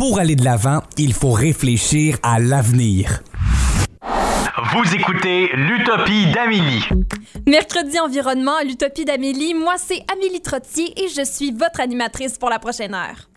Pour 0.00 0.18
aller 0.18 0.34
de 0.34 0.44
l'avant, 0.44 0.80
il 0.96 1.12
faut 1.12 1.32
réfléchir 1.32 2.16
à 2.22 2.38
l'avenir. 2.40 3.20
Vous 4.72 4.94
écoutez 4.94 5.50
l'Utopie 5.52 6.32
d'Amélie. 6.32 6.88
Mercredi 7.46 8.00
environnement 8.00 8.56
à 8.56 8.64
l'Utopie 8.64 9.04
d'Amélie, 9.04 9.52
moi 9.52 9.74
c'est 9.76 10.02
Amélie 10.10 10.40
Trottier 10.40 11.04
et 11.04 11.08
je 11.08 11.22
suis 11.22 11.52
votre 11.52 11.80
animatrice 11.80 12.38
pour 12.38 12.48
la 12.48 12.58
prochaine 12.58 12.94
heure. 12.94 13.29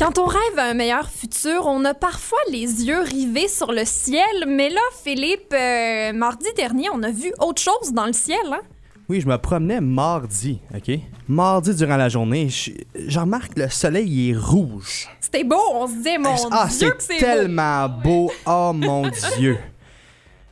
Quand 0.00 0.18
on 0.18 0.24
rêve 0.24 0.58
à 0.58 0.64
un 0.64 0.72
meilleur 0.72 1.10
futur, 1.10 1.66
on 1.66 1.84
a 1.84 1.92
parfois 1.92 2.38
les 2.50 2.86
yeux 2.86 3.02
rivés 3.02 3.48
sur 3.48 3.70
le 3.70 3.84
ciel, 3.84 4.46
mais 4.48 4.70
là, 4.70 4.80
Philippe, 5.04 5.52
euh, 5.52 6.14
mardi 6.14 6.46
dernier, 6.56 6.88
on 6.90 7.02
a 7.02 7.10
vu 7.10 7.34
autre 7.38 7.60
chose 7.60 7.92
dans 7.92 8.06
le 8.06 8.14
ciel, 8.14 8.38
hein? 8.50 8.62
Oui, 9.10 9.20
je 9.20 9.28
me 9.28 9.36
promenais 9.36 9.82
mardi, 9.82 10.58
OK? 10.74 10.98
Mardi 11.28 11.74
durant 11.74 11.98
la 11.98 12.08
journée, 12.08 12.48
je, 12.48 12.70
je 12.94 13.20
remarque 13.20 13.52
que 13.52 13.60
le 13.60 13.68
soleil 13.68 14.30
est 14.30 14.34
rouge. 14.34 15.06
C'était 15.20 15.44
beau, 15.44 15.60
on 15.74 15.86
se 15.86 15.96
disait, 15.96 16.16
mon 16.16 16.34
ah, 16.50 16.66
Dieu 16.66 16.92
que 16.92 17.02
c'est 17.02 17.20
beau! 17.20 17.20
tellement 17.20 17.88
beau. 17.90 18.32
Oh 18.46 18.72
mon 18.72 19.02
Dieu. 19.36 19.58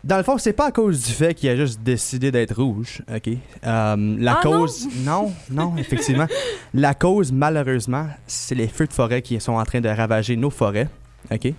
Dans 0.09 0.17
le 0.17 0.23
fond, 0.23 0.39
c'est 0.39 0.55
pas 0.55 0.69
à 0.69 0.73
cause 0.73 1.03
du 1.05 1.13
fait 1.13 1.35
qu'il 1.35 1.51
a 1.51 1.57
juste 1.57 1.83
décidé 1.83 2.31
d'être 2.33 2.57
rouge, 2.57 3.03
OK? 3.15 3.29
Euh, 3.29 4.17
la 4.19 4.39
Ah, 4.39 4.41
cause... 4.43 4.89
Non, 5.05 5.31
non, 5.51 5.75
effectivement. 5.77 6.27
la 6.73 6.95
cause, 6.95 7.31
malheureusement, 7.31 8.07
c'est 8.27 8.55
les 8.55 8.69
feux 8.69 8.87
de 8.87 8.93
forêt 8.95 9.21
qui 9.21 9.39
sont 9.39 9.53
en 9.53 9.65
train 9.65 9.83
de 9.83 9.89
ravager 9.91 10.35
nos 10.35 10.49
forêts, 10.49 10.89
OK? 11.31 11.53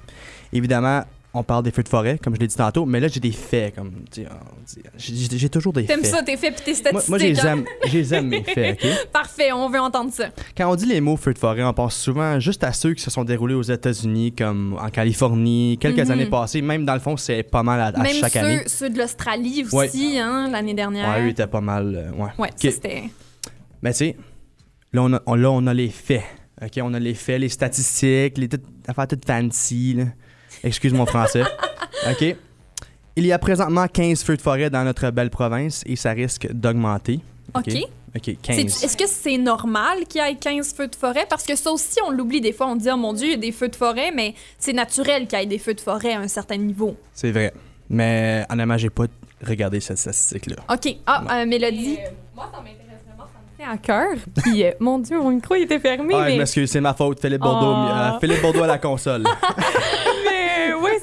Évidemment, 0.51 1.03
on 1.33 1.43
parle 1.43 1.63
des 1.63 1.69
feux 1.71 1.83
de 1.83 1.89
forêt, 1.89 2.17
comme 2.17 2.33
je 2.35 2.39
l'ai 2.39 2.47
dit 2.47 2.55
tantôt, 2.55 2.85
mais 2.87 2.99
là, 2.99 3.07
j'ai 3.07 3.19
des 3.19 3.31
faits, 3.31 3.75
comme... 3.75 3.91
tu 4.11 4.23
sais, 4.23 4.27
on 4.31 4.63
dit- 4.65 4.81
J'ai 5.29 5.37
j'ai 5.37 5.49
toujours 5.49 5.73
des 5.73 5.85
T'aimes 5.85 5.99
faits. 6.01 6.09
ça, 6.09 6.23
tes 6.23 6.37
faits 6.37 6.55
pis 6.55 6.63
tes 6.63 6.71
Moi, 6.91 7.01
statistiques. 7.01 7.09
moi, 7.09 7.17
je 7.19 7.25
les 7.25 7.39
hein? 7.41 7.51
aime, 7.53 7.65
je 7.85 7.97
les 7.99 8.13
aime, 8.15 8.27
mes 8.29 8.43
faits, 8.43 8.79
OK? 8.83 8.89
Parfait, 9.13 9.51
on 9.51 9.69
veut 9.69 9.79
entendre 9.79 10.11
ça. 10.11 10.29
Quand 10.57 10.71
on 10.71 10.75
dit 10.75 10.87
les 10.87 11.01
mots 11.01 11.17
feux 11.17 11.33
de 11.33 11.37
forêt, 11.37 11.63
on 11.63 11.73
pense 11.73 11.95
souvent 11.95 12.39
juste 12.39 12.63
à 12.63 12.73
ceux 12.73 12.95
qui 12.95 13.03
se 13.03 13.11
sont 13.11 13.23
déroulés 13.23 13.53
aux 13.53 13.61
États-Unis, 13.61 14.33
comme 14.33 14.75
en 14.81 14.89
Californie, 14.89 15.77
quelques 15.79 15.99
Mhm. 16.05 16.11
années 16.11 16.25
passées. 16.25 16.63
Même 16.63 16.83
dans 16.85 16.95
le 16.95 16.99
fond, 16.99 17.15
c'est 17.15 17.43
pas 17.43 17.61
mal 17.61 17.79
à, 17.79 17.85
à 17.99 18.01
Même 18.03 18.15
chaque 18.15 18.33
ceux, 18.33 18.39
année. 18.39 18.61
ceux 18.65 18.89
de 18.89 18.97
l'Australie 18.97 19.65
aussi, 19.71 19.75
Ouais. 20.13 20.17
hein, 20.19 20.49
l'année 20.51 20.73
dernière. 20.73 21.09
Ouais, 21.09 21.25
eux 21.25 21.29
étaient 21.29 21.45
pas 21.45 21.61
mal. 21.61 21.93
euh, 21.95 22.11
ouais. 22.23 22.29
Ouais, 22.39 22.49
Ok. 22.49 22.57
c'était. 22.71 23.03
Mais 23.83 23.91
tu 23.91 23.97
sais, 23.99 24.17
là 24.93 25.03
on, 25.03 25.13
a, 25.13 25.21
on- 25.27 25.35
là, 25.35 25.51
on 25.51 25.67
a 25.67 25.73
les 25.75 25.89
faits. 25.89 26.23
OK, 26.61 26.71
on 26.81 26.93
a 26.95 26.99
les 26.99 27.13
faits, 27.13 27.39
les 27.39 27.47
statistiques, 27.49 28.37
les 28.39 28.49
toutes- 28.49 28.63
affaires 28.87 29.07
toutes 29.07 29.25
fancy. 29.25 29.93
là. 29.93 30.05
Excuse 30.63 30.93
mon 30.93 31.05
français. 31.05 31.43
OK. 32.09 32.35
Il 33.15 33.25
y 33.25 33.31
a 33.33 33.39
présentement 33.39 33.87
15 33.87 34.23
feux 34.23 34.37
de 34.37 34.41
forêt 34.41 34.69
dans 34.69 34.83
notre 34.83 35.09
belle 35.11 35.29
province 35.29 35.83
et 35.85 35.95
ça 35.95 36.11
risque 36.11 36.47
d'augmenter. 36.51 37.19
OK? 37.55 37.65
OK, 38.15 38.21
C'est- 38.25 38.35
15. 38.41 38.83
Est-ce 38.83 38.97
que 38.97 39.07
c'est 39.07 39.37
normal 39.37 39.99
qu'il 40.07 40.21
y 40.21 40.23
ait 40.27 40.35
15 40.35 40.73
feux 40.73 40.87
de 40.87 40.95
forêt? 40.95 41.25
Parce 41.29 41.43
que 41.43 41.55
ça 41.55 41.69
aussi, 41.71 41.97
on 42.07 42.11
l'oublie 42.11 42.41
des 42.41 42.53
fois. 42.53 42.67
On 42.67 42.75
dit, 42.75 42.87
oh 42.91 42.97
mon 42.97 43.13
Dieu, 43.13 43.27
il 43.27 43.31
y 43.31 43.33
a 43.35 43.37
des 43.37 43.51
feux 43.51 43.67
de 43.67 43.75
forêt, 43.75 44.11
mais 44.15 44.33
c'est 44.57 44.73
naturel 44.73 45.27
qu'il 45.27 45.37
y 45.39 45.43
ait 45.43 45.45
des 45.45 45.59
feux 45.59 45.73
de 45.73 45.81
forêt 45.81 46.13
à 46.13 46.19
un 46.19 46.27
certain 46.27 46.57
niveau. 46.57 46.95
C'est 47.13 47.31
vrai. 47.31 47.53
Mais 47.89 48.45
honnêtement, 48.49 48.77
j'ai 48.77 48.89
pas 48.89 49.05
regardé 49.45 49.79
cette 49.79 49.97
statistique-là. 49.97 50.55
OK. 50.73 50.95
Ah, 51.05 51.23
euh, 51.41 51.45
Mélodie. 51.45 51.97
moi, 52.35 52.49
ça 52.51 52.59
m'intéresse 52.61 53.03
vraiment, 53.07 53.27
ça 53.59 53.71
à 53.71 53.77
cœur. 53.77 54.15
Puis, 54.43 54.63
euh, 54.63 54.71
mon 54.79 54.97
Dieu, 54.99 55.19
mon 55.19 55.29
micro 55.31 55.55
il 55.55 55.63
était 55.63 55.79
fermé, 55.79 56.13
Ah, 56.15 56.23
je 56.25 56.31
mais, 56.31 56.37
m'excuse, 56.39 56.69
c'est 56.71 56.81
ma 56.81 56.93
faute. 56.93 57.19
Philippe 57.19 57.41
Bordeaux, 57.41 57.75
Oh. 57.75 57.89
euh, 57.91 58.19
Philippe 58.19 58.41
Bordeaux 58.41 58.63
à 58.63 58.67
la 58.67 58.77
console. 58.79 59.23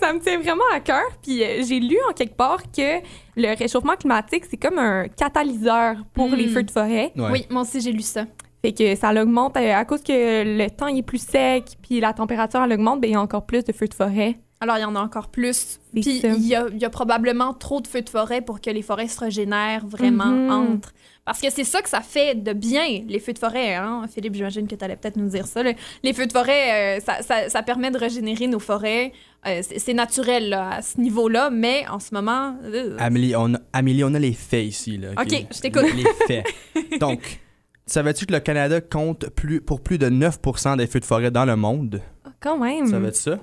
ça 0.07 0.13
me 0.13 0.21
tient 0.21 0.39
vraiment 0.39 0.65
à 0.73 0.81
cœur. 0.81 1.05
Puis, 1.23 1.43
euh, 1.43 1.63
j'ai 1.67 1.81
lu 1.81 1.97
en 2.09 2.13
quelque 2.13 2.37
part 2.37 2.63
que 2.71 3.01
le 3.37 3.57
réchauffement 3.57 3.97
climatique, 3.97 4.45
c'est 4.49 4.57
comme 4.57 4.79
un 4.79 5.09
catalyseur 5.09 5.97
pour 6.15 6.29
les 6.29 6.49
feux 6.49 6.63
de 6.63 6.71
forêt. 6.71 7.13
Ouais. 7.17 7.31
Oui, 7.33 7.47
moi 7.51 7.63
aussi, 7.63 7.81
j'ai 7.81 7.93
lu 7.93 8.03
ça. 8.03 8.25
Fait 8.63 8.73
que 8.73 8.95
ça 8.95 9.13
l'augmente 9.13 9.57
euh, 9.57 9.75
à 9.75 9.85
cause 9.85 10.03
que 10.03 10.13
le 10.13 10.69
temps 10.71 10.87
il 10.87 10.99
est 10.99 11.03
plus 11.03 11.23
sec, 11.23 11.77
puis 11.83 12.01
la 12.01 12.13
température 12.13 12.63
elle 12.63 12.73
augmente, 12.73 13.01
ben 13.01 13.09
il 13.09 13.13
y 13.13 13.17
a 13.17 13.21
encore 13.21 13.47
plus 13.47 13.63
de 13.65 13.73
feux 13.73 13.87
de 13.87 13.95
forêt. 13.95 14.39
Alors, 14.69 14.79
il 14.79 14.83
y 14.83 14.85
en 14.85 14.97
a 14.97 15.01
encore 15.01 15.29
plus. 15.29 15.79
Puis, 15.93 16.21
ça. 16.21 16.29
il 16.29 16.47
y 16.47 16.55
a, 16.55 16.67
il 16.73 16.79
y 16.79 16.85
a 16.85 16.91
probablement 16.91 17.55
trop 17.55 17.81
de 17.81 17.87
feux 17.87 18.03
de 18.03 18.09
forêt 18.11 18.41
pour 18.43 18.61
que 18.61 18.69
les 18.71 18.83
forêts 18.83 19.09
se 19.09 19.21
régénèrent 19.21 19.87
vraiment 19.87 20.27
Mhm. 20.27 20.51
entre. 20.51 20.93
Parce 21.25 21.41
que 21.41 21.51
c'est 21.51 21.65
ça 21.65 21.83
que 21.83 21.89
ça 21.89 22.01
fait 22.03 22.35
de 22.41 22.53
bien, 22.53 23.03
les 23.09 23.19
feux 23.19 23.33
de 23.33 23.39
forêt. 23.39 23.75
Hein? 23.75 24.05
Philippe, 24.13 24.35
j'imagine 24.35 24.67
que 24.69 24.75
tu 24.77 24.85
allais 24.85 24.95
peut-être 24.97 25.17
nous 25.17 25.29
dire 25.29 25.47
ça. 25.47 25.63
là. 25.63 25.73
Les 26.05 26.13
feux 26.13 26.27
de 26.27 26.33
forêt, 26.33 26.99
euh, 26.99 27.01
ça, 27.01 27.23
ça- 27.23 27.49
ça 27.49 27.63
permet 27.63 27.91
de 27.91 27.99
régénérer 27.99 28.47
nos 28.47 28.61
forêts. 28.61 29.13
Euh, 29.47 29.61
c'est 29.63 29.95
naturel 29.95 30.49
là, 30.51 30.71
à 30.77 30.83
ce 30.83 31.01
niveau-là, 31.01 31.51
mais 31.51 31.85
en 31.89 31.99
ce 32.01 32.15
moment. 32.15 32.57
euh, 32.65 32.97
Amélie, 32.99 33.35
on 33.37 33.55
a, 33.55 33.59
Amélie, 33.73 34.05
on 34.05 34.15
a 34.15 34.19
les 34.19 34.33
faits 34.35 34.67
ici. 34.67 34.99
Là, 34.99 35.09
Ok, 35.21 35.47
je 35.53 35.61
t'écoute. 35.61 35.85
Les 35.97 36.05
faits. 36.27 36.47
Donc, 37.01 37.41
savais-tu 37.87 38.27
que 38.27 38.33
le 38.33 38.41
Canada 38.41 38.81
compte 38.81 39.29
plus, 39.31 39.61
pour 39.61 39.81
plus 39.81 39.99
de 39.99 40.09
9% 40.09 40.77
des 40.77 40.87
feux 40.87 41.01
de 41.01 41.05
forêt 41.05 41.31
dans 41.33 41.45
le 41.45 41.57
monde? 41.57 42.03
Ah, 42.25 42.31
quand 42.41 42.59
même. 42.59 42.87
Savais-tu 42.87 43.19
ça? 43.21 43.39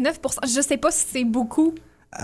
9 0.00 0.20
Je 0.44 0.60
sais 0.60 0.76
pas 0.76 0.90
si 0.90 1.04
c'est 1.08 1.24
beaucoup, 1.24 1.74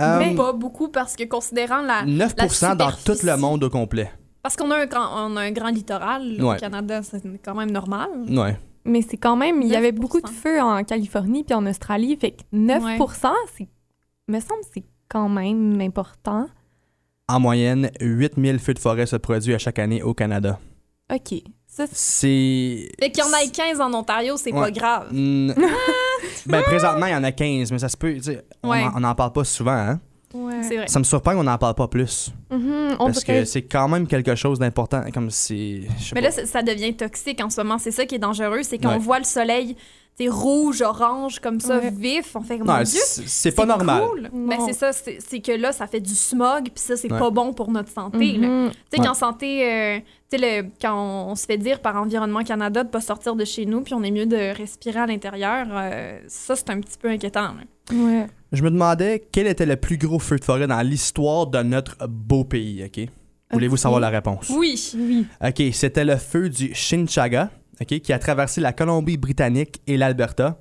Euh, 0.01 0.19
mais 0.19 0.35
pas 0.35 0.53
beaucoup, 0.53 0.89
parce 0.89 1.15
que 1.15 1.25
considérant 1.25 1.81
la. 1.83 2.05
9% 2.05 2.75
dans 2.77 2.91
tout 2.91 3.17
le 3.23 3.37
monde 3.37 3.63
au 3.65 3.71
complet. 3.71 4.11
Parce 4.43 4.57
qu'on 4.57 4.71
a, 4.71 4.77
un 4.79 4.87
grand- 4.87 5.29
on 5.29 5.37
a 5.37 5.43
un 5.43 5.53
grand 5.53 5.69
littoral 5.69 6.23
Ouais. 6.43 6.57
au 6.57 6.59
Canada, 6.59 7.03
c'est 7.03 7.23
quand 7.45 7.55
même 7.55 7.71
normal. 7.71 8.09
Ouais. 8.29 8.57
Mais 8.85 9.03
c'est 9.03 9.17
quand 9.17 9.37
même, 9.37 9.63
il 9.63 9.69
y 9.69 9.77
avait 9.77 9.91
9%. 9.93 10.01
beaucoup 10.01 10.21
de 10.21 10.29
feux 10.29 10.61
en 10.61 10.83
Californie 10.85 11.43
puis 11.45 11.55
en 11.55 11.67
Australie, 11.67 12.17
fait 12.21 12.33
que 12.33 12.43
9%, 12.53 13.33
c'est, 13.57 13.69
me 14.29 14.39
semble, 14.41 14.61
que 14.63 14.67
c'est 14.75 14.85
quand 15.09 15.29
même 15.29 15.81
important. 15.81 16.47
En 17.29 17.41
moyenne, 17.41 17.91
8000 18.01 18.59
feux 18.61 18.75
de 18.75 18.79
forêt 18.79 19.07
se 19.07 19.17
produisent 19.17 19.55
à 19.57 19.59
chaque 19.59 19.81
année 19.81 20.03
au 20.03 20.15
Canada. 20.15 20.59
Ok, 21.13 21.43
ça 21.67 21.87
c'est. 21.91 22.89
Fait 23.01 23.11
qu'il 23.11 23.25
y 23.25 23.27
en 23.27 23.33
a 23.33 23.47
15 23.53 23.81
en 23.81 23.93
Ontario, 23.95 24.37
c'est 24.37 24.51
pas 24.53 24.63
Ouais. 24.63 24.73
grave. 24.73 25.09
Mm. 25.13 25.53
ben, 26.47 26.63
présentement, 26.63 27.07
il 27.07 27.13
y 27.13 27.17
en 27.17 27.25
a 27.25 27.33
15, 27.33 27.73
mais 27.73 27.79
ça 27.79 27.89
se 27.89 27.97
peut. 27.97 28.15
tu 28.15 28.23
sais, 28.23 28.45
On 28.63 28.71
Ouais. 28.71 28.83
en- 28.85 28.93
on 28.97 29.01
n'en 29.01 29.15
parle 29.15 29.33
pas 29.33 29.45
souvent, 29.45 29.73
hein? 29.73 30.01
Ouais. 30.45 30.63
C'est 30.63 30.77
vrai. 30.77 30.87
Ça 30.89 30.99
me 30.99 31.05
surprend 31.05 31.33
qu'on 31.35 31.45
n'en 31.45 31.59
parle 31.59 31.75
pas 31.75 31.89
plus. 31.89 32.31
Mhm, 32.51 32.97
on 32.99 33.07
parce 33.07 33.25
que 33.25 33.45
c'est 33.45 33.63
quand 33.63 33.89
même 33.89 34.07
quelque 34.07 34.35
chose 34.35 34.59
d'important. 34.59 35.03
Comme 35.13 35.31
si. 35.31 35.83
Mais 36.15 36.21
pas. 36.23 36.29
là, 36.29 36.47
ça 36.47 36.63
devient 36.63 36.95
toxique 36.95 37.41
en 37.43 37.51
ce 37.51 37.61
moment. 37.61 37.79
C'est 37.79 37.91
ça 37.91 38.05
qui 38.07 38.15
est 38.17 38.19
dangereux, 38.21 38.63
c'est 38.63 38.79
qu'on 38.79 38.89
Ouais. 38.91 38.99
voit 38.99 39.19
le 39.19 39.25
soleil 39.25 39.77
c'est 40.19 40.31
rouge, 40.31 40.81
orange, 40.81 41.41
comme 41.41 41.61
ça, 41.61 41.77
Ouais. 41.79 41.91
vif. 41.91 42.35
On 42.37 42.41
fait 42.41 42.57
comme, 42.57 42.67
Non, 42.69 42.77
mon 42.79 42.83
Dieu, 42.85 43.01
c'est 43.05 43.29
c'est 43.29 43.53
pas 43.53 43.67
normal. 43.67 44.03
cool. 44.09 44.31
Ben, 44.33 44.57
c'est 44.65 44.73
ça, 44.73 44.91
c'est 44.95 45.19
c'est 45.21 45.41
que 45.41 45.53
là, 45.53 45.73
ça 45.73 45.87
fait 45.87 46.01
du 46.01 46.15
smog, 46.15 46.63
puis 46.75 46.83
ça, 46.83 46.97
c'est 46.97 47.13
Ouais. 47.13 47.19
pas 47.19 47.29
bon 47.29 47.53
pour 47.53 47.71
notre 47.71 47.91
santé. 47.91 48.39
Mhm. 48.39 48.71
Tu 48.71 48.77
sais, 48.95 49.01
Ouais. 49.03 49.07
qu'en 49.07 49.13
santé, 49.13 49.71
euh, 49.71 49.99
tu 50.33 50.39
sais, 50.39 50.71
quand 50.81 50.95
on, 50.95 51.33
on 51.33 51.35
se 51.35 51.45
fait 51.45 51.59
dire 51.59 51.81
par 51.81 51.97
Environnement 51.97 52.43
Canada 52.45 52.83
de 52.83 52.89
pas 52.89 53.03
sortir 53.03 53.37
de 53.37 53.45
chez 53.45 53.67
nous, 53.67 53.83
puis 53.83 53.93
on 53.93 54.03
est 54.03 54.11
mieux 54.11 54.25
de 54.25 54.57
respirer 54.57 55.01
à 55.01 55.07
l'intérieur, 55.07 55.67
euh, 55.71 56.19
ça, 56.29 56.57
c'est 56.57 56.71
un 56.71 56.81
petit 56.81 56.97
peu 56.99 57.09
inquiétant. 57.11 57.49
là. 57.53 57.95
Ouais. 57.95 58.27
Je 58.57 58.63
me 58.63 58.71
demandais 58.71 59.29
quel 59.33 59.47
était 59.47 59.67
le 59.67 59.77
plus 59.77 59.99
gros 59.99 60.19
feu 60.19 60.39
de 60.39 60.45
forêt 60.45 60.67
dans 60.67 60.81
l'histoire 60.81 61.47
de 61.47 61.63
notre 61.63 62.07
beau 62.09 62.43
pays, 62.43 62.83
OK? 62.85 63.07
Voulez-vous 63.53 63.77
savoir 63.77 64.01
la 64.01 64.09
réponse? 64.09 64.49
Oui. 64.49 64.93
Oui. 64.97 65.27
OK, 65.47 65.63
c'était 65.73 66.07
le 66.07 66.17
feu 66.17 66.49
du 66.49 66.75
Chinchaga, 66.75 67.51
OK, 67.83 68.01
qui 68.01 68.13
a 68.15 68.19
traversé 68.19 68.63
la 68.63 68.73
Colombie-Britannique 68.73 69.83
et 69.87 69.99
l'Alberta. 69.99 70.59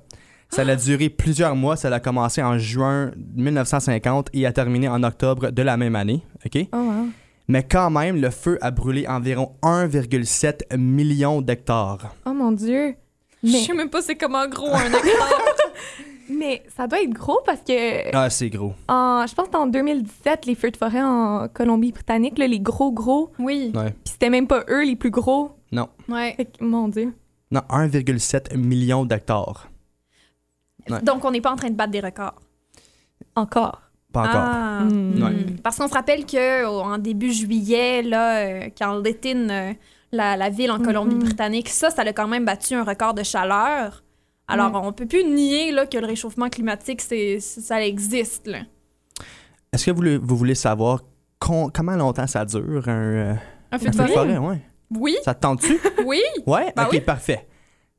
Ça 0.50 0.60
a 0.60 0.76
duré 0.76 1.08
plusieurs 1.08 1.56
mois. 1.56 1.76
Ça 1.76 1.88
a 1.88 1.98
commencé 2.00 2.42
en 2.42 2.58
juin 2.58 3.12
1950 3.34 4.28
et 4.34 4.44
a 4.44 4.52
terminé 4.52 4.88
en 4.88 5.02
octobre 5.02 5.50
de 5.50 5.62
la 5.62 5.78
même 5.78 5.96
année, 5.96 6.22
OK? 6.44 6.66
Oh, 6.72 6.76
wow. 6.76 7.08
Mais 7.48 7.62
quand 7.62 7.88
même, 7.88 8.20
le 8.20 8.28
feu 8.28 8.58
a 8.60 8.70
brûlé 8.70 9.06
environ 9.08 9.52
1,7 9.62 10.76
million 10.76 11.40
d'hectares. 11.40 12.14
Oh 12.26 12.34
mon 12.34 12.52
Dieu. 12.52 12.94
Je 13.42 13.52
Mais, 13.52 13.64
sais 13.64 13.72
même 13.72 13.88
pas 13.88 14.02
c'est 14.02 14.16
comment 14.16 14.46
gros 14.48 14.74
un 14.74 14.84
hectare. 14.92 15.40
Mais 16.30 16.62
ça 16.76 16.86
doit 16.86 17.00
être 17.02 17.10
gros 17.10 17.38
parce 17.46 17.60
que 17.60 18.14
Ah, 18.14 18.28
c'est 18.30 18.50
gros. 18.50 18.74
en, 18.88 19.24
je 19.26 19.34
pense 19.34 19.48
que 19.48 19.56
en 19.56 19.66
2017, 19.66 20.46
les 20.46 20.54
feux 20.54 20.70
de 20.70 20.76
forêt 20.76 21.02
en 21.02 21.48
Colombie-Britannique, 21.52 22.38
là, 22.38 22.46
les 22.46 22.60
gros 22.60 22.92
gros, 22.92 23.32
oui. 23.38 23.72
Ouais. 23.74 23.90
puis 23.90 24.12
c'était 24.12 24.30
même 24.30 24.46
pas 24.46 24.64
eux 24.68 24.84
les 24.84 24.96
plus 24.96 25.10
gros. 25.10 25.52
Non. 25.72 25.88
Ouais. 26.08 26.34
Fait 26.36 26.44
que, 26.46 26.64
mon 26.64 26.88
Dieu. 26.88 27.12
Non, 27.50 27.62
1,7 27.70 28.56
million 28.56 29.04
d'hectares. 29.04 29.68
Ouais. 30.88 31.00
Donc, 31.02 31.24
on 31.24 31.30
n'est 31.30 31.40
pas 31.40 31.52
en 31.52 31.56
train 31.56 31.70
de 31.70 31.74
battre 31.74 31.90
des 31.92 32.00
records. 32.00 32.40
Encore. 33.34 33.82
Pas 34.12 34.20
encore. 34.22 34.34
Ah. 34.36 34.80
Mm. 34.84 35.22
Ouais. 35.22 35.30
Mm. 35.30 35.56
Parce 35.62 35.76
qu'on 35.78 35.88
se 35.88 35.94
rappelle 35.94 36.24
que 36.26 36.64
au- 36.66 36.80
en 36.80 36.98
début 36.98 37.32
juillet, 37.32 38.02
là, 38.02 38.38
euh, 38.38 38.68
quand 38.78 38.98
Lettin, 38.98 39.48
euh, 39.50 39.72
la, 40.12 40.36
la 40.36 40.48
ville 40.50 40.70
en 40.70 40.78
Colombie-Britannique, 40.80 41.68
ça, 41.68 41.90
ça 41.90 42.02
a 42.02 42.12
quand 42.12 42.28
même 42.28 42.44
battu 42.44 42.74
un 42.74 42.84
record 42.84 43.14
de 43.14 43.22
chaleur. 43.22 44.02
Alors, 44.48 44.72
Ouais. 44.72 44.80
on 44.84 44.92
peut 44.92 45.06
plus 45.06 45.24
nier 45.24 45.72
là, 45.72 45.86
que 45.86 45.98
le 45.98 46.06
réchauffement 46.06 46.48
climatique, 46.48 47.00
c'est, 47.00 47.40
ça 47.40 47.84
existe. 47.84 48.46
Là. 48.46 48.60
Est-ce 49.72 49.86
que 49.86 49.90
vous, 49.90 50.02
le- 50.02 50.18
vous 50.18 50.36
voulez 50.36 50.54
savoir 50.54 51.02
con- 51.38 51.70
comment 51.72 51.96
longtemps 51.96 52.26
ça 52.26 52.44
dure, 52.44 52.88
un, 52.88 52.92
euh, 52.92 53.34
Un 53.72 53.78
feu 53.78 53.88
un 53.88 53.90
de 53.90 53.96
feu 53.96 54.02
de 54.04 54.08
forêt? 54.08 54.34
forêt? 54.34 54.38
Ouais. 54.38 54.60
Oui, 54.94 55.16
Ça 55.24 55.34
te 55.34 55.40
tente-tu? 55.40 55.76
oui. 56.06 56.20
Ouais? 56.46 56.72
Ben 56.76 56.84
ok, 56.84 56.90
oui. 56.92 57.00
parfait. 57.00 57.46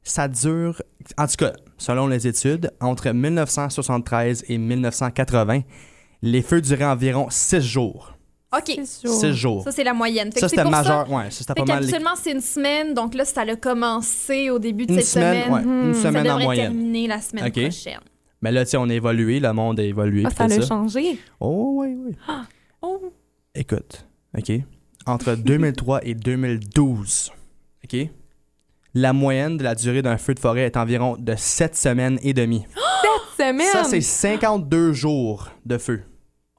Ça 0.03 0.29
dure, 0.29 0.81
en 1.17 1.27
tout 1.27 1.35
cas, 1.37 1.51
selon 1.77 2.07
les 2.07 2.27
études, 2.27 2.71
entre 2.79 3.09
1973 3.11 4.45
et 4.47 4.57
1980, 4.57 5.61
les 6.21 6.41
feux 6.41 6.61
duraient 6.61 6.85
environ 6.85 7.27
6 7.29 7.59
jours. 7.61 8.13
OK. 8.55 8.79
Six 8.85 9.01
jours. 9.05 9.19
6 9.19 9.33
jours. 9.33 9.63
Ça, 9.63 9.71
c'est 9.71 9.83
la 9.83 9.93
moyenne. 9.93 10.31
Fait 10.31 10.39
Ça, 10.39 10.47
c'était 10.47 10.63
majeur. 10.63 11.11
Ouais, 11.11 11.25
ça, 11.31 11.39
c'était 11.39 11.53
pas 11.53 11.65
mal. 11.65 11.79
qu'habituellement, 11.79 12.15
c'est 12.15 12.31
une 12.31 12.41
semaine. 12.41 12.93
Donc 12.93 13.13
là, 13.13 13.25
ça 13.25 13.41
a 13.41 13.55
commencé 13.57 14.49
au 14.49 14.57
début 14.59 14.85
de 14.85 14.93
Une 14.93 14.99
cette 15.01 15.07
semaine, 15.07 15.43
semaine. 15.45 15.53
ouais, 15.53 15.61
une 15.63 15.89
Hmm. 15.89 15.93
Ça 15.93 16.01
semaine 16.03 16.21
en 16.21 16.23
devrait 16.29 16.43
moyenne. 16.45 16.71
terminer 16.71 17.07
la 17.07 17.19
semaine 17.21 17.51
prochaine. 17.51 17.99
Mais 18.41 18.51
là, 18.51 18.63
tu 18.63 18.71
sais, 18.71 18.77
on 18.77 18.87
a 18.89 18.93
évolué, 18.93 19.39
le 19.39 19.51
monde 19.51 19.79
a 19.79 19.83
évolué. 19.83 20.23
Ah, 20.25 20.29
ça 20.29 20.47
ça. 20.47 20.61
changé. 20.61 21.19
Oh, 21.39 21.73
oui, 21.79 21.95
oui. 21.97 22.15
Oh. 22.81 23.11
Écoute, 23.53 24.05
OK. 24.37 24.51
Entre 25.05 25.35
2003 25.35 26.05
et 26.05 26.13
2012, 26.13 27.31
OK, 27.83 27.97
la 28.93 29.13
moyenne 29.13 29.57
de 29.57 29.63
la 29.63 29.75
durée 29.75 30.01
d'un 30.01 30.17
feu 30.17 30.33
de 30.35 30.39
forêt 30.39 30.61
est 30.61 30.77
environ 30.77 31.15
de 31.17 31.33
7 31.35 31.75
semaines 31.75 32.19
et 32.21 32.33
demie. 32.33 32.65
Semaine. 33.37 33.67
Ça, 33.71 33.83
c'est 33.83 34.01
52 34.01 34.93
jours 34.93 35.49
de 35.65 35.77
feu. 35.77 36.01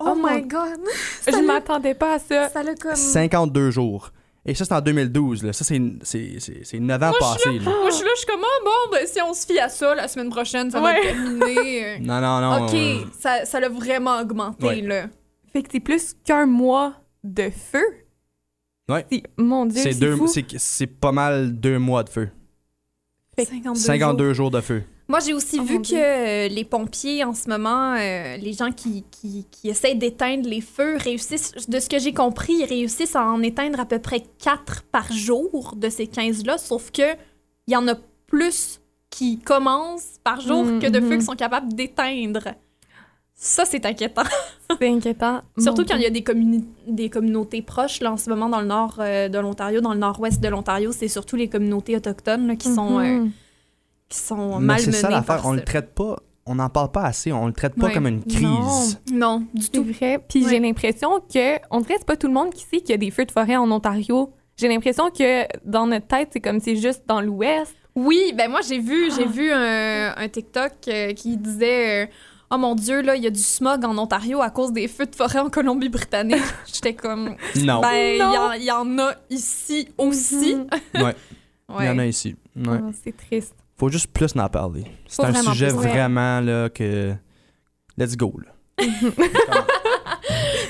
Oh 0.00 0.14
my 0.16 0.42
god! 0.42 0.78
Je 1.26 1.44
m'attendais 1.44 1.94
pas 1.94 2.14
à 2.14 2.18
ça. 2.18 2.48
Ça 2.50 2.62
l'a 2.62 2.74
comme. 2.74 2.94
52 2.94 3.70
jours. 3.70 4.10
Et 4.46 4.54
ça, 4.54 4.64
c'est 4.64 4.72
en 4.74 4.80
2012. 4.80 5.42
Là. 5.42 5.52
Ça, 5.52 5.64
c'est 5.64 5.80
c'est- 6.02 6.38
c'est- 6.40 6.64
c'est 6.64 6.78
9 6.78 7.02
ans 7.02 7.06
Moi, 7.08 7.14
je 7.14 7.18
passés. 7.44 7.58
Moi, 7.60 7.74
je 7.90 7.94
suis 7.96 8.04
là, 8.04 8.10
je 8.14 8.18
suis 8.20 8.26
comme, 8.26 8.40
ah, 8.42 8.64
bon, 8.64 8.92
ben, 8.92 9.06
si 9.06 9.20
on 9.20 9.34
se 9.34 9.44
fie 9.44 9.58
à 9.58 9.68
ça, 9.68 9.94
la 9.94 10.08
semaine 10.08 10.30
prochaine, 10.30 10.70
ça 10.70 10.80
va 10.80 10.92
Ouais. 10.92 11.12
euh. 11.14 11.98
Non, 12.00 12.20
non, 12.20 12.40
non. 12.40 12.66
OK, 12.66 12.74
euh, 12.74 13.04
ça, 13.18 13.44
ça 13.44 13.60
l'a 13.60 13.68
vraiment 13.68 14.18
augmenté, 14.20 14.66
Ouais. 14.66 14.80
là. 14.80 15.08
Fait 15.52 15.62
que 15.62 15.68
c'est 15.72 15.80
plus 15.80 16.14
qu'un 16.24 16.46
mois 16.46 16.94
de 17.24 17.50
feu? 17.50 17.84
Ouais. 18.88 19.04
C'est- 19.10 19.22
Mon 19.36 19.66
Dieu, 19.66 19.82
c'est 19.82 19.92
c'est 19.92 20.00
deux- 20.00 20.16
fou. 20.16 20.26
c'est 20.28 20.46
c'est 20.56 20.86
pas 20.86 21.12
mal 21.12 21.52
deux 21.58 21.78
mois 21.78 22.04
de 22.04 22.08
feu. 22.08 22.28
Fait- 23.36 23.44
52, 23.44 23.74
52 23.80 24.32
jours 24.32 24.50
de 24.50 24.60
feu. 24.62 24.82
Moi, 25.08 25.20
j'ai 25.20 25.32
aussi 25.32 25.56
Oh 25.58 25.64
vu 25.64 25.80
que 25.80 25.94
euh, 25.94 26.48
les 26.48 26.64
pompiers, 26.64 27.24
en 27.24 27.32
ce 27.32 27.48
moment, 27.48 27.94
euh, 27.94 28.36
les 28.36 28.52
gens 28.52 28.72
qui, 28.72 29.04
qui, 29.10 29.46
qui 29.50 29.70
essayent 29.70 29.96
d'éteindre 29.96 30.46
les 30.46 30.60
feux, 30.60 30.96
réussissent, 30.98 31.54
de 31.66 31.80
ce 31.80 31.88
que 31.88 31.98
j'ai 31.98 32.12
compris, 32.12 32.52
ils 32.52 32.66
réussissent 32.66 33.16
à 33.16 33.24
en 33.24 33.40
éteindre 33.42 33.80
à 33.80 33.86
peu 33.86 33.98
près 33.98 34.22
4 34.42 34.82
par 34.92 35.10
jour 35.10 35.74
de 35.76 35.88
ces 35.88 36.04
15-là, 36.04 36.58
sauf 36.58 36.90
que 36.90 37.14
il 37.66 37.72
y 37.72 37.76
en 37.76 37.88
a 37.88 37.94
plus 38.26 38.80
qui 39.10 39.38
commencent 39.38 40.18
par 40.22 40.40
jour 40.40 40.64
Mm, 40.64 40.78
que 40.80 40.86
de 40.86 41.00
feux 41.00 41.14
mhm. 41.14 41.18
qui 41.18 41.24
sont 41.24 41.36
capables 41.36 41.72
d'éteindre. 41.72 42.48
Ça, 43.34 43.64
c'est 43.64 43.86
inquiétant. 43.86 44.24
C'est 44.78 44.88
inquiétant. 44.88 45.40
Surtout 45.56 45.86
quand 45.86 45.96
il 45.96 46.02
y 46.02 46.06
a 46.06 46.10
des, 46.10 46.22
des 46.86 47.08
communautés 47.08 47.62
proches, 47.62 48.00
là, 48.00 48.12
en 48.12 48.18
ce 48.18 48.28
moment, 48.28 48.50
dans 48.50 48.60
le 48.60 48.66
nord 48.66 48.96
euh, 48.98 49.30
de 49.30 49.38
l'Ontario, 49.38 49.80
dans 49.80 49.94
le 49.94 49.98
nord-ouest 49.98 50.42
de 50.42 50.48
l'Ontario, 50.48 50.92
c'est 50.92 51.08
surtout 51.08 51.36
les 51.36 51.48
communautés 51.48 51.96
autochtones 51.96 52.46
là, 52.46 52.56
qui, 52.56 52.68
sont, 52.68 52.98
Mhm. 52.98 53.30
Qui 54.08 54.18
sont 54.18 54.58
malmenées 54.60 54.92
c'est 54.92 54.92
ça 54.92 55.10
l'affaire. 55.10 55.42
On 55.44 55.52
le 55.52 55.62
traite 55.62 55.94
pas. 55.94 56.16
On 56.46 56.54
n'en 56.54 56.70
parle 56.70 56.90
pas 56.90 57.02
assez. 57.04 57.30
On 57.30 57.46
le 57.46 57.52
traite 57.52 57.74
pas 57.74 57.86
Ouais. 57.88 57.92
comme 57.92 58.06
une 58.06 58.24
crise. 58.24 59.00
Non, 59.12 59.44
du 59.52 59.62
C'est 59.66 59.72
tout. 59.72 59.84
vrai. 59.84 60.18
Puis 60.28 60.44
Ouais. 60.44 60.50
j'ai 60.50 60.58
l'impression 60.60 61.20
que, 61.20 61.58
on 61.70 61.80
dirait 61.80 61.94
que 61.94 62.00
c'est 62.00 62.06
pas 62.06 62.16
tout 62.16 62.26
le 62.28 62.32
monde 62.32 62.52
qui 62.54 62.62
sait 62.64 62.78
qu'il 62.80 62.90
y 62.90 62.94
a 62.94 62.96
des 62.96 63.10
feux 63.10 63.26
de 63.26 63.30
forêt 63.32 63.56
en 63.56 63.70
Ontario. 63.70 64.32
J'ai 64.56 64.66
l'impression 64.68 65.10
que 65.10 65.44
dans 65.68 65.86
notre 65.86 66.06
tête, 66.06 66.30
c'est 66.32 66.40
comme 66.40 66.58
c'est 66.60 66.76
juste 66.76 67.02
dans 67.06 67.20
l'Ouest. 67.20 67.74
Oui, 67.94 68.32
ben 68.34 68.50
moi 68.50 68.60
j'ai 68.66 68.78
vu, 68.78 69.08
Ah. 69.10 69.14
j'ai 69.18 69.26
vu 69.26 69.52
un, 69.52 70.14
un 70.16 70.28
TikTok 70.28 70.72
euh, 70.88 71.12
qui 71.12 71.36
disait 71.36 72.04
euh, 72.04 72.06
Oh 72.50 72.56
mon 72.56 72.74
Dieu, 72.74 73.02
là, 73.02 73.14
il 73.14 73.22
y 73.22 73.26
a 73.26 73.30
du 73.30 73.38
smog 73.42 73.84
en 73.84 73.98
Ontario 73.98 74.40
à 74.40 74.48
cause 74.48 74.72
des 74.72 74.88
feux 74.88 75.04
de 75.04 75.14
forêt 75.14 75.40
en 75.40 75.50
Colombie-Britannique. 75.50 76.38
J'étais 76.72 76.94
comme 76.94 77.36
Non. 77.56 77.82
Ben, 77.82 77.92
il 77.94 78.16
y, 78.16 78.18
Non. 78.20 78.24
en- 78.40 78.52
il 78.52 78.62
y 78.64 78.70
en 78.70 78.98
a 79.00 79.12
ici 79.28 79.88
aussi. 79.98 80.54
Ouais. 80.94 81.14
Il 81.68 81.74
Ouais. 81.76 81.86
y 81.86 81.88
en 81.90 81.98
a 81.98 82.06
ici. 82.06 82.34
Ouais. 82.56 82.78
Ah, 82.82 82.90
c'est 83.04 83.14
triste. 83.14 83.54
Faut 83.78 83.88
juste 83.88 84.08
plus 84.08 84.34
en 84.36 84.48
parler. 84.48 84.84
C'est 85.06 85.24
un 85.24 85.30
vraiment 85.30 85.52
sujet 85.52 85.68
plus, 85.68 85.76
ouais. 85.78 85.88
vraiment 85.88 86.40
là 86.40 86.68
que. 86.68 87.14
Let's 87.96 88.16
go. 88.16 88.34
Là. 88.44 88.84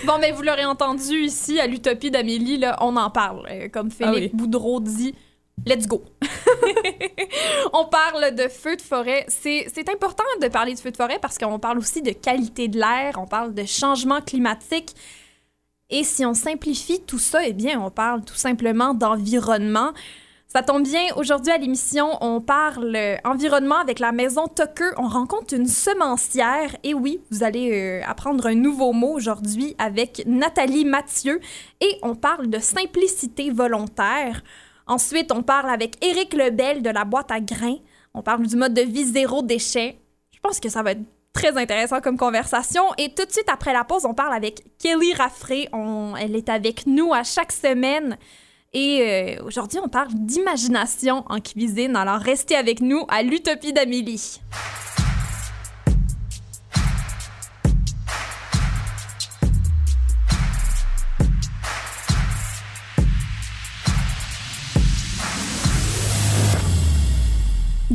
Bon, 0.05 0.19
ben, 0.19 0.35
vous 0.35 0.43
l'aurez 0.43 0.65
entendu 0.65 1.21
ici 1.21 1.61
à 1.61 1.67
l'Utopie 1.67 2.11
d'Amélie, 2.11 2.57
là, 2.57 2.79
on 2.81 2.97
en 2.97 3.11
parle. 3.11 3.47
Euh, 3.51 3.69
comme 3.69 3.91
Philippe 3.91 4.33
Ah 4.33 4.37
Boudreau 4.37 4.81
dit, 4.81 5.15
let's 5.67 5.87
go. 5.87 6.03
on 7.73 7.85
parle 7.85 8.35
de 8.35 8.49
feux 8.49 8.77
de 8.77 8.83
forêt. 8.83 9.25
C'est 9.29 9.67
c'est 9.73 9.89
important 9.89 10.25
de 10.41 10.49
parler 10.49 10.75
de 10.75 10.79
feux 10.79 10.91
de 10.91 10.97
forêt 10.97 11.19
parce 11.21 11.37
qu'on 11.37 11.59
parle 11.59 11.79
aussi 11.79 12.01
de 12.01 12.13
qualité 12.13 12.69
de 12.69 12.79
l'air, 12.79 13.15
on 13.19 13.27
parle 13.27 13.55
de 13.55 13.65
changement 13.65 14.21
climatique. 14.21 14.95
Et 15.91 16.05
si 16.05 16.25
on 16.25 16.35
simplifie 16.35 17.01
tout 17.01 17.19
ça, 17.19 17.47
eh 17.47 17.53
bien, 17.53 17.81
on 17.81 17.91
parle 17.91 18.25
tout 18.25 18.35
simplement 18.35 18.95
d'environnement. 18.95 19.93
Ça 20.51 20.63
tombe 20.63 20.83
bien, 20.83 21.03
aujourd'hui 21.17 21.53
à 21.53 21.59
l'émission, 21.59 22.17
on 22.23 22.41
parle 22.41 22.97
euh, 22.97 23.17
environnement 23.23 23.77
avec 23.77 23.99
la 23.99 24.13
maison 24.13 24.49
Tucker. 24.49 24.93
On 24.97 25.07
rencontre 25.07 25.53
une 25.53 25.67
semencière. 25.67 26.75
Et 26.85 26.95
oui, 26.95 27.21
vous 27.31 27.45
allez 27.45 27.71
euh, 27.71 28.01
apprendre 28.07 28.47
un 28.47 28.55
nouveau 28.55 28.95
mot 28.95 29.13
aujourd'hui 29.13 29.75
avec 29.77 30.23
Nathalie 30.25 30.87
Mathieu. 30.87 31.39
Et 31.83 31.99
on 32.01 32.15
parle 32.15 32.49
de 32.49 32.61
simplicité 32.61 33.51
volontaire. 33.51 34.43
Ensuite, 34.87 35.33
on 35.33 35.43
parle 35.43 35.69
avec 35.69 36.03
Éric 36.03 36.33
Lebel 36.33 36.81
de 36.81 36.89
la 36.89 37.05
boîte 37.05 37.31
à 37.31 37.41
grains. 37.41 37.77
On 38.15 38.23
parle 38.23 38.47
du 38.47 38.57
mode 38.57 38.73
de 38.73 38.81
vie 38.81 39.05
zéro 39.05 39.43
déchet. 39.43 39.99
Je 40.33 40.41
pense 40.41 40.61
que 40.61 40.71
ça 40.71 40.83
va 40.83 40.93
être 40.93 41.05
très 41.35 41.59
intéressant 41.59 42.01
comme 42.01 42.17
conversation. 42.17 42.85
Et 42.97 43.13
tout 43.13 43.27
de 43.27 43.33
suite 43.33 43.51
après 43.53 43.75
la 43.75 43.85
pause, 43.85 44.07
on 44.07 44.15
parle 44.15 44.33
avec 44.33 44.63
Kelly 44.79 45.13
Raffray. 45.13 45.69
Elle 46.19 46.37
est 46.37 46.49
avec 46.49 46.87
nous 46.87 47.13
à 47.13 47.23
chaque 47.23 47.53
semaine. 47.53 48.17
Et 48.75 49.37
euh, 49.39 49.45
aujourd'hui, 49.45 49.79
on 49.83 49.89
parle 49.89 50.09
d'imagination 50.13 51.25
en 51.29 51.41
cuisine. 51.41 51.97
Alors, 51.97 52.19
restez 52.21 52.55
avec 52.55 52.81
nous 52.81 53.05
à 53.09 53.23
l'Utopie 53.23 53.73
d'Amélie. 53.73 54.41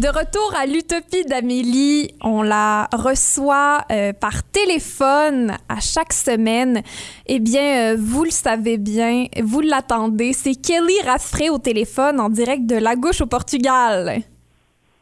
De 0.03 0.09
retour 0.09 0.53
à 0.59 0.65
l'Utopie 0.65 1.23
d'Amélie, 1.23 2.13
on 2.21 2.41
la 2.41 2.89
reçoit 2.91 3.85
euh, 3.89 4.11
par 4.11 4.43
téléphone 4.43 5.53
à 5.69 5.79
chaque 5.79 6.11
semaine. 6.11 6.81
Eh 7.25 7.39
bien, 7.39 7.93
euh, 7.93 7.95
vous 7.97 8.25
le 8.25 8.29
savez 8.29 8.77
bien, 8.77 9.27
vous 9.41 9.61
l'attendez, 9.61 10.33
c'est 10.33 10.55
Kelly 10.55 10.99
Raffray 11.05 11.49
au 11.49 11.57
téléphone 11.57 12.19
en 12.19 12.27
direct 12.27 12.65
de 12.65 12.75
La 12.75 12.97
Gauche 12.97 13.21
au 13.21 13.27
Portugal. 13.27 14.17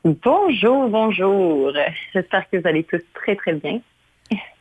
Bonjour, 0.06 0.88
bonjour. 0.88 1.72
J'espère 2.14 2.48
que 2.52 2.58
vous 2.58 2.68
allez 2.68 2.84
tous 2.84 3.02
très, 3.16 3.36
très 3.36 3.54
bien. 3.54 3.80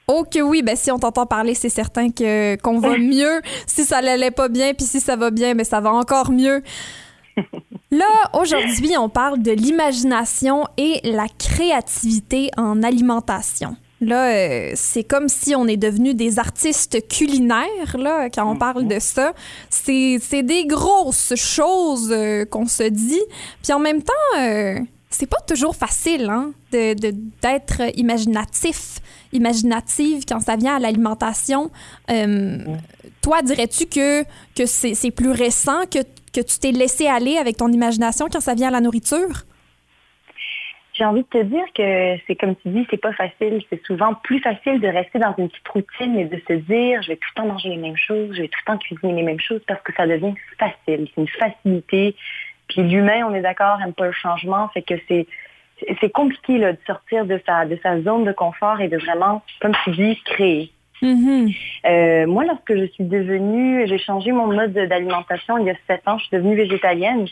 Oh 0.09 0.25
que 0.25 0.41
oui, 0.41 0.63
ben 0.63 0.75
si 0.75 0.91
on 0.91 0.99
t'entend 0.99 1.27
parler, 1.27 1.53
c'est 1.53 1.69
certain 1.69 2.11
que 2.11 2.57
qu'on 2.63 2.79
va 2.79 2.97
mieux. 2.99 3.43
Si 3.67 3.85
ça 3.85 4.01
l'allait 4.01 4.31
pas 4.31 4.49
bien, 4.49 4.73
puis 4.73 4.87
si 4.87 5.01
ça 5.01 5.17
va 5.17 5.31
bien, 5.31 5.55
ben 5.55 5.65
ça 5.65 5.83
va 5.83 5.93
encore 5.93 6.31
mieux. 6.31 6.63
Là, 7.91 8.07
aujourd'hui, 8.41 8.97
on 8.99 9.09
parle 9.09 9.43
de 9.43 9.51
l'imagination 9.51 10.65
et 10.77 11.01
la 11.05 11.27
créativité 11.39 12.51
en 12.57 12.83
alimentation. 12.83 13.77
Là, 14.01 14.33
euh, 14.33 14.73
c'est 14.77 15.05
comme 15.05 15.29
si 15.29 15.55
on 15.55 15.67
est 15.67 15.77
devenu 15.77 16.15
des 16.15 16.39
artistes 16.39 17.07
culinaires, 17.09 17.97
là, 17.99 18.31
quand 18.31 18.51
on 18.51 18.57
parle 18.57 18.87
de 18.87 18.99
ça. 18.99 19.35
C'est 19.69 20.43
des 20.43 20.67
grosses 20.67 21.35
choses 21.35 22.11
euh, 22.11 22.45
qu'on 22.47 22.67
se 22.67 22.85
dit. 22.85 23.21
Puis 23.63 23.73
en 23.73 23.79
même 23.79 24.03
temps, 24.03 24.39
euh, 24.39 24.79
c'est 25.11 25.27
pas 25.27 25.41
toujours 25.47 25.77
facile, 25.77 26.31
hein, 26.31 26.53
de- 26.73 26.95
de- 26.95 27.15
d'être 27.43 27.83
imaginatif, 27.99 29.01
imaginative 29.33 30.25
quand 30.27 30.41
ça 30.41 30.57
vient 30.57 30.77
à 30.77 30.79
l'alimentation. 30.79 31.71
Toi, 33.21 33.43
dirais-tu 33.43 33.85
que, 33.87 34.23
que 34.57 34.65
c'est 34.65 35.11
plus 35.11 35.31
récent, 35.33 35.83
que, 35.91 35.99
que 36.33 36.41
tu 36.41 36.59
t'es 36.59 36.73
laissé 36.73 37.07
aller 37.07 37.37
avec 37.37 37.57
ton 37.57 37.69
imagination 37.69 38.27
quand 38.31 38.41
ça 38.41 38.55
vient 38.55 38.69
à 38.69 38.73
la 38.73 38.81
nourriture? 38.81 39.45
J'ai 40.93 41.05
envie 41.07 41.23
de 41.23 41.29
te 41.29 41.43
dire 41.43 41.65
que 41.75 42.23
c'est 42.27 42.37
comme 42.37 42.57
tu 42.57 42.69
dis, 42.69 42.87
c'est 42.91 43.01
pas 43.01 43.15
facile. 43.15 43.63
C'est 43.71 43.83
souvent 43.87 44.13
plus 44.15 44.39
facile 44.41 44.81
de 44.81 44.89
rester 44.89 45.19
dans 45.19 45.35
une 45.39 45.49
petite 45.49 45.69
routine 45.69 46.19
et 46.19 46.27
de 46.27 46.39
se 46.47 46.53
dire, 46.53 47.01
je 47.01 47.09
vais 47.09 47.17
tout 47.17 47.29
le 47.35 47.41
temps 47.41 47.49
manger 47.49 47.71
les 47.71 47.79
mêmes 47.79 47.97
choses, 47.97 48.35
je 48.35 48.43
vais 48.43 48.49
tout 48.49 48.59
le 48.67 48.73
temps 48.73 48.79
cuisiner 48.79 49.15
les 49.15 49.23
mêmes 49.23 49.41
choses 49.41 49.63
parce 49.67 49.81
que 49.83 49.95
ça 49.95 50.07
devient 50.07 50.35
facile. 50.59 51.09
C'est 51.15 51.21
une 51.21 51.29
facilité. 51.29 52.17
Puis 52.69 52.83
l'humain, 52.83 53.25
on 53.27 53.35
est 53.35 53.41
d'accord, 53.41 53.81
aime 53.83 53.95
pas 53.95 54.07
le 54.07 54.13
changement, 54.13 54.69
fait 54.69 54.83
que 54.83 54.95
c'est 55.09 56.11
compliqué 56.11 56.59
de 56.59 56.77
sortir 56.87 57.25
de 57.25 57.41
sa 57.47 57.65
de 57.65 57.79
sa 57.83 58.03
zone 58.03 58.25
de 58.25 58.33
confort 58.33 58.81
et 58.81 58.89
de 58.89 58.99
vraiment, 58.99 59.43
comme 59.63 59.73
tu 59.85 59.93
dis, 59.93 60.21
créer. 60.25 60.71
Mhm. 61.03 61.51
Euh, 61.87 62.27
moi, 62.27 62.45
lorsque 62.45 62.77
je 62.77 62.87
suis 62.87 63.05
devenue, 63.05 63.87
j'ai 63.87 63.99
changé 63.99 64.33
mon 64.33 64.47
mode 64.47 64.73
d'alimentation 64.73 65.59
il 65.59 65.67
y 65.67 65.71
a 65.71 65.75
sept 65.87 66.07
ans, 66.07 66.19
je 66.19 66.25
suis 66.27 66.37
devenue 66.37 66.57
végétalienne. 66.57 67.27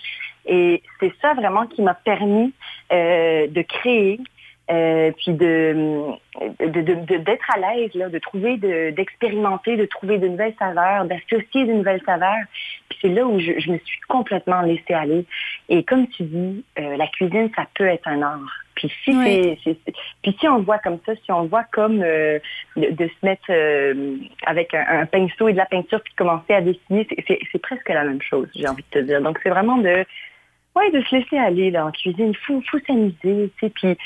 Et 0.46 0.82
c'est 1.00 1.12
ça 1.20 1.34
vraiment 1.34 1.66
qui 1.66 1.82
m'a 1.82 1.94
permis 1.94 2.52
euh, 2.92 3.46
de 3.48 3.62
créer, 3.62 4.18
euh, 4.70 5.10
puis 5.16 5.32
de 5.32 6.06
de- 6.60 6.80
de- 6.82 6.94
de- 6.94 7.16
d'être 7.16 7.50
à 7.52 7.58
l'aise, 7.58 7.92
là, 7.94 8.08
de 8.08 8.18
trouver, 8.18 8.58
de- 8.58 8.90
d'expérimenter, 8.90 9.76
de, 9.76 9.87
trouver 9.87 10.18
de 10.18 10.28
nouvelles 10.28 10.54
saveurs, 10.58 11.04
d'associer 11.06 11.64
de 11.64 11.72
nouvelles 11.72 12.02
saveurs. 12.06 12.44
Puis 12.88 12.98
c'est 13.02 13.08
là 13.08 13.26
où 13.26 13.40
je, 13.40 13.58
je 13.58 13.72
me 13.72 13.78
suis 13.78 13.98
complètement 14.08 14.60
laissée 14.62 14.94
aller. 14.94 15.25
Et 15.68 15.82
comme 15.82 16.06
tu 16.08 16.22
dis, 16.22 16.64
euh, 16.78 16.96
la 16.96 17.06
cuisine, 17.08 17.50
ça 17.56 17.66
peut 17.75 17.87
être 17.87 18.06
un 18.06 18.22
art. 18.22 18.38
Puis 18.76 18.92
si, 19.02 19.10
puis 20.22 20.37
si 20.38 20.48
on 20.48 20.58
le 20.58 20.62
voit 20.62 20.78
comme 20.78 20.98
ça, 21.04 21.12
si 21.25 21.32
on 21.32 21.42
le 21.42 21.48
voit 21.48 21.64
comme 21.72 22.00
euh, 22.02 22.38
de, 22.76 22.90
de 22.90 23.08
se 23.08 23.26
mettre 23.26 23.46
euh, 23.50 24.16
avec 24.46 24.72
un, 24.75 24.84
un 25.00 25.06
pinceau 25.06 25.48
et 25.48 25.52
de 25.52 25.58
la 25.58 25.66
peinture 25.66 26.00
puis 26.00 26.12
de 26.12 26.16
commencer 26.18 26.54
à 26.54 26.60
dessiner, 26.60 27.04
c'est- 27.26 27.58
presque 27.60 27.88
la 27.88 28.04
même 28.04 28.22
chose, 28.22 28.48
j'ai 28.54 28.68
envie 28.68 28.84
de 28.92 29.00
te 29.00 29.04
dire. 29.04 29.20
Donc 29.20 29.40
c'est 29.42 29.50
vraiment 29.50 29.78
de 29.78 30.04
ouais, 30.76 30.90
de 30.92 31.02
se 31.02 31.16
laisser 31.16 31.37
aller 31.37 31.72
là, 31.72 31.87
en 31.87 31.90
cuisine. 31.90 32.28
Il 32.30 32.37
faut, 32.37 32.62
faut 32.70 32.78
s'amuser, 32.87 33.16
tu 33.25 33.50
sais. 33.60 33.70
Puis, 33.70 33.96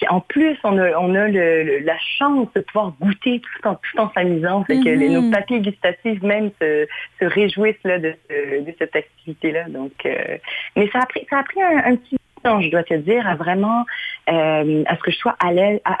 puis 0.00 0.08
en 0.08 0.20
plus, 0.20 0.56
on 0.64 0.78
a, 0.78 0.96
on 0.98 1.14
a 1.14 1.28
le- 1.28 1.62
le- 1.62 1.78
la 1.80 1.98
chance 2.18 2.48
de 2.54 2.60
pouvoir 2.62 2.92
goûter 3.00 3.40
tout 3.40 3.68
en, 3.68 3.74
tout 3.74 3.98
en 3.98 4.10
s'amusant. 4.14 4.64
Fait 4.64 4.78
que 4.80 4.88
les- 4.88 5.10
Mhm. 5.10 5.24
nos 5.26 5.30
papiers 5.30 5.60
gustatifs 5.60 6.22
même 6.22 6.50
se, 6.60 6.86
se 7.20 7.24
réjouissent 7.26 7.82
là, 7.84 7.98
de, 7.98 8.14
ce- 8.30 8.60
de 8.62 8.74
cette 8.78 8.96
activité-là. 8.96 9.64
Donc, 9.68 9.92
euh, 10.06 10.38
mais 10.74 10.88
ça 10.90 11.00
a 11.00 11.06
pris, 11.06 11.26
ça 11.28 11.38
a 11.40 11.42
pris 11.42 11.60
un, 11.60 11.92
un 11.92 11.96
petit 11.96 12.16
temps, 12.42 12.62
je 12.62 12.70
dois 12.70 12.82
te 12.82 12.94
dire, 12.94 13.26
à 13.26 13.34
vraiment, 13.34 13.84
euh, 14.30 14.82
à 14.86 14.96
ce 14.96 15.00
que 15.02 15.10
je 15.10 15.16
sois 15.18 15.36
à 15.44 15.52
l'aise, 15.52 15.80
à, 15.84 15.96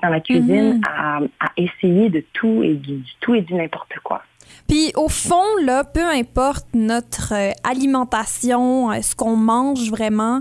dans 0.00 0.08
la 0.10 0.20
cuisine, 0.20 0.74
Mhm. 0.74 0.80
à, 0.88 1.18
à 1.40 1.48
essayer 1.56 2.08
de 2.08 2.22
tout 2.32 2.62
et 2.62 2.74
du, 2.74 2.98
du 2.98 3.12
tout 3.20 3.34
et 3.34 3.40
du 3.40 3.54
n'importe 3.54 3.94
quoi. 4.04 4.22
Puis 4.68 4.92
au 4.96 5.08
fond, 5.08 5.42
là, 5.64 5.82
peu 5.84 6.04
importe 6.04 6.66
notre 6.74 7.34
euh, 7.34 7.50
alimentation, 7.68 8.90
ce 9.02 9.14
qu'on 9.16 9.36
mange 9.36 9.90
vraiment, 9.90 10.40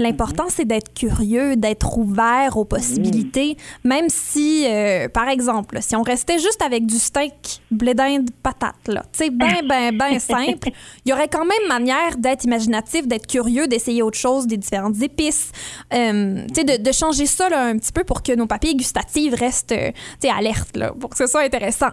l'important 0.00 0.46
c'est 0.48 0.64
d'être 0.64 0.92
curieux, 0.94 1.56
d'être 1.56 1.98
ouvert 1.98 2.56
aux 2.56 2.64
possibilités. 2.64 3.56
Même 3.84 4.06
si, 4.08 4.66
euh, 4.66 5.08
par 5.08 5.28
exemple, 5.28 5.78
si 5.80 5.94
on 5.94 6.02
restait 6.02 6.38
juste 6.38 6.62
avec 6.62 6.86
du 6.86 6.96
steak, 6.96 7.60
blé 7.70 7.94
d'Inde, 7.94 8.30
patate, 8.42 8.88
là, 8.88 9.02
tu 9.12 9.24
sais, 9.24 9.30
ben, 9.30 9.60
ben, 9.68 9.96
ben 9.96 10.18
simple, 10.18 10.70
il 11.04 11.10
y 11.10 11.12
aurait 11.12 11.28
quand 11.28 11.44
même 11.44 11.68
manière 11.68 12.16
d'être 12.16 12.44
imaginatif, 12.44 13.06
d'être 13.06 13.26
curieux, 13.26 13.66
d'essayer 13.68 14.02
autre 14.02 14.18
chose, 14.18 14.46
des 14.46 14.56
différentes 14.56 15.00
épices, 15.02 15.52
euh, 15.92 16.46
tu 16.48 16.54
sais, 16.54 16.64
de, 16.64 16.82
de 16.82 16.92
changer 16.92 17.26
ça 17.26 17.48
là, 17.50 17.66
un 17.66 17.76
petit 17.76 17.92
peu 17.92 18.04
pour 18.04 18.22
que 18.22 18.34
nos 18.34 18.46
papiers 18.46 18.74
gustatifs 18.74 19.34
restent, 19.34 19.72
euh, 19.72 19.90
tu 20.20 20.28
sais, 20.28 20.30
alertes, 20.30 20.76
là, 20.76 20.92
pour 20.98 21.10
que 21.10 21.18
ce 21.18 21.26
soit 21.26 21.42
intéressant. 21.42 21.90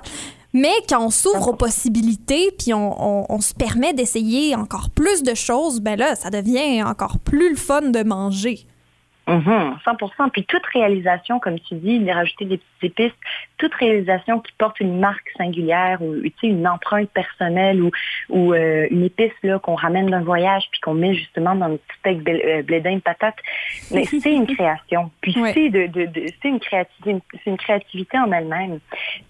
Mais 0.54 0.74
quand 0.90 1.06
on 1.06 1.10
s'ouvre 1.10 1.50
aux 1.50 1.56
possibilités, 1.56 2.52
puis 2.58 2.74
on, 2.74 3.42
se 3.42 3.54
permet 3.54 3.94
d'essayer 3.94 4.56
encore 4.56 4.90
plus 4.90 5.24
de 5.24 5.34
choses, 5.34 5.82
ben 5.82 5.98
là, 5.98 6.16
ça 6.16 6.30
devient 6.30 6.84
encore 6.84 7.20
plus 7.20 7.50
le 7.50 7.56
fun 7.56 7.82
de 7.82 8.04
manger. 8.04 8.66
Mhm, 9.28 9.78
100%. 9.86 10.30
Puis 10.32 10.46
toute 10.46 10.66
réalisation, 10.68 11.40
comme 11.40 11.60
tu 11.60 11.76
dis, 11.76 12.00
de 12.00 12.10
rajouter 12.10 12.46
des 12.46 12.58
petites 12.58 12.84
épices, 13.00 13.18
toute 13.58 13.74
réalisation 13.74 14.40
qui 14.40 14.54
porte 14.58 14.80
une 14.80 15.00
marque 15.00 15.30
singulière 15.38 16.02
ou 16.02 16.16
tu 16.22 16.32
sais, 16.40 16.48
une 16.48 16.66
empreinte 16.68 17.10
personnelle 17.10 17.82
ou, 17.82 17.92
ou 18.30 18.54
euh, 18.54 18.88
une 18.90 19.04
épice 19.04 19.34
là, 19.44 19.60
qu'on 19.60 19.76
ramène 19.76 20.10
d'un 20.10 20.22
voyage 20.22 20.64
puis 20.72 20.80
qu'on 20.80 20.94
met 20.94 21.14
justement 21.14 21.56
dans 21.56 21.68
notre 21.70 21.84
petit 21.84 21.98
steak 22.00 22.30
euh, 22.30 22.62
blé 22.64 22.80
d'Inde 22.80 23.02
patate, 23.04 23.36
mais 23.92 24.06
c'est 24.06 24.34
une 24.34 24.48
création. 24.48 25.12
Puis 25.22 25.36
Ouais. 25.38 25.52
c'est 25.54 25.70
de, 25.70 25.88
de, 25.88 26.06
de- 26.06 26.28
c'est 26.42 26.48
une 26.50 26.60
créativité, 26.62 27.18
c'est 27.44 27.50
une 27.50 27.58
créativité 27.58 28.18
en 28.18 28.32
elle-même. 28.32 28.80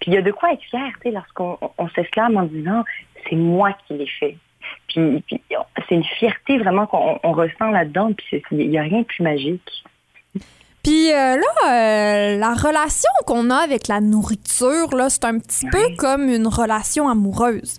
Puis 0.00 0.12
il 0.12 0.14
y 0.14 0.16
a 0.16 0.22
de 0.22 0.30
quoi 0.30 0.52
être 0.52 0.62
fier, 0.62 0.90
tu 1.02 1.08
sais, 1.08 1.10
lorsqu'on 1.10 1.58
on, 1.60 1.70
on 1.76 1.88
s'exclame 1.88 2.36
en 2.36 2.44
disant 2.44 2.84
c'est 3.28 3.36
moi 3.36 3.76
qui 3.86 3.94
l'ai 3.94 4.06
fait. 4.06 4.36
Puis, 4.88 5.22
puis 5.26 5.40
c'est 5.88 5.94
une 5.94 6.04
fierté 6.04 6.58
vraiment 6.58 6.86
qu'on 6.86 7.18
on 7.22 7.32
ressent 7.32 7.70
là-dedans. 7.70 8.12
Puis 8.16 8.42
il 8.52 8.70
n'y 8.70 8.78
a 8.78 8.82
rien 8.82 9.00
de 9.00 9.04
plus 9.04 9.22
magique. 9.22 9.62
Puis 10.82 11.12
euh, 11.12 11.36
là, 11.36 11.68
euh, 11.68 12.38
la 12.38 12.54
relation 12.54 13.10
qu'on 13.26 13.50
a 13.50 13.56
avec 13.56 13.88
la 13.88 14.00
nourriture, 14.00 14.94
là, 14.96 15.10
c'est 15.10 15.24
un 15.24 15.38
petit 15.38 15.66
peu 15.66 15.96
comme 15.98 16.28
une 16.28 16.46
relation 16.46 17.08
amoureuse. 17.08 17.78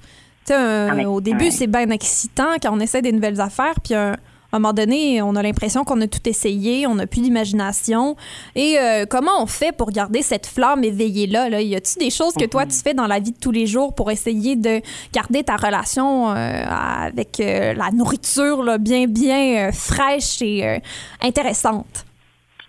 Ah, 0.52 0.94
mais- 0.96 1.06
au 1.06 1.22
début, 1.22 1.46
ouais. 1.46 1.52
c'est 1.52 1.68
bien 1.68 1.90
excitant 1.92 2.56
quand 2.62 2.72
on 2.76 2.80
essaie 2.80 3.02
des 3.04 3.12
nouvelles 3.12 3.40
affaires, 3.40 3.76
puis 3.84 3.94
un- 3.94 4.16
à 4.52 4.56
un 4.56 4.60
moment 4.60 4.74
donné, 4.74 5.22
on 5.22 5.36
a 5.36 5.44
l'impression 5.44 5.84
qu'on 5.84 6.02
a 6.02 6.08
tout 6.08 6.28
essayé, 6.28 6.88
on 6.88 6.96
n'a 6.96 7.06
plus 7.06 7.22
d'imagination. 7.22 8.16
Et 8.56 8.80
euh, 8.80 9.06
comment 9.08 9.44
on 9.44 9.46
fait 9.46 9.76
pour 9.76 9.92
garder 9.92 10.24
cette 10.24 10.48
flamme 10.48 10.84
éveillée-là? 10.84 11.50
Là? 11.50 11.62
Y 11.62 11.76
a-t-il 11.76 12.04
des 12.04 12.10
choses 12.10 12.34
que 12.34 12.46
toi, 12.46 12.66
tu 12.66 12.76
fais 12.76 12.96
dans 12.96 13.06
la 13.06 13.20
vie 13.20 13.32
de 13.32 13.40
tous 13.40 13.52
les 13.52 13.68
jours 13.68 13.94
pour 13.94 14.10
essayer 14.10 14.56
de 14.56 14.82
garder 15.14 15.44
ta 15.44 15.56
relation 15.56 16.32
euh, 16.32 16.64
avec 16.66 17.40
euh, 17.40 17.74
la 17.74 17.92
nourriture 17.92 18.80
bien, 18.80 19.06
bien 19.06 19.72
fraîche 19.72 20.42
et 20.42 20.80
intéressante? 21.22 22.06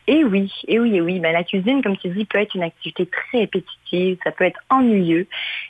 Et 0.07 0.25
oui, 0.25 0.53
et 0.67 0.79
oui, 0.79 0.97
et 0.97 1.01
oui. 1.01 1.19
Ben, 1.19 1.33
la 1.33 1.45
cuisine, 1.45 1.83
comme 1.83 1.97
tu 1.97 2.09
dis, 2.09 2.27
peut 2.27 2.39
être 2.39 2.55
une 2.55 2.65
activité 2.65 3.07
très 3.07 3.39
répétitive, 3.39 4.19
ça 4.25 4.33
peut 4.33 4.45
être 4.45 4.61
ennuyeux. 4.69 5.27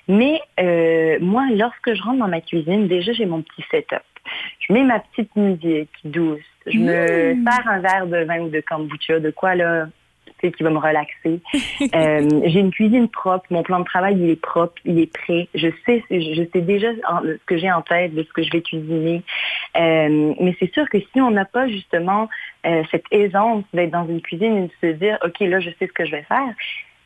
Mais 0.09 0.41
moi, 1.21 1.45
lorsque 1.53 1.95
je 1.95 2.03
rentre 2.03 2.19
dans 2.19 2.29
ma 2.29 2.41
cuisine, 2.41 2.89
déjà, 2.89 3.13
j'ai 3.13 3.27
mon 3.27 3.43
petit 3.43 3.63
setup. 3.71 4.03
Je 4.61 4.73
mets 4.73 4.85
ma 4.85 5.01
petite 5.01 5.35
musique 5.37 5.91
douce. 6.05 6.41
Je 6.67 6.79
me 6.79 7.45
sers 7.45 7.69
un 7.69 7.81
verre 7.81 8.07
de 8.07 8.25
vin 8.25 8.41
ou 8.41 8.49
de 8.49 8.61
kombucha, 8.61 9.19
de 9.19 9.31
quoi 9.31 9.55
là, 9.55 9.87
tu 10.39 10.47
sais, 10.49 10.53
qui 10.53 10.63
va 10.63 10.71
me 10.71 10.79
relaxer. 10.79 11.41
Euh, 11.95 12.29
j'ai 12.45 12.61
une 12.61 12.71
cuisine 12.71 13.09
propre. 13.09 13.47
Mon 13.51 13.63
plan 13.63 13.81
de 13.81 13.85
travail, 13.85 14.17
il 14.19 14.29
est 14.31 14.41
propre, 14.41 14.75
il 14.85 14.99
est 15.01 15.11
prêt. 15.13 15.49
Je 15.55 15.69
sais, 15.87 16.05
je 16.11 16.43
sais 16.53 16.61
déjà 16.61 16.89
en- 17.09 17.23
ce 17.23 17.39
que 17.47 17.57
j'ai 17.57 17.73
en 17.73 17.81
tête 17.83 18.15
de 18.15 18.23
ce 18.23 18.33
que 18.33 18.43
je 18.43 18.51
vais 18.51 18.61
cuisiner. 18.61 19.23
Euh, 19.77 20.35
mais 20.39 20.55
c'est 20.61 20.73
sûr 20.75 20.89
que 20.91 20.99
si 21.01 21.21
on 21.21 21.31
n'a 21.31 21.47
pas 21.47 21.67
justement 21.69 22.29
euh, 22.67 22.83
cette 22.91 23.05
aisance 23.11 23.65
d'être 23.73 23.91
dans 23.91 24.07
une 24.07 24.21
cuisine 24.21 24.57
et 24.57 24.63
de 24.69 24.73
se 24.89 24.93
dire, 24.99 25.19
OK, 25.25 25.41
là, 25.41 25.59
je 25.61 25.71
sais 25.79 25.87
ce 25.87 25.93
que 25.93 26.05
je 26.05 26.11
vais 26.13 26.23
faire, 26.25 26.53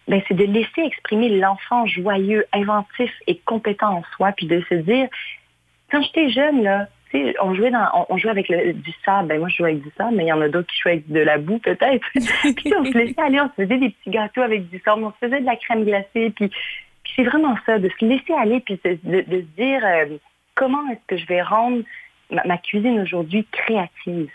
ben, 0.09 0.21
c'est 0.28 0.35
de 0.35 0.45
laisser 0.45 0.83
exprimer 0.83 1.28
l'enfant 1.31 1.87
joyeux, 1.87 2.45
inventif 2.52 3.12
et 3.28 3.38
compétent 3.38 3.99
en 3.99 4.02
soi, 4.16 4.33
puis 4.33 4.47
de 4.47 4.61
se 4.69 4.75
dire, 4.75 5.09
quand 5.90 6.02
j'étais 6.02 6.31
jeune, 6.31 6.62
là, 6.62 6.88
tu 7.14 7.21
sais, 7.25 7.35
on 7.40 7.54
jouait 7.54 7.71
dans, 7.71 7.87
on, 7.94 8.06
on 8.14 8.18
jouait 8.18 8.30
avec 8.30 8.49
le- 8.49 8.73
du 8.73 8.92
sable. 9.04 9.28
Ben, 9.28 9.38
moi, 9.38 9.49
je 9.49 9.56
jouais 9.56 9.71
avec 9.71 9.83
du 9.83 9.90
sable, 9.97 10.16
mais 10.16 10.25
il 10.25 10.28
y 10.28 10.33
en 10.33 10.40
a 10.40 10.49
d'autres 10.49 10.66
qui 10.73 10.78
jouaient 10.80 10.92
avec 10.92 11.09
de 11.11 11.21
la 11.21 11.38
boue, 11.38 11.59
peut-être. 11.59 12.04
puis 12.14 12.73
on 12.76 12.85
se 12.85 12.90
laissait 12.99 13.21
aller, 13.21 13.40
on 13.40 13.49
se 13.49 13.62
faisait 13.62 13.78
des 13.78 13.90
petits 13.90 14.11
gâteaux 14.11 14.42
avec 14.42 14.68
du 14.68 14.80
sable, 14.85 15.04
on 15.04 15.11
se 15.12 15.18
faisait 15.26 15.40
de 15.40 15.47
la 15.47 15.56
crème 15.56 15.85
glacée, 15.85 16.30
puis, 16.30 16.49
puis 16.49 17.12
c'est 17.16 17.25
vraiment 17.25 17.56
ça, 17.66 17.78
de 17.78 17.88
se 17.88 18.04
laisser 18.04 18.33
aller, 18.35 18.61
puis 18.61 18.80
de, 18.85 18.99
de- 19.04 19.21
de 19.23 19.40
se 19.40 19.62
dire, 19.62 19.80
euh, 19.85 20.06
comment 20.54 20.83
est-ce 20.90 21.06
que 21.06 21.16
je 21.16 21.26
vais 21.26 21.42
rendre 21.42 21.83
ma, 22.30 22.42
ma 22.44 22.59
cuisine 22.59 23.00
aujourd'hui 23.00 23.47
créative? 23.52 24.30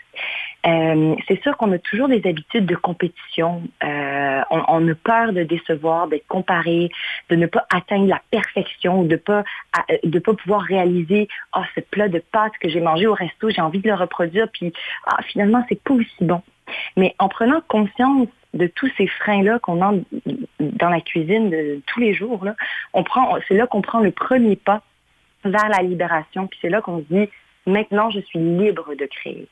Euh, 0.66 1.16
c'est 1.28 1.42
sûr 1.42 1.56
qu'on 1.58 1.72
a 1.72 1.80
toujours 1.80 2.10
des 2.10 2.22
habitudes 2.28 2.66
de 2.66 2.76
compétition. 2.76 3.64
Euh, 3.84 4.42
on, 4.52 4.62
on 4.68 4.88
a 4.90 4.96
peur 4.96 5.32
de 5.32 5.44
décevoir, 5.44 6.08
d'être 6.08 6.28
comparé, 6.28 6.90
de 7.30 7.36
ne 7.36 7.46
pas 7.46 7.66
atteindre 7.74 8.08
la 8.08 8.22
perfection, 8.30 9.04
de 9.04 9.16
pas 9.16 9.44
à- 9.72 9.86
de 10.04 10.20
pas 10.20 10.34
pouvoir 10.34 10.62
réaliser 10.62 11.30
ah 11.54 11.64
ce 11.76 11.80
plat 11.80 12.10
de 12.10 12.20
pâtes 12.20 12.58
que 12.60 12.68
j'ai 12.68 12.82
mangé 12.82 13.08
au 13.08 13.14
resto, 13.14 13.50
j'ai 13.50 13.62
envie 13.62 13.80
de 13.80 13.88
le 13.88 13.96
reproduire, 13.96 14.50
puis 14.52 14.74
ah 15.06 15.18
finalement 15.28 15.66
c'est 15.70 15.82
pas 15.82 15.94
aussi 15.94 16.18
bon. 16.22 16.42
Mais 16.98 17.16
en 17.20 17.30
prenant 17.30 17.62
conscience 17.68 18.28
de 18.54 18.68
tous 18.68 18.92
ces 18.98 19.08
freins-là 19.08 19.60
qu'on 19.60 19.82
a 19.82 19.94
dans 20.60 20.90
la 20.90 21.02
cuisine 21.02 21.50
de 21.50 21.82
tous 21.88 22.00
les 22.00 22.14
jours, 22.14 22.44
là, 22.44 22.56
on 22.94 23.04
prend, 23.04 23.38
c'est 23.48 23.56
là 23.56 23.66
qu'on 23.68 23.82
prend 23.82 24.00
le 24.00 24.12
premier 24.12 24.56
pas 24.56 24.82
vers 25.46 25.70
la 25.70 25.82
libération, 25.84 26.48
puis 26.48 26.60
c'est 26.62 26.70
là 26.70 26.82
qu'on 26.82 27.00
se 27.00 27.14
dit 27.14 27.30
maintenant 27.70 28.10
je 28.10 28.20
suis 28.20 28.40
libre 28.40 28.94
de 28.96 29.06
créer. 29.06 29.48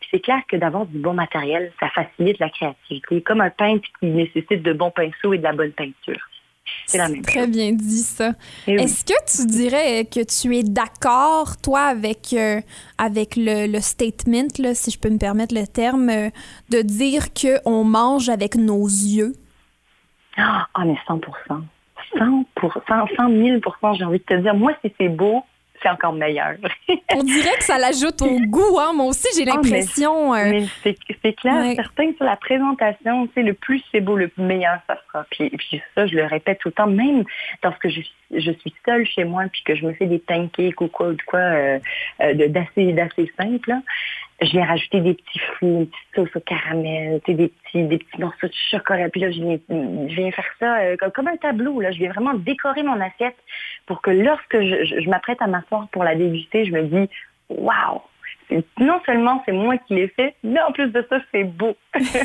Puis 0.00 0.08
c'est 0.12 0.20
clair 0.20 0.42
que 0.48 0.56
d'avoir 0.56 0.86
du 0.86 0.98
bon 0.98 1.14
matériel, 1.14 1.72
ça 1.80 1.88
facilite 1.90 2.38
la 2.38 2.48
créativité, 2.50 3.22
comme 3.22 3.40
un 3.40 3.50
peintre 3.50 3.88
qui 4.00 4.06
nécessite 4.06 4.62
de 4.62 4.72
bons 4.72 4.90
pinceaux 4.90 5.32
et 5.32 5.38
de 5.38 5.42
la 5.42 5.52
bonne 5.52 5.72
peinture. 5.72 6.28
C'est 6.86 6.98
la 6.98 7.08
même 7.08 7.22
Très 7.22 7.40
chose. 7.40 7.50
bien 7.50 7.72
dit 7.72 8.02
ça. 8.02 8.32
Oui. 8.68 8.74
Est-ce 8.74 9.04
que 9.04 9.12
tu 9.26 9.46
dirais 9.46 10.04
que 10.04 10.20
tu 10.20 10.56
es 10.56 10.62
d'accord, 10.62 11.56
toi, 11.60 11.80
avec, 11.80 12.32
euh, 12.32 12.60
avec 12.98 13.34
le, 13.36 13.66
le 13.66 13.80
statement, 13.80 14.48
là, 14.58 14.74
si 14.74 14.90
je 14.90 14.98
peux 14.98 15.10
me 15.10 15.18
permettre 15.18 15.54
le 15.54 15.66
terme, 15.66 16.08
euh, 16.08 16.30
de 16.70 16.82
dire 16.82 17.34
qu'on 17.34 17.84
mange 17.84 18.28
avec 18.28 18.54
nos 18.54 18.86
yeux? 18.86 19.32
Ah, 20.36 20.66
mais 20.84 20.96
100 21.06 21.20
100 21.48 21.62
100 22.18 23.28
000 23.28 23.60
j'ai 23.94 24.04
envie 24.04 24.18
de 24.18 24.24
te 24.24 24.34
dire. 24.34 24.54
Moi, 24.54 24.72
si 24.84 24.92
c'est 24.98 25.08
beau, 25.08 25.42
c'est 25.82 25.88
encore 25.88 26.12
meilleur. 26.12 26.54
On 27.14 27.22
dirait 27.22 27.56
que 27.58 27.64
ça 27.64 27.78
l'ajoute 27.78 28.20
au 28.22 28.38
goût, 28.46 28.78
hein? 28.78 28.92
Moi 28.94 29.06
aussi, 29.06 29.26
j'ai 29.36 29.42
Ah, 29.50 29.56
mais- 29.62 29.68
l'impression. 29.70 30.34
euh, 30.34 30.50
Mais 30.50 30.64
c'est 30.82 30.96
c'est 31.22 31.32
clair, 31.34 31.54
Ouais. 31.56 31.74
certain 31.74 32.12
sur 32.16 32.24
la 32.24 32.36
présentation, 32.36 33.26
tu 33.28 33.32
sais, 33.34 33.42
le 33.42 33.54
plus 33.54 33.82
c'est 33.92 34.00
beau, 34.00 34.16
le 34.16 34.30
meilleur 34.36 34.78
ça 34.86 34.96
sera. 35.08 35.26
Puis, 35.30 35.50
puis 35.50 35.82
ça, 35.94 36.06
je 36.06 36.14
le 36.14 36.24
répète 36.26 36.58
tout 36.60 36.68
le 36.68 36.72
temps, 36.74 36.86
même 36.86 37.24
lorsque 37.62 37.88
je, 37.88 38.00
je 38.30 38.50
suis 38.52 38.74
seule 38.86 39.06
chez 39.06 39.24
moi, 39.24 39.44
puis 39.52 39.62
que 39.64 39.74
je 39.74 39.84
me 39.86 39.92
fais 39.94 40.06
des 40.06 40.18
pancakes 40.18 40.80
ou 40.80 40.88
quoi, 40.88 41.08
ou 41.08 41.12
de 41.14 41.22
quoi 41.22 41.40
euh, 41.40 41.78
euh, 42.20 42.34
de- 42.34 42.46
d'assez 42.46 42.92
d'assez 42.92 43.30
simple, 43.38 43.68
là, 43.70 43.80
je 44.44 44.50
viens 44.52 44.64
rajouter 44.66 45.00
des 45.00 45.14
petits 45.14 45.38
fruits, 45.38 45.68
une 45.68 45.86
petite 45.86 46.14
sauce 46.14 46.36
au 46.36 46.40
caramel, 46.40 47.20
des 47.26 47.48
petits, 47.48 47.82
des 47.84 47.98
petits 47.98 48.20
morceaux 48.20 48.46
de 48.48 48.52
chocolat. 48.70 49.08
Puis 49.08 49.20
là, 49.20 49.30
je 49.30 49.40
viens, 49.40 49.58
je 49.68 50.14
viens 50.14 50.30
faire 50.32 50.44
ça 50.58 50.76
euh, 50.80 50.96
comme, 50.96 51.10
comme 51.12 51.28
un 51.28 51.36
tableau. 51.36 51.80
Là. 51.80 51.90
Je 51.92 51.98
viens 51.98 52.10
vraiment 52.10 52.34
décorer 52.34 52.82
mon 52.82 53.00
assiette 53.00 53.36
pour 53.86 54.00
que 54.02 54.10
lorsque 54.10 54.60
je, 54.60 54.84
je- 54.84 55.00
je 55.00 55.08
m'apprête 55.10 55.40
à 55.42 55.46
m'asseoir 55.46 55.88
pour 55.88 56.04
la 56.04 56.14
déguster, 56.14 56.64
je 56.64 56.72
me 56.72 56.82
dis, 56.82 57.10
waouh, 57.48 58.00
non 58.78 59.00
seulement 59.06 59.42
c'est 59.46 59.52
moi 59.52 59.78
qui 59.78 59.94
l'ai 59.94 60.08
fait, 60.08 60.34
mais 60.42 60.60
en 60.60 60.72
plus 60.72 60.88
de 60.90 61.04
ça, 61.08 61.18
c'est 61.32 61.44
beau. 61.44 61.74
Ça 62.00 62.24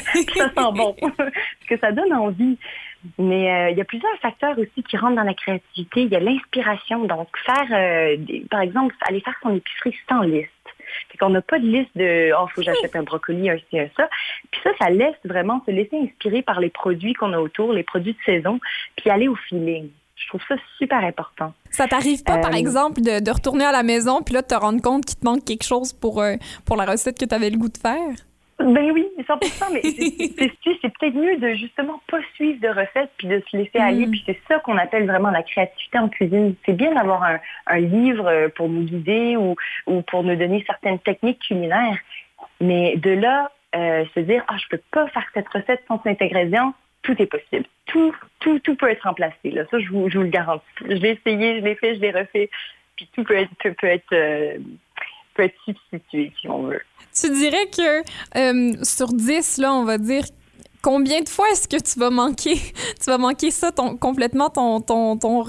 sent 0.50 0.72
bon. 0.76 0.94
Parce 1.18 1.32
que 1.70 1.78
ça 1.80 1.92
donne 1.92 2.14
envie. 2.14 2.58
Mais 3.20 3.52
euh, 3.52 3.70
il 3.70 3.78
y 3.78 3.82
a 3.82 3.86
plusieurs 3.86 4.18
facteurs 4.22 4.58
aussi 4.58 4.84
qui 4.84 4.98
rentrent 4.98 5.16
dans 5.16 5.24
la 5.24 5.34
créativité. 5.36 6.02
Il 6.02 6.10
y 6.10 6.16
a 6.16 6.20
l'inspiration. 6.20 7.06
Donc, 7.06 7.30
faire, 7.46 7.68
euh, 7.72 8.18
des- 8.18 8.46
par 8.50 8.62
exemple, 8.62 8.94
aller 9.08 9.22
faire 9.22 9.36
son 9.42 9.56
épicerie 9.56 9.96
sans 10.10 10.22
liste. 10.22 10.50
Fait 11.10 11.18
qu'on 11.18 11.30
n'a 11.30 11.42
pas 11.42 11.60
de 11.60 11.66
liste 11.66 11.90
de 11.96 12.32
«Oh, 12.40 12.48
faut 12.48 12.62
que 12.62 12.66
j'achète 12.66 12.96
un 12.96 13.04
brocoli, 13.04 13.50
un 13.50 13.58
ci, 13.58 13.80
un 13.80 13.88
ça». 13.96 14.10
Puis 14.52 14.62
ça, 14.64 14.72
ça 14.80 14.90
laisse 14.90 15.16
vraiment 15.26 15.62
se 15.66 15.72
laisser 15.72 15.98
inspirer 15.98 16.42
par 16.42 16.60
les 16.60 16.70
produits 16.70 17.14
qu'on 17.14 17.34
a 17.34 17.40
autour, 17.40 17.74
les 17.74 17.84
produits 17.84 18.14
de 18.14 18.20
saison, 18.26 18.60
puis 18.96 19.10
aller 19.10 19.28
au 19.28 19.36
feeling. 19.36 19.90
Je 20.16 20.28
trouve 20.30 20.42
ça 20.48 20.56
super 20.78 21.04
important. 21.04 21.54
Ça 21.70 21.88
t'arrive 21.88 22.24
pas, 22.24 22.40
par 22.40 22.52
Euh, 22.52 22.58
exemple, 22.58 23.02
de, 23.02 23.24
de 23.24 23.32
retourner 23.32 23.66
à 23.66 23.72
la 23.72 23.84
maison 23.84 24.22
puis 24.24 24.34
là, 24.34 24.42
de 24.42 24.48
te 24.48 24.56
rendre 24.56 24.82
compte 24.82 25.06
qu'il 25.06 25.18
te 25.20 25.24
manque 25.26 25.46
quelque 25.46 25.64
chose 25.64 25.94
pour, 25.94 26.22
euh, 26.22 26.36
pour 26.66 26.76
la 26.76 26.86
recette 26.86 27.20
que 27.20 27.26
tu 27.26 27.36
avais 27.36 27.50
le 27.52 27.58
goût 27.58 27.70
de 27.70 27.78
faire? 27.78 28.16
Ben 28.60 28.92
oui, 28.92 29.08
100 29.28 29.38
mais 29.72 29.82
c'est- 29.84 30.90
peut-être 31.00 31.14
mieux 31.16 31.38
de 31.38 31.54
justement 31.54 32.02
pas 32.10 32.20
suivre 32.34 32.60
de 32.60 32.70
recettes 32.70 33.12
puis 33.18 33.28
de 33.28 33.42
se 33.50 33.58
laisser 33.58 33.78
aller. 33.78 34.08
Mm. 34.08 34.12
Puis 34.12 34.24
c'est 34.26 34.40
ça 34.48 34.60
qu'on 34.60 34.78
appelle 34.78 35.06
vraiment 35.06 35.30
la 35.30 35.44
créativité 35.44 36.00
en 36.00 36.10
cuisine. 36.10 36.56
C'est 36.66 36.74
bien 36.74 36.94
d'avoir 36.94 37.24
un, 37.24 37.40
un 37.68 37.80
livre 37.80 38.28
euh, 38.28 38.50
pour 38.50 38.68
nous 38.68 38.84
guider 38.84 39.36
ou, 39.38 39.56
ou 39.86 40.02
pour 40.02 40.24
nous 40.24 40.36
donner 40.36 40.64
certaines 40.66 41.00
techniques 41.00 41.40
culinaires. 41.40 42.00
Mais 42.60 42.96
de 42.98 43.12
là, 43.12 43.52
euh, 43.76 44.06
se 44.16 44.20
dire, 44.22 44.44
ah, 44.48 44.56
je 44.58 44.68
peux 44.70 44.82
pas 44.92 45.08
faire 45.10 45.26
cette 45.34 45.50
recette 45.50 45.84
sans 45.88 46.02
cet 46.04 46.22
ingrédient, 46.22 46.74
tout 47.04 47.22
est 47.22 47.28
possible. 47.28 47.66
Tout, 47.86 48.14
tout, 48.40 48.60
tout 48.60 48.76
peut 48.76 48.90
être 48.90 49.04
remplacé. 49.04 49.52
Là. 49.52 49.64
Ça, 49.70 49.80
je 49.80 49.90
vous, 49.90 50.10
je 50.10 50.18
vous 50.18 50.24
le 50.24 50.30
garantis. 50.30 50.66
Je 50.82 50.96
l'ai 50.96 51.12
essayé, 51.12 51.60
je 51.60 51.64
l'ai 51.64 51.76
fait, 51.76 51.96
je 51.96 52.02
l'ai 52.02 52.12
refait. 52.12 52.50
Puis 52.96 53.08
tout 53.14 53.24
peut 53.24 53.36
être, 53.36 53.52
peut, 53.60 53.74
peut 53.74 53.88
être, 53.88 54.14
euh, 54.14 54.58
peut 55.38 55.44
être 55.44 55.56
substitué, 55.64 56.32
si 56.42 56.50
on 56.50 56.64
veut. 56.64 56.82
Tu 57.20 57.30
dirais 57.32 57.68
que 57.68 58.02
euh, 58.38 58.84
sur 58.84 59.08
10, 59.08 59.60
là, 59.60 59.74
on 59.74 59.86
va 59.86 59.98
dire 59.98 60.24
combien 60.82 61.22
de 61.22 61.30
fois 61.30 61.46
est-ce 61.52 61.68
que 61.68 61.82
tu 61.82 62.00
vas 62.00 62.10
manquer 62.10 62.56
tu 63.02 63.06
vas 63.08 63.18
manquer 63.18 63.52
ça 63.52 63.72
ton, 63.72 63.98
complètement 63.98 64.50
ton 64.50 64.80
ton 64.80 65.18
ton, 65.18 65.44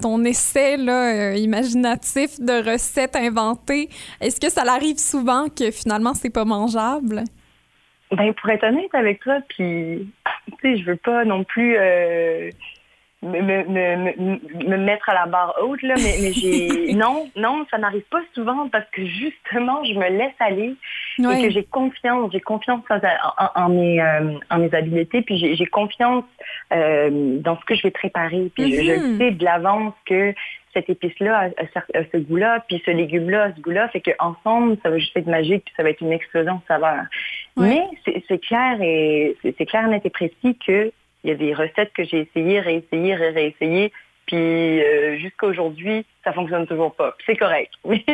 ton 0.00 0.24
essai 0.24 0.76
là, 0.76 1.32
euh, 1.32 1.36
imaginatif 1.36 2.40
de 2.40 2.70
recettes 2.70 3.16
inventées? 3.16 3.88
Est-ce 4.20 4.40
que 4.40 4.50
ça 4.50 4.64
l'arrive 4.64 4.98
souvent 4.98 5.46
que 5.48 5.70
finalement 5.70 6.14
c'est 6.14 6.32
pas 6.32 6.44
mangeable? 6.44 7.24
Ben, 8.12 8.32
pour 8.34 8.50
être 8.50 8.64
honnête 8.64 8.94
avec 8.94 9.20
toi, 9.20 9.38
puis, 9.48 10.08
tu 10.48 10.54
sais, 10.62 10.76
je 10.76 10.84
veux 10.84 10.96
pas 10.96 11.24
non 11.24 11.42
plus 11.42 11.76
euh, 11.76 12.50
me, 13.24 13.40
me, 13.40 13.64
me, 13.64 13.96
me- 14.16 14.68
me 14.70 14.76
mettre 14.76 15.08
à 15.08 15.14
la 15.14 15.26
barre 15.26 15.54
haute, 15.62 15.82
là, 15.82 15.94
mais, 15.96 16.14
mais 16.22 16.32
j'ai. 16.32 16.92
non, 16.94 17.28
non, 17.36 17.66
ça 17.70 17.78
n'arrive 17.78 18.04
pas 18.10 18.20
souvent 18.34 18.68
parce 18.68 18.88
que 18.90 19.04
justement, 19.04 19.82
je 19.84 19.94
me 19.94 20.08
laisse 20.10 20.34
aller 20.40 20.74
et 21.18 21.42
que 21.42 21.50
j'ai 21.50 21.64
confiance. 21.64 22.30
J'ai 22.32 22.40
confiance 22.40 22.82
en, 22.90 22.96
en- 22.96 23.64
en 23.64 23.68
mes, 23.70 24.00
euh, 24.00 24.38
en 24.50 24.58
mes 24.58 24.74
habiletés, 24.74 25.22
puis 25.22 25.36
j'ai 25.56 25.66
confiance 25.66 26.24
euh, 26.72 27.38
dans 27.40 27.58
ce 27.58 27.64
que 27.64 27.74
je 27.74 27.82
vais 27.82 27.90
préparer. 27.90 28.50
Puis 28.54 28.74
je- 28.74 28.82
je, 28.82 28.92
Mhm. 29.00 29.18
sais 29.18 29.30
de 29.32 29.44
l'avance 29.44 29.94
que 30.06 30.34
cette 30.72 30.90
épice-là 30.90 31.50
a, 31.56 32.02
ce 32.12 32.16
goût-là, 32.18 32.64
puis 32.68 32.82
ce 32.84 32.90
légume-là 32.90 33.44
a 33.44 33.52
ce 33.54 33.60
goût-là. 33.60 33.88
Fait 33.90 34.00
qu'ensemble, 34.00 34.76
ça 34.82 34.90
va 34.90 34.98
juste 34.98 35.16
être 35.16 35.28
magique, 35.28 35.64
puis 35.66 35.74
ça 35.76 35.84
va 35.84 35.90
être 35.90 36.00
une 36.00 36.12
explosion 36.12 36.54
de 36.56 36.60
saveurs. 36.66 37.04
Ouais. 37.56 37.80
Mais 38.04 38.22
c'est 38.28 38.38
clair 38.38 38.76
et 38.82 39.36
c'est 39.42 39.54
c'est 39.56 39.66
clair, 39.66 39.86
net 39.86 40.04
et 40.04 40.10
précis 40.10 40.58
que 40.66 40.90
il 41.24 41.30
y 41.30 41.32
a 41.32 41.36
des 41.36 41.54
recettes 41.54 41.92
que 41.94 42.04
j'ai 42.04 42.20
essayées, 42.20 42.60
réessayées, 42.60 43.14
ré- 43.14 43.30
réessayées, 43.30 43.92
puis 44.26 44.36
euh, 44.82 45.16
jusqu'à 45.18 45.46
aujourd'hui, 45.48 46.06
ça 46.22 46.32
fonctionne 46.32 46.66
toujours 46.66 46.94
pas. 46.94 47.12
Puis 47.18 47.24
C'est 47.26 47.36
correct. 47.36 47.72
Mais 47.84 48.04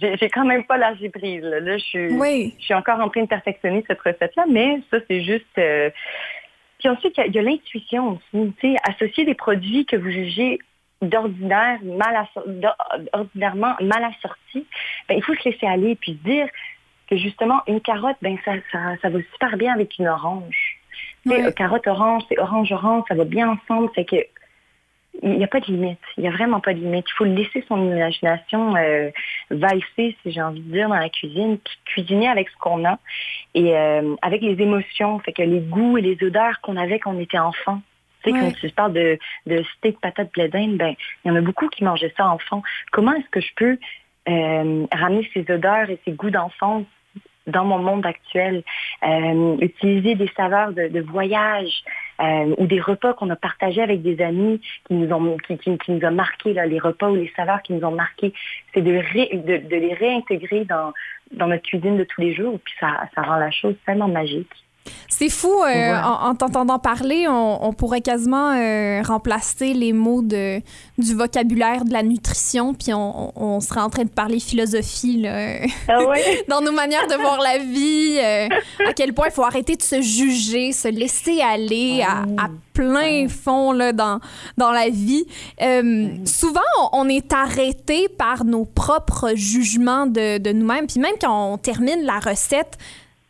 j'ai 0.00 0.28
quand 0.30 0.44
même 0.44 0.64
pas 0.64 0.76
lâché 0.78 1.08
prise. 1.10 1.42
Là, 1.42 1.60
Là, 1.60 1.76
je 1.78 1.84
suis 1.84 2.08
oui 2.12 2.54
je 2.58 2.64
suis 2.64 2.74
encore 2.74 3.00
en 3.00 3.08
train 3.08 3.22
de 3.22 3.28
perfectionner 3.28 3.84
cette 3.86 4.00
recette-là, 4.00 4.44
mais 4.48 4.80
ça, 4.90 4.98
c'est 5.08 5.22
juste... 5.22 5.46
euh, 5.58 5.90
Puis 6.78 6.88
ensuite, 6.88 7.14
il 7.18 7.34
y 7.34 7.38
a- 7.38 7.42
l'intuition 7.42 8.18
aussi. 8.32 8.76
Associer 8.88 9.24
des 9.24 9.34
produits 9.34 9.84
que 9.86 9.96
vous 9.96 10.10
jugez 10.10 10.58
d'ordinaire, 11.02 11.78
mal 11.84 12.26
ordinairement 13.12 13.74
mal 13.80 14.04
assortis, 14.04 14.66
ben, 15.08 15.16
il 15.16 15.22
faut 15.22 15.34
se 15.34 15.48
laisser 15.48 15.66
aller 15.66 15.94
puis 15.94 16.12
se 16.12 16.28
dire 16.28 16.48
que 17.08 17.16
justement, 17.16 17.60
une 17.68 17.80
carotte, 17.80 18.16
ben, 18.20 18.36
ça, 18.44 18.52
ça, 18.72 18.78
ça 19.00 19.08
va 19.10 19.18
super 19.32 19.56
bien 19.56 19.72
avec 19.74 19.98
une 19.98 20.08
orange. 20.08 20.75
Ouais. 21.26 21.44
euh, 21.46 21.50
carotte 21.50 21.86
orange, 21.86 22.22
c'est 22.28 22.38
orange-orange, 22.38 23.04
ça 23.08 23.14
va 23.14 23.24
bien 23.24 23.48
ensemble. 23.50 23.90
Fait 23.94 24.04
que 24.04 24.16
il 25.22 25.30
n'y 25.38 25.44
a 25.44 25.48
pas 25.48 25.60
de 25.60 25.66
limite. 25.66 25.98
Il 26.18 26.22
n'y 26.22 26.28
a 26.28 26.30
vraiment 26.30 26.60
pas 26.60 26.74
de 26.74 26.78
limite. 26.78 27.06
Il 27.08 27.12
faut 27.14 27.24
laisser 27.24 27.64
son 27.68 27.82
imagination 27.90 28.76
euh, 28.76 29.10
valser, 29.50 30.14
si 30.22 30.30
j'ai 30.30 30.42
envie 30.42 30.60
de 30.60 30.70
dire, 30.70 30.88
dans 30.90 30.96
la 30.96 31.08
cuisine, 31.08 31.58
puis 31.58 31.74
cuisiner 31.86 32.28
avec 32.28 32.50
ce 32.50 32.56
qu'on 32.58 32.84
a 32.84 32.98
et 33.54 33.74
euh, 33.76 34.14
avec 34.20 34.42
les 34.42 34.60
émotions. 34.60 35.18
Fait 35.20 35.32
que 35.32 35.42
les 35.42 35.60
goûts 35.60 35.96
et 35.96 36.02
les 36.02 36.18
odeurs 36.22 36.60
qu'on 36.60 36.76
avait 36.76 36.98
quand 36.98 37.14
on 37.14 37.20
était 37.20 37.38
enfant. 37.38 37.80
Tu 38.22 38.30
sais, 38.30 38.36
Ouais. 38.36 38.40
quand 38.42 38.52
tu 38.60 38.68
parles 38.70 38.92
de, 38.92 39.18
de 39.46 39.62
steak, 39.78 40.00
patate, 40.00 40.32
blé 40.32 40.48
d'Inde, 40.48 40.76
ben, 40.76 40.94
il 41.24 41.28
y 41.28 41.30
en 41.30 41.36
a 41.36 41.40
beaucoup 41.40 41.68
qui 41.68 41.82
mangeaient 41.84 42.12
ça 42.16 42.26
enfant. 42.28 42.62
Comment 42.92 43.14
est-ce 43.14 43.30
que 43.30 43.40
je 43.40 43.54
peux 43.56 43.78
euh, 44.28 44.86
ramener 44.92 45.30
ces 45.32 45.50
odeurs 45.50 45.88
et 45.88 45.98
ces 46.04 46.12
goûts 46.12 46.30
d'enfance 46.30 46.84
dans 47.46 47.64
mon 47.64 47.78
monde 47.78 48.04
actuel, 48.06 48.62
euh, 49.04 49.56
utiliser 49.60 50.14
des 50.14 50.30
saveurs 50.36 50.72
de, 50.72 50.88
de 50.88 51.00
voyage 51.00 51.84
euh, 52.20 52.54
ou 52.58 52.66
des 52.66 52.80
repas 52.80 53.14
qu'on 53.14 53.30
a 53.30 53.36
partagés 53.36 53.82
avec 53.82 54.02
des 54.02 54.20
amis 54.20 54.60
qui 54.86 54.94
nous 54.94 55.12
ont 55.12 55.36
qui, 55.38 55.56
qui, 55.58 55.92
nous 55.92 56.10
marqué 56.10 56.52
là, 56.52 56.66
les 56.66 56.78
repas 56.78 57.10
ou 57.10 57.14
les 57.14 57.32
saveurs 57.36 57.62
qui 57.62 57.72
nous 57.72 57.84
ont 57.86 57.94
marqué, 57.94 58.32
c'est 58.74 58.82
de, 58.82 58.92
de, 58.92 59.68
de 59.68 59.76
les 59.76 59.94
réintégrer 59.94 60.64
dans 60.64 60.92
dans 61.32 61.48
notre 61.48 61.62
cuisine 61.62 61.96
de 61.96 62.04
tous 62.04 62.20
les 62.20 62.34
jours, 62.34 62.58
puis 62.64 62.74
ça, 62.78 63.08
ça 63.14 63.22
rend 63.22 63.36
la 63.36 63.50
chose 63.50 63.74
tellement 63.84 64.08
magique. 64.08 64.65
C'est 65.08 65.28
fou, 65.30 65.48
euh, 65.48 65.62
Voilà. 65.62 66.08
en, 66.22 66.28
en 66.30 66.34
t'entendant 66.34 66.78
parler, 66.78 67.26
on, 67.28 67.64
on 67.66 67.72
pourrait 67.72 68.00
quasiment 68.00 68.52
euh, 68.52 69.02
remplacer 69.02 69.72
les 69.72 69.92
mots 69.92 70.22
de, 70.22 70.60
du 70.98 71.14
vocabulaire 71.14 71.84
de 71.84 71.92
la 71.92 72.02
nutrition, 72.02 72.74
puis 72.74 72.92
on, 72.92 73.32
on 73.40 73.60
serait 73.60 73.80
en 73.80 73.88
train 73.90 74.04
de 74.04 74.10
parler 74.10 74.40
philosophie 74.40 75.22
là, 75.22 75.58
Ah 75.88 76.04
ouais? 76.06 76.44
dans 76.48 76.60
nos 76.60 76.72
manières 76.72 77.06
de 77.06 77.14
voir 77.14 77.40
la 77.40 77.58
vie, 77.58 78.18
euh, 78.22 78.48
à 78.88 78.92
quel 78.94 79.12
point 79.14 79.26
il 79.28 79.32
faut 79.32 79.44
arrêter 79.44 79.76
de 79.76 79.82
se 79.82 80.00
juger, 80.02 80.72
se 80.72 80.88
laisser 80.88 81.40
aller 81.40 82.02
à, 82.06 82.22
à 82.42 82.48
plein 82.74 83.26
fond 83.28 83.72
là, 83.72 83.92
dans, 83.92 84.20
dans 84.58 84.70
la 84.72 84.88
vie. 84.90 85.24
Souvent, 86.24 86.60
on, 86.92 87.06
on 87.06 87.08
est 87.08 87.32
arrêté 87.32 88.08
par 88.08 88.44
nos 88.44 88.64
propres 88.64 89.32
jugements 89.34 90.06
de, 90.06 90.38
de 90.38 90.52
nous-mêmes, 90.52 90.86
puis 90.86 91.00
même 91.00 91.14
quand 91.20 91.52
on 91.52 91.58
termine 91.58 92.02
la 92.04 92.18
recette, 92.18 92.76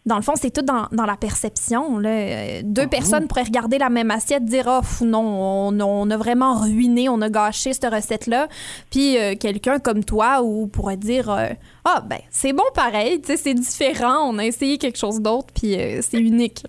dans 0.07 0.17
le 0.17 0.23
fond, 0.23 0.33
c'est 0.37 0.51
tout 0.53 0.63
dans, 0.65 0.87
dans 0.93 1.05
la 1.05 1.17
perception. 1.17 1.99
Là. 1.99 2.09
Euh, 2.09 2.61
Deux 2.65 2.87
personnes 2.87 3.27
pourraient 3.29 3.43
regarder 3.43 3.77
la 3.79 3.91
même 3.91 4.11
assiette, 4.11 4.45
dire 4.45 4.65
Oh, 4.69 5.05
non, 5.05 5.21
on, 5.21 5.81
on 5.81 6.11
a 6.11 6.17
vraiment 6.17 6.55
ruiné, 6.55 7.09
on 7.09 7.21
a 7.21 7.29
gâché 7.29 7.73
cette 7.73 7.93
recette-là. 7.93 8.49
Puis 8.91 9.19
euh, 9.19 9.35
quelqu'un 9.39 9.79
comme 9.81 10.05
toi 10.05 10.43
ou 10.43 10.69
pourrait 10.69 10.97
dire 10.97 11.29
euh, 11.31 11.49
Ah, 11.85 12.03
ben, 12.09 12.19
c'est 12.31 12.53
bon 12.53 12.63
pareil, 12.75 13.21
tu 13.21 13.27
sais, 13.29 13.37
c'est 13.37 13.55
différent, 13.55 14.31
on 14.31 14.39
a 14.39 14.45
essayé 14.47 14.79
quelque 14.79 14.99
chose 14.99 15.21
d'autre, 15.21 15.49
puis 15.55 15.75
euh, 15.75 15.99
c'est 16.03 16.21
unique. 16.21 16.63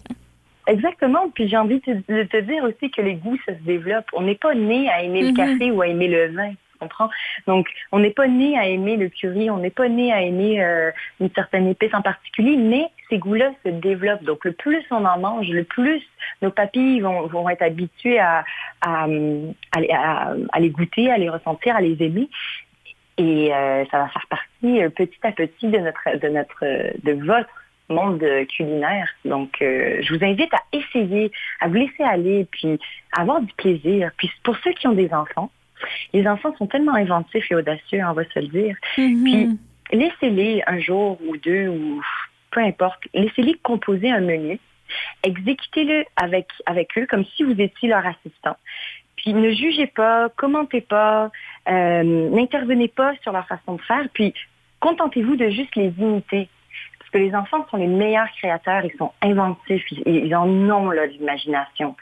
Exactement. 0.67 1.29
Puis 1.33 1.47
j'ai 1.47 1.57
envie 1.57 1.79
de 1.87 2.23
te, 2.23 2.41
dire 2.41 2.63
aussi 2.63 2.91
que 2.91 3.01
les 3.01 3.15
goûts, 3.15 3.37
ça 3.45 3.53
se 3.53 3.63
développe. 3.63 4.05
On 4.13 4.23
n'est 4.23 4.35
pas 4.35 4.53
né 4.53 4.89
à 4.89 5.01
aimer 5.01 5.21
Mhm. 5.23 5.29
le 5.29 5.33
café 5.35 5.71
ou 5.71 5.81
à 5.81 5.87
aimer 5.87 6.07
le 6.09 6.33
vin. 6.35 6.51
Comprends? 6.79 7.09
Donc, 7.47 7.67
on 7.91 7.99
n'est 7.99 8.11
pas 8.11 8.27
né 8.27 8.57
à 8.57 8.67
aimer 8.67 8.97
le 8.97 9.09
curry, 9.09 9.49
on 9.49 9.57
n'est 9.57 9.71
pas 9.71 9.89
né 9.89 10.13
à 10.13 10.21
aimer 10.21 10.63
euh, 10.63 10.91
une 11.19 11.29
certaine 11.31 11.67
épice 11.67 11.93
en 11.93 12.01
particulier, 12.01 12.55
mais 12.57 12.85
ces 13.09 13.17
goûts-là 13.17 13.51
se 13.65 13.69
développent. 13.69 14.23
Donc, 14.23 14.45
le 14.45 14.51
plus 14.51 14.83
on 14.91 15.03
en 15.05 15.17
mange, 15.19 15.49
le 15.49 15.63
plus 15.63 16.03
nos 16.41 16.51
papilles 16.51 16.99
vont, 17.01 17.25
vont 17.27 17.49
être 17.49 17.63
habituées 17.63 18.19
à, 18.19 18.45
à, 18.81 19.07
les- 20.59 20.69
goûter, 20.69 21.11
à 21.11 21.17
les 21.17 21.29
ressentir, 21.29 21.75
à 21.75 21.81
les 21.81 22.01
aimer. 22.03 22.29
Et 23.17 23.53
euh, 23.53 23.83
ça 23.89 23.99
va 23.99 24.07
faire 24.09 24.27
partie 24.29 24.83
euh, 24.83 24.89
petit 24.89 25.19
à 25.23 25.31
petit 25.31 25.67
de 25.67 25.79
notre, 25.79 26.19
de 26.19 26.27
notre, 26.27 26.65
de 27.03 27.25
votre 27.25 27.49
monde 27.89 28.23
culinaire. 28.55 29.07
Donc, 29.25 29.57
je 29.61 30.13
vous 30.13 30.23
invite 30.23 30.53
à 30.53 30.61
essayer, 30.73 31.31
à 31.61 31.69
vous 31.69 31.75
laisser 31.75 32.03
aller, 32.03 32.45
puis 32.51 32.77
à 33.13 33.21
avoir 33.21 33.41
du 33.41 33.53
plaisir. 33.53 34.11
Puis 34.17 34.29
pour 34.43 34.57
ceux 34.57 34.73
qui 34.73 34.87
ont 34.87 34.93
des 34.93 35.13
enfants, 35.13 35.49
les 36.13 36.27
enfants 36.27 36.55
sont 36.57 36.67
tellement 36.67 36.95
inventifs 36.95 37.51
et 37.51 37.55
audacieux, 37.55 38.01
on 38.05 38.13
va 38.13 38.23
se 38.25 38.39
le 38.39 38.47
dire. 38.47 38.75
Puis 38.93 39.49
laissez-les 39.91 40.63
un 40.67 40.79
jour 40.79 41.19
ou 41.27 41.37
deux 41.37 41.67
ou 41.69 42.01
peu 42.51 42.61
importe, 42.61 42.99
laissez-les 43.13 43.55
composer 43.55 44.09
un 44.09 44.21
menu, 44.21 44.59
exécutez-le 45.23 46.05
avec, 46.15 46.47
avec 46.65 46.97
eux 46.97 47.05
comme 47.09 47.25
si 47.35 47.43
vous 47.43 47.59
étiez 47.59 47.89
leur 47.89 48.05
assistant. 48.05 48.57
Puis 49.17 49.33
ne 49.33 49.51
jugez 49.51 49.87
pas, 49.87 50.29
commentez 50.29 50.81
pas, 50.81 51.31
euh, 51.67 52.03
n'intervenez 52.03 52.87
pas 52.87 53.13
sur 53.21 53.31
leur 53.31 53.47
façon 53.47 53.75
de 53.75 53.81
faire, 53.81 54.07
puis 54.13 54.33
contentez-vous 54.79 55.35
de 55.35 55.49
juste 55.49 55.75
les 55.75 55.93
imiter. 55.97 56.47
Parce 56.99 57.09
que 57.11 57.17
les 57.17 57.35
enfants 57.35 57.65
sont 57.71 57.77
les 57.77 57.87
meilleurs 57.87 58.29
créateurs, 58.37 58.83
ils 58.85 58.95
sont 58.97 59.11
inventifs, 59.21 59.83
ils, 59.91 60.25
ils 60.25 60.35
en 60.35 60.47
ont 60.47 60.89
là, 60.89 61.07
de 61.07 61.13
l'imagination. 61.13 61.95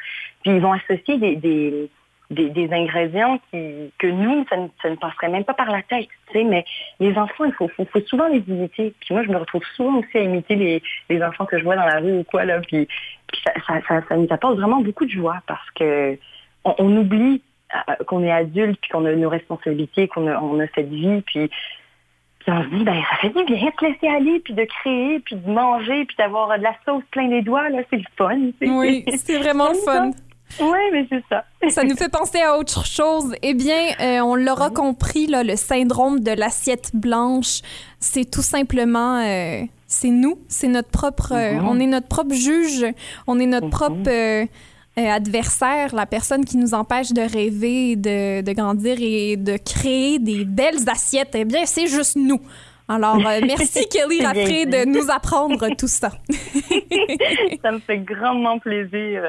Puis 0.44 0.56
ils 0.56 0.62
vont 0.62 0.74
associer 0.74 1.18
des, 1.18 1.36
des, 1.36 1.90
des, 2.30 2.50
des 2.50 2.72
ingrédients 2.74 3.40
qui, 3.50 3.92
que 4.00 4.08
nous, 4.08 4.46
ça 4.50 4.58
ne, 4.58 4.68
ça 4.82 4.90
ne 4.90 4.96
passerait 4.96 5.30
même 5.30 5.44
pas 5.44 5.54
par 5.54 5.72
la 5.72 5.82
tête. 5.84 6.08
Tu 6.28 6.34
sais, 6.34 6.44
mais 6.44 6.66
les 7.00 7.18
enfants, 7.18 7.46
il 7.46 7.54
faut, 7.54 7.68
faut, 7.70 7.86
faut 7.86 8.02
souvent 8.02 8.28
les 8.28 8.44
imiter. 8.48 8.94
Puis 9.00 9.14
moi, 9.14 9.24
je 9.24 9.30
me 9.30 9.38
retrouve 9.38 9.64
souvent 9.76 10.00
aussi 10.00 10.18
à 10.18 10.22
imiter 10.22 10.56
les, 10.56 10.84
les 11.10 11.24
enfants 11.24 11.46
que 11.46 11.58
je 11.60 11.64
vois 11.64 11.76
dans 11.76 11.86
la 11.86 12.00
rue 12.00 12.20
ou 12.20 12.24
quoi, 12.24 12.46
là. 12.46 12.60
Puis, 12.62 12.88
puis 13.28 13.42
ça, 13.44 13.54
ça, 13.68 13.82
ça, 13.88 14.02
ça 14.08 14.18
nous 14.18 14.28
apporte 14.30 14.58
vraiment 14.58 14.82
beaucoup 14.82 15.06
de 15.06 15.12
joie 15.12 15.42
parce 15.48 15.70
que 15.72 16.18
on, 16.64 16.76
on 16.80 16.98
oublie 16.98 17.42
euh, 17.74 17.96
qu'on 18.06 18.24
est 18.24 18.32
adulte, 18.32 18.80
puis 18.82 18.90
qu'on 18.92 19.06
a 19.06 19.14
nos 19.14 19.30
responsabilités, 19.30 20.08
qu'on 20.08 20.28
a, 20.28 20.40
on 20.40 20.60
a 20.60 20.68
cette 20.76 20.90
vie, 20.90 21.22
puis 21.22 21.50
puis 22.46 22.54
on 22.54 22.64
se 22.64 22.70
dit, 22.70 22.84
ben, 22.84 23.02
ça 23.10 23.16
fait 23.18 23.30
du 23.30 23.44
bien 23.44 23.56
de 23.56 23.72
se 23.80 23.86
laisser 23.86 24.08
aller, 24.08 24.40
puis 24.40 24.54
de 24.54 24.66
créer, 24.66 25.20
puis 25.20 25.36
de 25.36 25.50
manger, 25.50 26.06
puis 26.06 26.16
d'avoir 26.16 26.56
de 26.56 26.62
la 26.62 26.76
sauce 26.86 27.04
plein 27.10 27.28
les 27.28 27.42
doigts, 27.42 27.70
là, 27.70 27.80
c'est 27.90 27.98
le 27.98 28.04
fun. 28.16 28.36
tu 28.36 28.54
sais. 28.68 28.70
Oui, 28.70 29.04
c'est 29.18 29.40
vraiment 29.40 29.70
le 29.70 29.76
fun. 29.76 30.12
Oui, 30.60 30.78
mais 30.94 31.06
c'est 31.10 31.24
ça. 31.30 31.44
Ça 31.70 31.84
nous 31.84 31.96
fait 31.96 32.10
penser 32.10 32.40
à 32.42 32.58
autre 32.58 32.86
chose. 32.86 33.34
Eh 33.42 33.54
bien, 33.54 33.90
euh, 34.00 34.20
on 34.22 34.36
l'aura 34.36 34.70
compris, 34.70 35.28
là, 35.28 35.44
le 35.44 35.56
syndrome 35.56 36.20
de 36.20 36.32
l'assiette 36.32 36.92
blanche, 36.94 37.62
c'est 38.00 38.30
tout 38.30 38.42
simplement, 38.44 39.18
euh, 39.20 39.62
c'est 39.88 40.10
nous, 40.10 40.38
c'est 40.48 40.68
notre 40.68 40.90
propre, 40.90 41.34
euh, 41.34 41.54
Mhm. 41.56 41.68
on 41.68 41.80
est 41.80 41.88
notre 41.88 42.08
propre 42.08 42.34
juge, 42.36 42.86
on 43.28 43.40
est 43.40 43.46
notre 43.48 43.66
Mhm. 43.68 43.72
propre 43.72 44.10
euh, 44.10 44.46
adversaire, 44.98 45.94
la 45.94 46.06
personne 46.06 46.46
qui 46.46 46.58
nous 46.58 46.74
empêche 46.74 47.12
de 47.12 47.22
rêver, 47.22 47.96
de, 47.96 48.42
de 48.42 48.52
grandir 48.54 48.96
et 49.00 49.36
de 49.36 49.58
créer 49.58 50.20
des 50.20 50.46
belles 50.46 50.88
assiettes. 50.88 51.32
Eh 51.34 51.46
bien, 51.46 51.66
c'est 51.66 51.88
juste 51.88 52.16
nous. 52.16 52.40
Alors, 52.88 53.16
euh, 53.16 53.40
merci 53.46 53.88
Kelly 53.90 54.24
Raffray 54.24 54.66
de 54.66 54.86
nous 54.86 55.10
apprendre 55.10 55.68
tout 55.76 55.88
ça. 55.88 56.12
ça 57.62 57.72
me 57.72 57.80
fait 57.80 58.00
grandement 58.00 58.60
plaisir. 58.60 59.24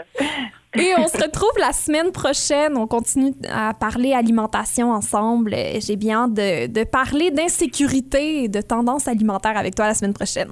Et 0.74 0.92
on 0.98 1.08
se 1.08 1.16
retrouve 1.16 1.58
la 1.58 1.72
semaine 1.72 2.12
prochaine. 2.12 2.76
On 2.76 2.86
continue 2.86 3.32
à 3.50 3.72
parler 3.72 4.12
alimentation 4.12 4.90
ensemble. 4.90 5.54
J'ai 5.80 5.96
bien 5.96 6.24
hâte 6.24 6.34
de, 6.34 6.66
de 6.66 6.84
parler 6.84 7.30
d'insécurité 7.30 8.44
et 8.44 8.48
de 8.48 8.60
tendances 8.60 9.08
alimentaires 9.08 9.56
avec 9.56 9.74
toi 9.74 9.86
la 9.86 9.94
semaine 9.94 10.14
prochaine. 10.14 10.50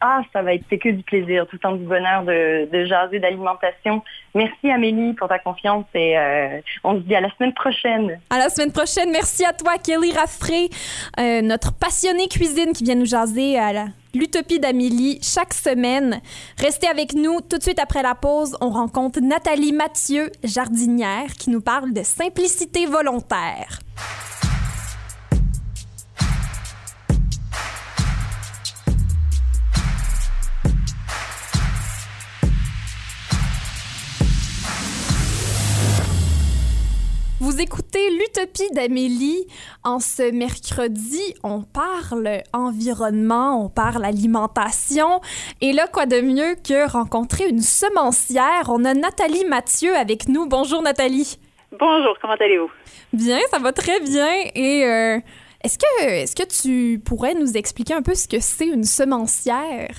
Ah, 0.00 0.22
ça 0.32 0.42
va 0.42 0.54
être 0.54 0.64
c'est 0.70 0.78
que 0.78 0.90
du 0.90 1.02
plaisir, 1.02 1.44
tout 1.46 1.56
le 1.56 1.58
temps 1.58 1.74
du 1.74 1.84
bonheur 1.84 2.22
de, 2.22 2.84
jaser 2.84 3.18
d'alimentation. 3.18 4.02
Merci 4.34 4.70
Amélie 4.70 5.14
pour 5.14 5.26
ta 5.28 5.40
confiance 5.40 5.86
et 5.94 6.16
euh, 6.16 6.60
on 6.84 6.94
se 6.94 7.00
dit 7.00 7.16
à 7.16 7.20
la 7.20 7.30
semaine 7.34 7.52
prochaine. 7.52 8.20
À 8.30 8.38
la 8.38 8.48
semaine 8.48 8.70
prochaine. 8.70 9.10
Merci 9.10 9.44
à 9.44 9.52
toi, 9.52 9.72
Kelly 9.78 10.12
Raffray, 10.12 10.68
euh, 11.18 11.42
notre 11.42 11.72
passionnée 11.72 12.28
cuisine 12.28 12.72
qui 12.72 12.84
vient 12.84 12.94
nous 12.94 13.06
jaser 13.06 13.58
à 13.58 13.72
l'Utopie 14.14 14.60
d'Amélie 14.60 15.18
chaque 15.20 15.54
semaine. 15.54 16.20
Restez 16.58 16.86
avec 16.86 17.14
nous. 17.14 17.40
Tout 17.40 17.58
de 17.58 17.62
suite 17.62 17.80
après 17.80 18.02
la 18.02 18.14
pause, 18.14 18.56
on 18.60 18.70
rencontre 18.70 19.20
Nathalie 19.20 19.72
Mathieu, 19.72 20.30
jardinière, 20.44 21.32
qui 21.38 21.50
nous 21.50 21.60
parle 21.60 21.92
de 21.92 22.02
simplicité 22.04 22.86
volontaire. 22.86 23.80
Vous 37.58 37.64
écoutez 37.64 38.10
l'Utopie 38.10 38.70
d'Amélie. 38.72 39.44
En 39.82 39.98
ce 39.98 40.30
mercredi, 40.30 41.34
on 41.42 41.62
parle 41.62 42.42
environnement, 42.52 43.64
on 43.64 43.68
parle 43.68 44.04
alimentation. 44.04 45.20
Et 45.60 45.72
là, 45.72 45.88
quoi 45.92 46.06
de 46.06 46.20
mieux 46.20 46.54
que 46.54 46.88
rencontrer 46.88 47.48
une 47.48 47.58
semencière? 47.58 48.68
On 48.68 48.84
a 48.84 48.94
Nathalie 48.94 49.44
Mathieu 49.44 49.92
avec 49.96 50.28
nous. 50.28 50.46
Bonjour 50.46 50.82
Nathalie. 50.82 51.36
Bonjour, 51.72 52.16
comment 52.22 52.36
allez-vous? 52.38 52.70
Bien, 53.12 53.40
ça 53.50 53.58
va 53.58 53.72
très 53.72 53.98
bien. 53.98 54.30
Et 54.54 54.84
euh, 54.84 55.18
est-ce 55.64 55.78
que, 55.78 56.04
est-ce 56.04 56.36
que 56.36 56.46
tu 56.46 57.00
pourrais 57.00 57.34
nous 57.34 57.56
expliquer 57.56 57.94
un 57.94 58.02
peu 58.02 58.14
ce 58.14 58.28
que 58.28 58.38
c'est 58.38 58.68
une 58.68 58.84
semencière? 58.84 59.90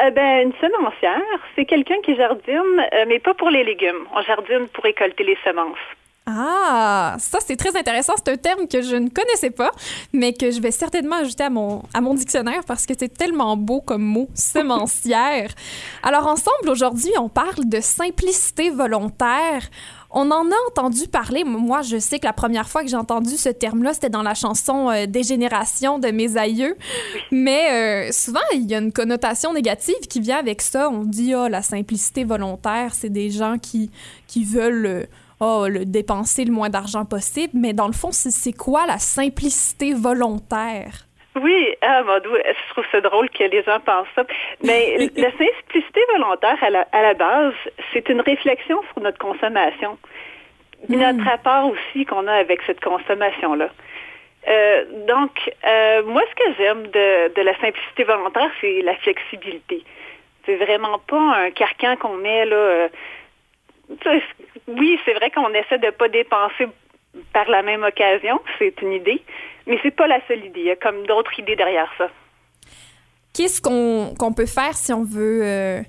Euh, 0.00 0.10
ben, 0.10 0.48
une 0.48 0.52
semencière, 0.54 1.22
c'est 1.54 1.66
quelqu'un 1.66 1.94
qui 2.04 2.16
jardine, 2.16 2.84
euh, 2.94 3.04
mais 3.06 3.20
pas 3.20 3.32
pour 3.32 3.48
les 3.48 3.62
légumes. 3.62 4.08
On 4.12 4.22
jardine 4.22 4.66
pour 4.72 4.82
récolter 4.82 5.22
les 5.22 5.38
semences. 5.44 5.78
Ah, 6.26 7.16
ça 7.18 7.38
c'est 7.46 7.56
très 7.56 7.76
intéressant. 7.76 8.14
C'est 8.16 8.32
un 8.32 8.36
terme 8.38 8.66
que 8.66 8.80
je 8.80 8.96
ne 8.96 9.10
connaissais 9.10 9.50
pas, 9.50 9.70
mais 10.14 10.32
que 10.32 10.50
je 10.50 10.58
vais 10.58 10.70
certainement 10.70 11.16
ajouter 11.16 11.44
à 11.44 11.50
mon, 11.50 11.82
à 11.92 12.00
mon 12.00 12.14
dictionnaire 12.14 12.64
parce 12.66 12.86
que 12.86 12.94
c'est 12.98 13.12
tellement 13.12 13.58
beau 13.58 13.82
comme 13.82 14.02
mot, 14.02 14.30
semencière. 14.34 15.50
Alors 16.02 16.26
ensemble, 16.26 16.70
aujourd'hui, 16.70 17.10
on 17.20 17.28
parle 17.28 17.66
de 17.68 17.78
simplicité 17.80 18.70
volontaire. 18.70 19.68
On 20.16 20.30
en 20.30 20.46
a 20.46 20.54
entendu 20.68 21.08
parler. 21.08 21.44
Moi, 21.44 21.82
je 21.82 21.98
sais 21.98 22.18
que 22.18 22.24
la 22.24 22.32
première 22.32 22.68
fois 22.70 22.82
que 22.82 22.88
j'ai 22.88 22.96
entendu 22.96 23.36
ce 23.36 23.50
terme-là, 23.50 23.92
c'était 23.92 24.08
dans 24.08 24.22
la 24.22 24.34
chanson 24.34 24.88
euh, 24.88 25.06
Des 25.06 25.24
générations 25.24 25.98
de 25.98 26.08
mes 26.08 26.38
aïeux. 26.38 26.76
Mais 27.32 28.08
euh, 28.08 28.12
souvent, 28.12 28.40
il 28.54 28.70
y 28.70 28.74
a 28.74 28.78
une 28.78 28.92
connotation 28.92 29.52
négative 29.52 29.94
qui 30.08 30.20
vient 30.20 30.38
avec 30.38 30.62
ça. 30.62 30.88
On 30.88 31.04
dit, 31.04 31.34
ah, 31.34 31.50
la 31.50 31.60
simplicité 31.60 32.24
volontaire, 32.24 32.94
c'est 32.94 33.10
des 33.10 33.30
gens 33.30 33.58
qui, 33.58 33.90
qui 34.26 34.44
veulent... 34.44 34.86
euh, 34.86 35.04
oh, 35.40 35.66
le 35.68 35.84
dépenser 35.84 36.44
le 36.44 36.52
moins 36.52 36.68
d'argent 36.70 37.04
possible, 37.04 37.52
mais 37.54 37.72
dans 37.72 37.86
le 37.86 37.92
fond, 37.92 38.10
c'est- 38.12 38.52
quoi 38.56 38.86
la 38.86 38.98
simplicité 38.98 39.92
volontaire? 39.94 41.06
Oui, 41.40 41.74
ah, 41.82 42.02
mon 42.04 42.18
Dieu, 42.20 42.30
je 42.46 42.72
trouve 42.72 42.84
ça 42.92 43.00
drôle 43.00 43.28
que 43.30 43.42
les 43.44 43.62
gens 43.64 43.80
pensent 43.80 44.06
ça. 44.14 44.22
Mais 44.62 44.96
la 45.16 45.30
simplicité 45.32 46.00
volontaire, 46.12 46.56
à 46.62 46.70
la, 46.70 46.86
à 46.92 47.02
la 47.02 47.14
base, 47.14 47.54
c'est 47.92 48.08
une 48.08 48.20
réflexion 48.20 48.80
sur 48.92 49.02
notre 49.02 49.18
consommation. 49.18 49.98
Puis 50.86 50.96
notre 50.96 51.24
rapport 51.24 51.70
aussi 51.72 52.04
qu'on 52.04 52.26
a 52.28 52.32
avec 52.34 52.60
cette 52.66 52.80
consommation-là. 52.84 53.68
Euh, 54.46 54.84
donc, 55.08 55.50
euh, 55.66 56.02
moi, 56.04 56.22
ce 56.30 56.34
que 56.44 56.54
j'aime 56.58 56.82
de, 56.88 57.34
de 57.34 57.40
la 57.42 57.58
simplicité 57.58 58.04
volontaire, 58.04 58.50
c'est 58.60 58.82
la 58.82 58.94
flexibilité. 58.96 59.82
C'est 60.44 60.56
vraiment 60.56 60.98
pas 60.98 61.16
un 61.46 61.50
carcan 61.50 61.96
qu'on 61.96 62.16
met 62.18 62.44
là. 62.44 62.54
euh, 62.56 62.88
oui, 64.68 64.98
c'est 65.04 65.14
vrai 65.14 65.30
qu'on 65.30 65.50
essaie 65.50 65.78
de 65.78 65.90
pas 65.90 66.08
dépenser 66.08 66.66
par 67.32 67.48
la 67.48 67.62
même 67.62 67.82
occasion, 67.82 68.40
c'est 68.58 68.80
une 68.82 68.92
idée, 68.92 69.22
mais 69.66 69.78
c'est 69.82 69.94
pas 69.94 70.06
la 70.06 70.20
seule 70.26 70.44
idée. 70.44 70.60
Il 70.60 70.66
y 70.66 70.70
a 70.70 70.76
comme 70.76 71.06
d'autres 71.06 71.38
idées 71.38 71.56
derrière 71.56 71.92
ça. 71.98 72.08
Qu'est-ce 73.34 73.60
qu'on 73.60 74.32
peut 74.32 74.46
faire 74.46 74.74
si 74.74 74.92
on 74.92 75.04
veut 75.04 75.42
euh, 75.42 75.80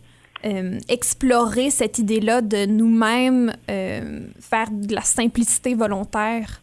euh, 0.45 0.79
explorer 0.89 1.69
cette 1.69 1.99
idée-là 1.99 2.41
de 2.41 2.65
nous-mêmes 2.65 3.53
euh, 3.69 4.21
faire 4.41 4.67
de 4.71 4.93
la 4.93 5.01
simplicité 5.01 5.75
volontaire? 5.75 6.61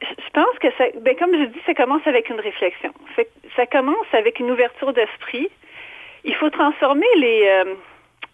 Je 0.00 0.30
pense 0.32 0.58
que 0.60 0.68
ça, 0.78 0.84
ben 1.02 1.16
comme 1.16 1.32
je 1.32 1.46
dis, 1.46 1.58
ça 1.66 1.74
commence 1.74 2.06
avec 2.06 2.30
une 2.30 2.38
réflexion. 2.38 2.92
Ça 3.56 3.66
commence 3.66 4.06
avec 4.12 4.38
une 4.38 4.50
ouverture 4.52 4.92
d'esprit. 4.92 5.48
Il 6.24 6.34
faut 6.36 6.50
transformer 6.50 7.06
les. 7.16 7.64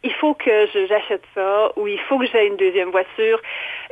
Il 0.04 0.12
faut 0.12 0.34
que 0.34 0.66
j'achète 0.88 1.24
ça, 1.34 1.72
ou 1.76 1.88
il 1.88 1.98
faut 2.00 2.18
que 2.18 2.26
j'ai 2.26 2.46
une 2.46 2.56
deuxième 2.56 2.90
voiture, 2.90 3.40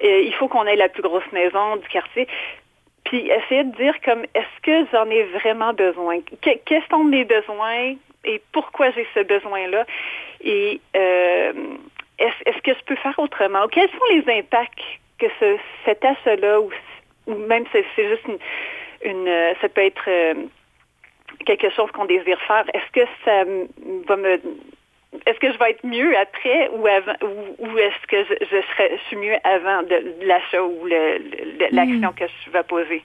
il 0.02 0.32
faut 0.34 0.46
qu'on 0.46 0.66
ait 0.66 0.76
la 0.76 0.88
plus 0.88 1.02
grosse 1.02 1.30
maison 1.32 1.76
du 1.76 1.88
quartier. 1.88 2.28
Puis 3.04 3.30
essayer 3.30 3.64
de 3.64 3.74
dire 3.76 3.94
comme 4.04 4.22
est-ce 4.34 4.60
que 4.62 4.86
j'en 4.92 5.08
ai 5.10 5.24
vraiment 5.24 5.72
besoin? 5.72 6.20
Que- 6.20 6.58
quels 6.64 6.84
sont 6.90 7.04
mes 7.04 7.24
besoins 7.24 7.94
et 8.24 8.40
pourquoi 8.52 8.90
j'ai 8.92 9.06
ce 9.14 9.20
besoin-là? 9.20 9.84
Et 10.42 10.80
euh, 10.96 11.52
est-ce, 12.18 12.62
que 12.62 12.74
je 12.74 12.84
peux 12.84 12.96
faire 12.96 13.18
autrement? 13.18 13.66
Quels 13.68 13.90
sont 13.90 14.06
les 14.10 14.38
impacts 14.38 14.80
que 15.18 15.26
ce, 15.40 15.56
cet 15.84 16.04
achat-là 16.04 16.60
ou, 16.60 16.70
ou 17.26 17.34
même 17.34 17.64
c'est, 17.72 17.84
juste 17.96 18.26
une, 19.04 19.28
euh, 19.28 19.54
ça 19.60 19.68
peut 19.68 19.84
être 19.84 20.04
euh, 20.08 20.34
quelque 21.44 21.70
chose 21.70 21.90
qu'on 21.92 22.04
désire 22.04 22.40
faire. 22.42 22.64
Est-ce 22.74 22.92
que 22.92 23.08
ça 23.24 23.44
va 24.06 24.16
me 24.16 24.40
est-ce 25.26 25.38
que 25.38 25.52
je 25.52 25.58
vais 25.58 25.70
être 25.72 25.84
mieux 25.86 26.16
après 26.16 26.68
ou 26.76 26.86
avant 26.86 27.12
ou, 27.22 27.64
ou 27.66 27.78
est-ce 27.78 28.06
que 28.08 28.24
je, 28.24 28.34
je 28.44 28.62
serais 28.72 28.90
je 28.96 29.02
suis 29.08 29.16
mieux 29.16 29.34
avant 29.44 29.82
de, 29.82 29.88
de 30.20 30.26
l'achat 30.26 30.62
ou 30.62 30.84
le- 30.86 31.18
le- 31.18 31.68
l'action 31.76 32.12
que 32.12 32.24
je 32.46 32.50
vais 32.50 32.62
poser? 32.62 33.02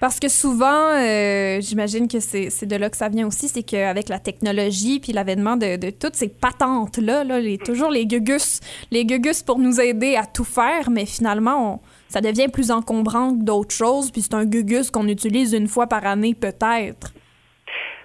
Parce 0.00 0.20
que 0.20 0.28
souvent, 0.28 0.90
euh, 0.94 1.58
j'imagine 1.60 2.06
que 2.06 2.20
c'est 2.20 2.50
c'est 2.50 2.66
de 2.66 2.76
là 2.76 2.88
que 2.88 2.96
ça 2.96 3.08
vient 3.08 3.26
aussi, 3.26 3.48
c'est 3.48 3.64
qu'avec 3.64 4.08
la 4.08 4.20
technologie 4.20 5.00
puis 5.00 5.12
l'avènement 5.12 5.56
de, 5.56 5.74
de 5.76 5.90
toutes 5.90 6.14
ces 6.14 6.28
patentes-là, 6.28 7.24
là, 7.24 7.40
les, 7.40 7.58
toujours 7.58 7.90
les 7.90 8.06
gugus, 8.06 8.60
les 8.92 9.04
gugus 9.04 9.42
pour 9.42 9.58
nous 9.58 9.80
aider 9.80 10.14
à 10.14 10.24
tout 10.24 10.44
faire, 10.44 10.90
mais 10.90 11.04
finalement, 11.04 11.74
on- 11.74 11.80
ça 12.08 12.20
devient 12.20 12.46
plus 12.48 12.70
encombrant 12.70 13.32
que 13.36 13.42
d'autres 13.42 13.74
choses, 13.74 14.10
puis 14.12 14.22
c'est 14.22 14.34
un 14.34 14.44
gugus 14.44 14.90
qu'on 14.92 15.08
utilise 15.08 15.52
une 15.52 15.66
fois 15.66 15.88
par 15.88 16.06
année 16.06 16.34
peut-être. 16.34 17.12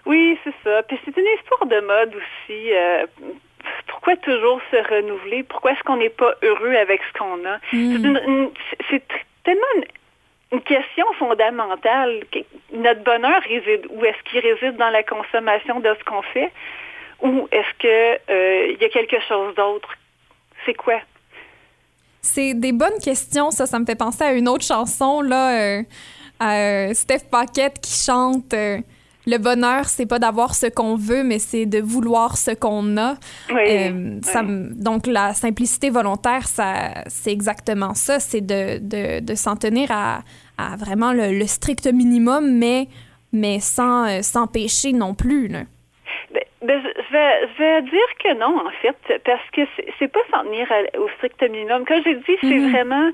Oui, 0.05 0.37
c'est 0.43 0.53
ça. 0.63 0.83
Puis 0.83 0.99
c'est 1.05 1.15
une 1.17 1.27
histoire 1.39 1.65
de 1.65 1.79
mode 1.79 2.15
aussi. 2.15 2.73
euh, 2.73 3.05
pourquoi 3.87 4.17
toujours 4.17 4.59
se 4.71 4.75
renouveler? 4.93 5.43
Pourquoi 5.43 5.71
est-ce 5.71 5.83
qu'on 5.83 5.95
n'est 5.97 6.09
pas 6.09 6.33
heureux 6.43 6.75
avec 6.75 6.99
ce 7.07 7.17
qu'on 7.17 7.45
a? 7.45 7.57
C'est 7.71 7.77
une- 7.77 8.21
une- 8.27 8.51
c'est 8.89 9.01
tellement 9.45 9.61
une, 9.77 9.85
une 10.53 10.61
question 10.61 11.05
fondamentale. 11.17 12.23
Notre 12.73 13.01
bonheur 13.03 13.41
réside 13.43 13.87
où? 13.89 14.03
Est-ce 14.03 14.21
qu'il 14.29 14.39
réside 14.41 14.75
dans 14.77 14.89
la 14.89 15.03
consommation 15.03 15.79
de 15.79 15.95
ce 15.97 16.03
qu'on 16.03 16.21
fait? 16.21 16.51
Ou 17.21 17.47
est-ce 17.51 17.73
que 17.79 18.19
euh, 18.31 18.73
il 18.73 18.81
y 18.81 18.85
a 18.85 18.89
quelque 18.89 19.21
chose 19.27 19.55
d'autre? 19.55 19.89
C'est 20.65 20.73
quoi? 20.73 20.99
C'est 22.21 22.53
des 22.53 22.73
bonnes 22.73 22.99
questions, 23.03 23.51
ça. 23.51 23.65
Ça 23.65 23.79
me 23.79 23.85
fait 23.85 23.95
penser 23.97 24.23
à 24.23 24.33
une 24.33 24.49
autre 24.49 24.65
chanson, 24.65 25.21
là, 25.21 25.57
euh, 25.79 25.83
à 26.39 26.55
euh, 26.89 26.93
Steph 26.93 27.29
Paquette 27.31 27.79
qui 27.81 27.93
chante 28.05 28.53
euh, 28.53 28.77
Le 29.25 29.37
bonheur, 29.37 29.85
c'est 29.85 30.05
pas 30.05 30.19
d'avoir 30.19 30.53
ce 30.53 30.65
qu'on 30.67 30.95
veut, 30.95 31.23
mais 31.23 31.39
c'est 31.39 31.65
de 31.65 31.79
vouloir 31.79 32.37
ce 32.37 32.51
qu'on 32.51 32.97
a. 32.97 33.15
Oui. 33.49 33.61
Euh, 33.69 34.19
ça 34.21 34.41
oui. 34.41 34.47
me- 34.51 34.83
donc, 34.83 35.07
la 35.07 35.33
simplicité 35.33 35.89
volontaire, 35.89 36.47
ça, 36.47 37.03
c'est 37.07 37.31
exactement 37.31 37.93
ça. 37.93 38.19
C'est 38.19 38.41
de, 38.41 38.79
de, 38.79 39.19
de 39.21 39.35
s'en 39.35 39.55
tenir 39.55 39.89
à, 39.91 40.23
à 40.57 40.75
vraiment 40.75 41.13
le, 41.13 41.37
le 41.39 41.47
strict 41.47 41.87
minimum, 41.87 42.57
mais, 42.57 42.87
mais 43.31 43.59
sans, 43.61 44.05
euh, 44.09 44.21
péché 44.47 44.91
non 44.91 45.13
plus. 45.13 45.47
Là. 45.47 45.59
Ben, 46.33 46.43
ben, 46.61 46.81
je, 46.81 47.13
vais, 47.13 47.47
je 47.57 47.63
vais 47.63 47.81
dire 47.83 48.09
que 48.23 48.37
non, 48.39 48.57
en 48.57 48.71
fait, 48.81 49.19
parce 49.25 49.49
que 49.53 49.61
c'est- 49.75 49.91
pas 50.09 50.19
s'en 50.31 50.43
tenir 50.43 50.67
au 50.97 51.07
strict 51.17 51.41
minimum. 51.49 51.85
Comme 51.85 52.01
j'ai 52.03 52.15
dit, 52.15 52.37
c'est 52.41 52.59
Mhm. 52.59 52.71
vraiment, 52.71 53.09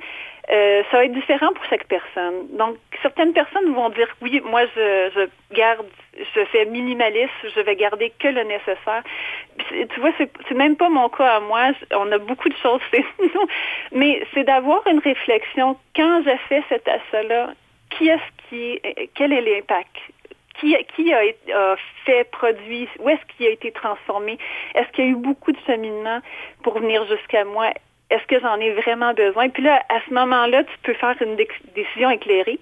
euh, 0.51 0.83
ça 0.89 0.97
va 0.97 1.05
être 1.05 1.13
différent 1.13 1.53
pour 1.53 1.63
chaque 1.65 1.85
personne. 1.85 2.47
Donc, 2.57 2.77
certaines 3.01 3.33
personnes 3.33 3.73
vont 3.73 3.89
dire, 3.89 4.07
oui, 4.21 4.41
moi, 4.43 4.65
je, 4.75 5.27
garde, 5.53 5.85
je 6.17 6.45
fais 6.45 6.65
minimaliste, 6.65 7.29
je 7.55 7.59
vais 7.61 7.75
garder 7.75 8.11
que 8.19 8.27
le 8.27 8.43
nécessaire. 8.43 9.03
Tu 9.69 9.99
vois, 9.99 10.11
c'est 10.17 10.55
même 10.55 10.75
pas 10.75 10.89
mon 10.89 11.07
cas 11.09 11.35
à 11.35 11.39
moi. 11.39 11.71
On 11.95 12.11
a 12.11 12.17
beaucoup 12.17 12.49
de 12.49 12.57
choses, 12.57 12.81
mais 13.91 14.23
c'est 14.33 14.43
d'avoir 14.43 14.85
une 14.87 14.99
réflexion. 14.99 15.77
Quand 15.95 16.23
je 16.25 16.35
fais 16.47 16.63
cet 16.69 16.87
achat-là, 16.87 17.53
qui 17.91 18.09
est-ce 18.09 18.49
qui, 18.49 18.79
euh, 18.85 19.05
quel 19.15 19.33
est 19.33 19.41
l'impact? 19.41 19.95
qui, 20.59 21.13
a, 21.13 21.19
a 21.19 21.75
fait, 22.05 22.29
produit, 22.31 22.87
où 22.99 23.09
est-ce 23.09 23.21
qu'il 23.33 23.47
a 23.47 23.51
été 23.51 23.71
transformé? 23.71 24.37
Est-ce 24.75 24.89
qu'il 24.89 25.05
y 25.05 25.07
a 25.07 25.11
eu 25.11 25.15
beaucoup 25.15 25.53
de 25.53 25.57
cheminement 25.65 26.19
pour 26.63 26.79
venir 26.79 27.05
jusqu'à 27.07 27.45
moi? 27.45 27.71
Est-ce 28.09 28.25
que 28.27 28.39
j'en 28.39 28.59
ai 28.59 28.71
vraiment 28.71 29.13
besoin? 29.13 29.49
Puis 29.49 29.63
là, 29.63 29.81
à 29.89 29.99
ce 30.07 30.13
moment-là, 30.13 30.63
tu 30.63 30.77
peux 30.83 30.93
faire 30.93 31.15
une 31.21 31.35
déc- 31.35 31.61
décision 31.75 32.09
éclairée. 32.09 32.59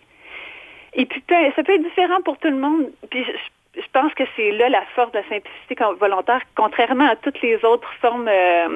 Et 0.94 1.06
puis, 1.06 1.24
ça 1.30 1.64
peut 1.64 1.74
être 1.74 1.84
différent 1.84 2.22
pour 2.24 2.38
tout 2.38 2.50
le 2.50 2.56
monde. 2.58 2.90
Puis, 3.10 3.24
je, 3.24 3.82
je 3.82 3.88
pense 3.94 4.14
que 4.16 4.24
c'est 4.36 4.52
là 4.52 4.68
la 4.70 4.82
force 4.96 5.12
de 5.12 5.20
la 5.20 5.24
simplicité 5.30 5.76
volontaire, 6.00 6.42
contrairement 6.56 7.08
à 7.08 7.16
toutes 7.16 7.42
les 7.42 7.64
autres 7.64 7.92
formes, 8.02 8.28
euh, 8.28 8.68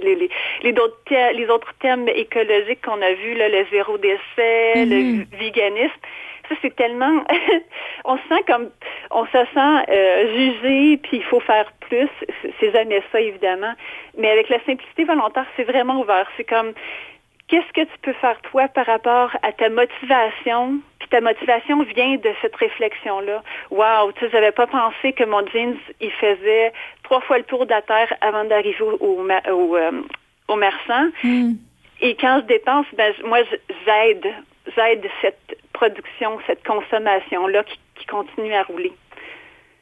les, 0.00 0.14
les, 0.14 0.30
les, 0.62 0.72
d'autres 0.72 0.98
thè- 1.08 1.32
les 1.32 1.48
autres 1.48 1.72
thèmes 1.80 2.06
écologiques 2.08 2.84
qu'on 2.84 3.00
a 3.00 3.12
vus, 3.12 3.34
là, 3.34 3.48
le 3.48 3.64
zéro 3.70 3.96
déchet, 3.98 4.84
le 4.84 5.36
véganisme. 5.38 6.00
Ça, 6.48 6.54
c'est 6.62 6.74
tellement... 6.76 7.24
on 8.04 8.16
se 8.16 8.22
sent 8.28 8.42
comme... 8.46 8.70
On 9.10 9.24
se 9.26 9.32
sent 9.32 9.90
euh, 9.90 10.34
jugé, 10.34 10.96
puis 10.98 11.18
il 11.18 11.24
faut 11.24 11.40
faire 11.40 11.70
plus. 11.80 12.08
C'est- 12.60 12.72
jamais 12.72 13.02
ça, 13.12 13.20
évidemment. 13.20 13.72
Mais 14.18 14.30
avec 14.30 14.48
la 14.48 14.58
simplicité 14.64 15.04
volontaire, 15.04 15.46
c'est 15.56 15.64
vraiment 15.64 16.00
ouvert. 16.00 16.26
C'est 16.36 16.44
comme... 16.44 16.72
Qu'est-ce 17.48 17.72
que 17.72 17.82
tu 17.82 17.98
peux 18.02 18.12
faire 18.14 18.40
toi 18.50 18.66
par 18.66 18.86
rapport 18.86 19.30
à 19.42 19.52
ta 19.52 19.68
motivation? 19.68 20.80
Puis 20.98 21.08
ta 21.08 21.20
motivation 21.20 21.80
vient 21.84 22.16
de 22.16 22.30
cette 22.42 22.56
réflexion-là. 22.56 23.40
Wow, 23.70 24.10
tu 24.12 24.20
sais, 24.24 24.30
j'avais 24.32 24.50
pas 24.50 24.66
pensé 24.66 25.12
que 25.12 25.22
mon 25.22 25.46
jeans, 25.46 25.76
il 26.00 26.10
faisait 26.10 26.72
trois 27.04 27.20
fois 27.20 27.38
le 27.38 27.44
tour 27.44 27.64
de 27.64 27.70
la 27.70 27.82
terre 27.82 28.12
avant 28.20 28.44
d'arriver 28.44 28.80
au, 28.82 28.96
au, 28.98 29.28
au, 29.52 29.76
euh, 29.76 29.92
au 30.48 30.56
marchand. 30.56 31.06
Et 32.00 32.16
quand 32.16 32.40
je 32.42 32.46
dépense, 32.46 32.86
ben, 32.96 33.14
moi, 33.24 33.38
j'aide, 33.86 34.26
j'aide 34.74 35.04
cette 35.22 35.58
production, 35.72 36.38
cette 36.46 36.64
consommation-là 36.66 37.62
qui, 37.64 37.78
qui 37.98 38.06
continue 38.06 38.54
à 38.54 38.62
rouler. 38.64 38.92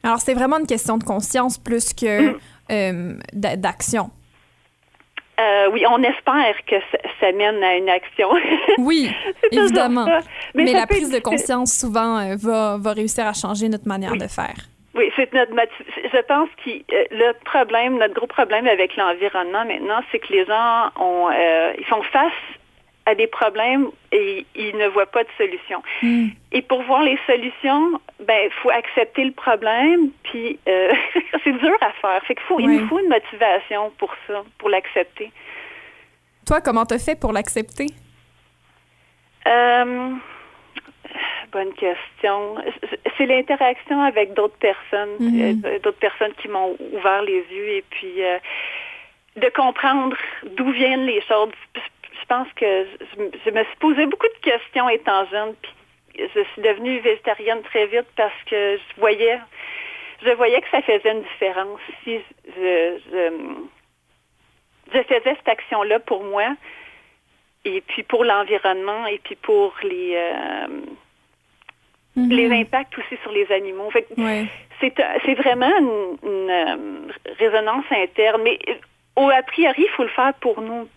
Alors, 0.03 0.19
c'est 0.19 0.33
vraiment 0.33 0.59
une 0.59 0.67
question 0.67 0.97
de 0.97 1.03
conscience 1.03 1.57
plus 1.57 1.93
que 1.93 2.31
Mm. 2.31 2.37
euh, 2.71 3.13
d'a- 3.33 3.55
d'action. 3.55 4.09
Euh, 5.39 5.69
oui, 5.73 5.83
on 5.89 6.01
espère 6.01 6.55
que 6.65 6.75
ça, 6.91 6.97
ça 7.19 7.31
mène 7.33 7.61
à 7.63 7.75
une 7.75 7.89
action. 7.89 8.29
Oui, 8.77 9.09
évidemment. 9.51 10.05
Mais, 10.53 10.71
la 10.71 10.87
prise 10.87 11.09
de 11.11 11.19
conscience, 11.19 11.73
souvent, 11.73 12.17
euh, 12.19 12.35
va, 12.37 12.77
va 12.79 12.93
réussir 12.93 13.25
à 13.27 13.33
changer 13.33 13.67
notre 13.67 13.87
manière 13.87 14.15
de 14.15 14.27
faire. 14.27 14.55
Oui, 14.93 15.11
c'est 15.17 15.33
notre 15.33 15.51
Je 15.53 16.21
pense 16.21 16.47
que 16.63 16.69
le 17.11 17.33
problème, 17.43 17.97
notre 17.97 18.13
gros 18.13 18.27
problème 18.27 18.65
avec 18.67 18.95
l'environnement 18.95 19.65
maintenant, 19.65 19.99
c'est 20.11 20.19
que 20.19 20.31
les 20.31 20.45
gens 20.45 20.89
ont, 20.97 21.29
ils 21.77 21.85
font 21.85 22.01
face 22.13 22.31
à 23.05 23.13
des 23.15 23.27
problèmes 23.27 23.87
et 24.11 24.45
ils 24.55 24.75
ne 24.77 24.87
voient 24.87 25.05
pas 25.05 25.23
de 25.23 25.29
solution. 25.37 25.81
Hmm. 26.01 26.27
Et 26.51 26.61
pour 26.61 26.81
voir 26.83 27.03
les 27.03 27.17
solutions, 27.27 27.99
ben, 28.25 28.49
faut 28.63 28.71
accepter 28.71 29.23
le 29.25 29.31
problème, 29.31 30.09
puis 30.23 30.57
euh, 30.67 30.91
c'est 31.43 31.51
dur 31.53 31.75
à 31.81 31.91
faire. 32.01 32.23
Fait 32.25 32.35
qu'il 32.35 32.43
faut, 32.45 32.59
il 32.59 32.67
nous 32.69 32.87
faut 32.87 32.99
une 32.99 33.09
motivation 33.09 33.91
pour 33.99 34.13
ça, 34.27 34.43
pour 34.57 34.69
l'accepter. 34.69 35.31
Toi, 36.47 36.61
comment 36.61 36.85
t'as 36.85 36.99
fait 36.99 37.19
pour 37.19 37.31
l'accepter? 37.31 37.87
Euh, 39.47 40.11
bonne 41.51 41.73
question. 41.73 42.55
C'est 43.17 43.25
l'interaction 43.27 44.01
avec 44.01 44.33
d'autres 44.33 44.57
personnes, 44.57 45.15
Mhm. 45.19 45.61
euh, 45.65 45.79
d'autres 45.79 45.99
personnes 45.99 46.33
qui 46.41 46.47
m'ont 46.47 46.75
ouvert 46.93 47.21
les 47.21 47.43
yeux 47.51 47.69
et 47.69 47.83
puis 47.89 48.15
de 49.35 49.49
comprendre 49.49 50.15
d'où 50.55 50.71
viennent 50.71 51.05
les 51.05 51.21
choses. 51.21 51.51
Je, 52.19 52.25
pense 52.27 52.47
que 52.55 52.87
je, 53.45 53.51
me 53.51 53.63
suis 53.63 53.75
posé 53.79 54.05
beaucoup 54.05 54.27
de 54.27 54.41
questions 54.41 54.87
étant 54.89 55.25
jeune, 55.27 55.53
puis 55.61 55.71
je 56.17 56.43
suis 56.53 56.61
devenue 56.61 56.99
végétarienne 56.99 57.61
très 57.63 57.87
vite 57.87 58.07
parce 58.15 58.33
que 58.49 58.77
je 58.77 58.99
voyais, 58.99 59.39
je 60.23 60.31
voyais 60.31 60.61
que 60.61 60.69
ça 60.69 60.81
faisait 60.81 61.11
une 61.11 61.23
différence 61.23 61.79
si 62.03 62.19
je, 62.57 62.99
je, 63.11 63.29
je 64.93 65.03
faisais 65.03 65.35
cette 65.35 65.47
action-là 65.47 65.99
pour 65.99 66.23
moi 66.23 66.45
et 67.65 67.81
puis 67.81 68.03
pour 68.03 68.23
l'environnement 68.23 69.05
et 69.07 69.19
puis 69.23 69.35
pour 69.35 69.73
les 69.83 70.13
euh, 70.15 70.67
Mhm. 72.17 72.29
les 72.29 72.49
impacts 72.61 72.97
aussi 72.97 73.17
sur 73.23 73.31
les 73.33 73.51
animaux. 73.51 73.89
Ouais. 74.17 74.45
c'est 74.79 74.97
un- 75.01 75.17
c'est 75.25 75.33
vraiment 75.33 75.69
une, 75.79 76.17
une, 76.23 76.49
euh, 76.49 77.11
résonance 77.39 77.83
interne, 77.91 78.41
mais 78.41 78.57
euh, 78.69 78.73
au 79.17 79.29
a 79.29 79.41
priori, 79.43 79.81
il 79.83 79.89
faut 79.89 80.03
le 80.03 80.09
faire 80.09 80.33
pour 80.35 80.61
nous. 80.61 80.87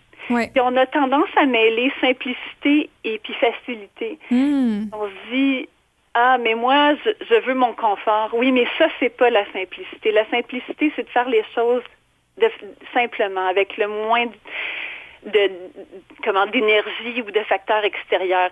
Puis 0.53 0.61
on 0.61 0.75
a 0.77 0.85
tendance 0.85 1.29
à 1.35 1.45
mêler 1.45 1.91
simplicité 2.01 2.89
et 3.03 3.19
puis 3.19 3.33
facilité. 3.33 4.17
Hmm. 4.31 4.83
On 4.93 5.05
se 5.07 5.31
dit 5.31 5.69
ah 6.13 6.37
mais 6.39 6.55
moi 6.55 6.95
je, 7.03 7.11
je 7.29 7.35
veux 7.45 7.53
mon 7.55 7.73
confort. 7.73 8.29
Oui, 8.33 8.51
mais 8.51 8.65
ça 8.77 8.87
c'est 8.99 9.15
pas 9.15 9.29
la 9.29 9.45
simplicité. 9.53 10.11
La 10.11 10.25
simplicité 10.29 10.91
c'est 10.95 11.03
de 11.03 11.09
faire 11.09 11.29
les 11.29 11.43
choses 11.55 11.83
de, 12.37 12.49
simplement 12.93 13.47
avec 13.47 13.77
le 13.77 13.87
moins 13.87 14.25
de, 14.25 15.31
de- 15.31 15.51
comment 16.23 16.45
d'énergie 16.47 17.21
ou 17.25 17.31
de 17.31 17.39
facteurs 17.41 17.83
extérieurs. 17.83 18.51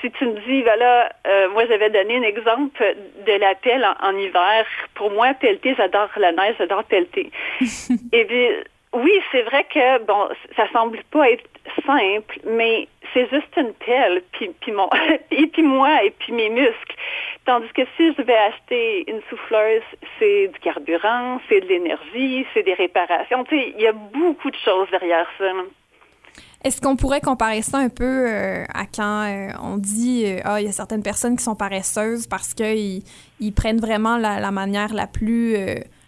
Si 0.00 0.12
tu 0.12 0.26
me 0.26 0.38
dis, 0.46 0.62
voilà, 0.62 1.12
euh, 1.26 1.48
moi 1.50 1.66
j'avais 1.66 1.90
donné 1.90 2.16
un 2.16 2.22
exemple 2.22 2.94
de 3.26 3.32
la 3.32 3.56
pelle 3.56 3.84
en, 3.84 4.10
en 4.10 4.16
hiver. 4.16 4.64
Pour 4.94 5.10
moi, 5.10 5.34
pelleter, 5.34 5.74
j'adore 5.76 6.08
la 6.16 6.30
neige, 6.30 6.54
j'adore 6.58 6.84
pelleter. 6.84 7.32
Et 8.12 8.24
puis, 8.24 8.46
oui, 8.92 9.12
c'est 9.30 9.42
vrai 9.42 9.64
que 9.72 10.04
bon, 10.04 10.28
ça 10.56 10.70
semble 10.72 11.02
pas 11.10 11.30
être 11.30 11.44
simple, 11.86 12.40
mais 12.46 12.88
c'est 13.14 13.28
juste 13.30 13.56
une 13.56 13.72
pelle, 13.74 14.22
puis, 14.32 14.72
mon, 14.72 14.88
et 15.30 15.46
puis 15.46 15.62
moi, 15.62 16.02
et 16.04 16.10
puis 16.10 16.32
mes 16.32 16.50
muscles. 16.50 16.96
Tandis 17.44 17.68
que 17.74 17.82
si 17.96 18.12
je 18.16 18.22
vais 18.22 18.36
acheter 18.36 19.10
une 19.10 19.20
souffleuse, 19.28 19.82
c'est 20.18 20.48
du 20.48 20.58
carburant, 20.60 21.40
c'est 21.48 21.60
de 21.60 21.66
l'énergie, 21.66 22.46
c'est 22.54 22.62
des 22.62 22.74
réparations. 22.74 23.44
Tu 23.44 23.58
sais, 23.58 23.74
il 23.76 23.82
y 23.82 23.86
a 23.86 23.92
beaucoup 23.92 24.50
de 24.50 24.56
choses 24.56 24.88
derrière 24.90 25.26
ça. 25.38 25.52
Est-ce 26.64 26.80
qu'on 26.80 26.94
pourrait 26.94 27.20
comparer 27.20 27.62
ça 27.62 27.78
un 27.78 27.88
peu 27.88 28.04
euh, 28.04 28.64
à 28.72 28.86
quand 28.86 29.24
euh, 29.24 29.48
on 29.60 29.78
dit 29.78 30.24
euh, 30.26 30.40
ah 30.44 30.60
il 30.60 30.66
y 30.66 30.68
a 30.68 30.72
certaines 30.72 31.02
personnes 31.02 31.36
qui 31.36 31.42
sont 31.42 31.56
paresseuses 31.56 32.28
parce 32.28 32.54
qu'ils 32.54 33.02
ils 33.40 33.52
prennent 33.52 33.80
vraiment 33.80 34.16
la, 34.16 34.50
manière 34.52 34.94
la 34.94 35.08
plus 35.08 35.56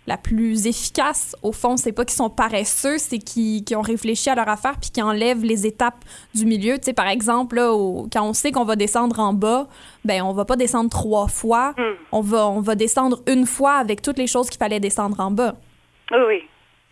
la 0.06 0.16
plus 0.18 0.66
efficace 0.66 1.34
au 1.42 1.50
fond 1.52 1.76
c'est 1.76 1.92
pas 1.92 2.04
qu'ils 2.04 2.16
sont 2.16 2.28
paresseux 2.30 2.98
c'est 2.98 3.18
qu'ils 3.18 3.64
ont 3.76 3.80
réfléchi 3.80 4.28
à 4.30 4.34
leur 4.34 4.48
affaire 4.48 4.76
puis 4.80 4.90
qu'ils 4.90 5.02
enlèvent 5.02 5.44
les 5.44 5.66
étapes 5.66 6.04
du 6.34 6.44
milieu 6.46 6.76
tu 6.78 6.84
sais 6.84 6.92
par 6.92 7.08
exemple 7.08 7.56
là, 7.56 7.72
au- 7.72 8.06
quand 8.12 8.22
on 8.22 8.32
sait 8.34 8.52
qu'on 8.52 8.64
va 8.64 8.76
descendre 8.76 9.18
en 9.20 9.32
bas 9.32 9.66
ben 10.04 10.22
on 10.22 10.32
va 10.32 10.44
pas 10.44 10.56
descendre 10.56 10.90
trois 10.90 11.28
fois 11.28 11.74
Mm. 11.78 11.82
on 12.12 12.20
va 12.20 12.46
on 12.48 12.60
va 12.60 12.74
descendre 12.74 13.22
une 13.26 13.46
fois 13.46 13.74
avec 13.76 14.02
toutes 14.02 14.18
les 14.18 14.26
choses 14.26 14.50
qu'il 14.50 14.58
fallait 14.58 14.80
descendre 14.80 15.18
en 15.20 15.30
bas 15.30 15.54
Oui, 16.12 16.18
oui. 16.28 16.42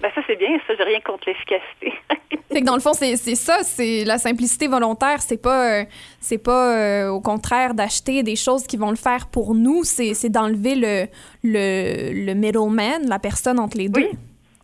Ben 0.02 0.10
ça 0.16 0.20
c'est 0.26 0.36
bien, 0.36 0.58
ça 0.66 0.74
j'ai 0.76 0.82
rien 0.82 1.00
contre 1.00 1.28
l'efficacité. 1.28 1.92
Fait 2.52 2.60
que 2.60 2.66
dans 2.66 2.74
le 2.74 2.80
fond, 2.80 2.92
c'est 2.92 3.16
c'est 3.16 3.36
ça, 3.36 3.62
c'est 3.62 4.04
la 4.04 4.18
simplicité 4.18 4.66
volontaire. 4.66 5.22
C'est 5.22 5.40
pas, 5.40 5.80
euh, 5.80 5.84
c'est 6.20 6.42
pas 6.42 6.76
euh, 6.76 7.08
au 7.08 7.20
contraire 7.20 7.72
d'acheter 7.72 8.22
des 8.22 8.36
choses 8.36 8.66
qui 8.66 8.76
vont 8.76 8.90
le 8.90 8.96
faire 8.96 9.28
pour 9.30 9.54
nous. 9.54 9.84
C'est 9.84 10.12
c'est 10.14 10.28
d'enlever 10.28 10.74
le, 10.74 11.06
le, 11.44 12.26
le 12.26 12.34
middleman, 12.34 13.08
la 13.08 13.18
personne 13.18 13.58
entre 13.58 13.78
les 13.78 13.88
deux. 13.88 14.02
Oui. 14.02 14.10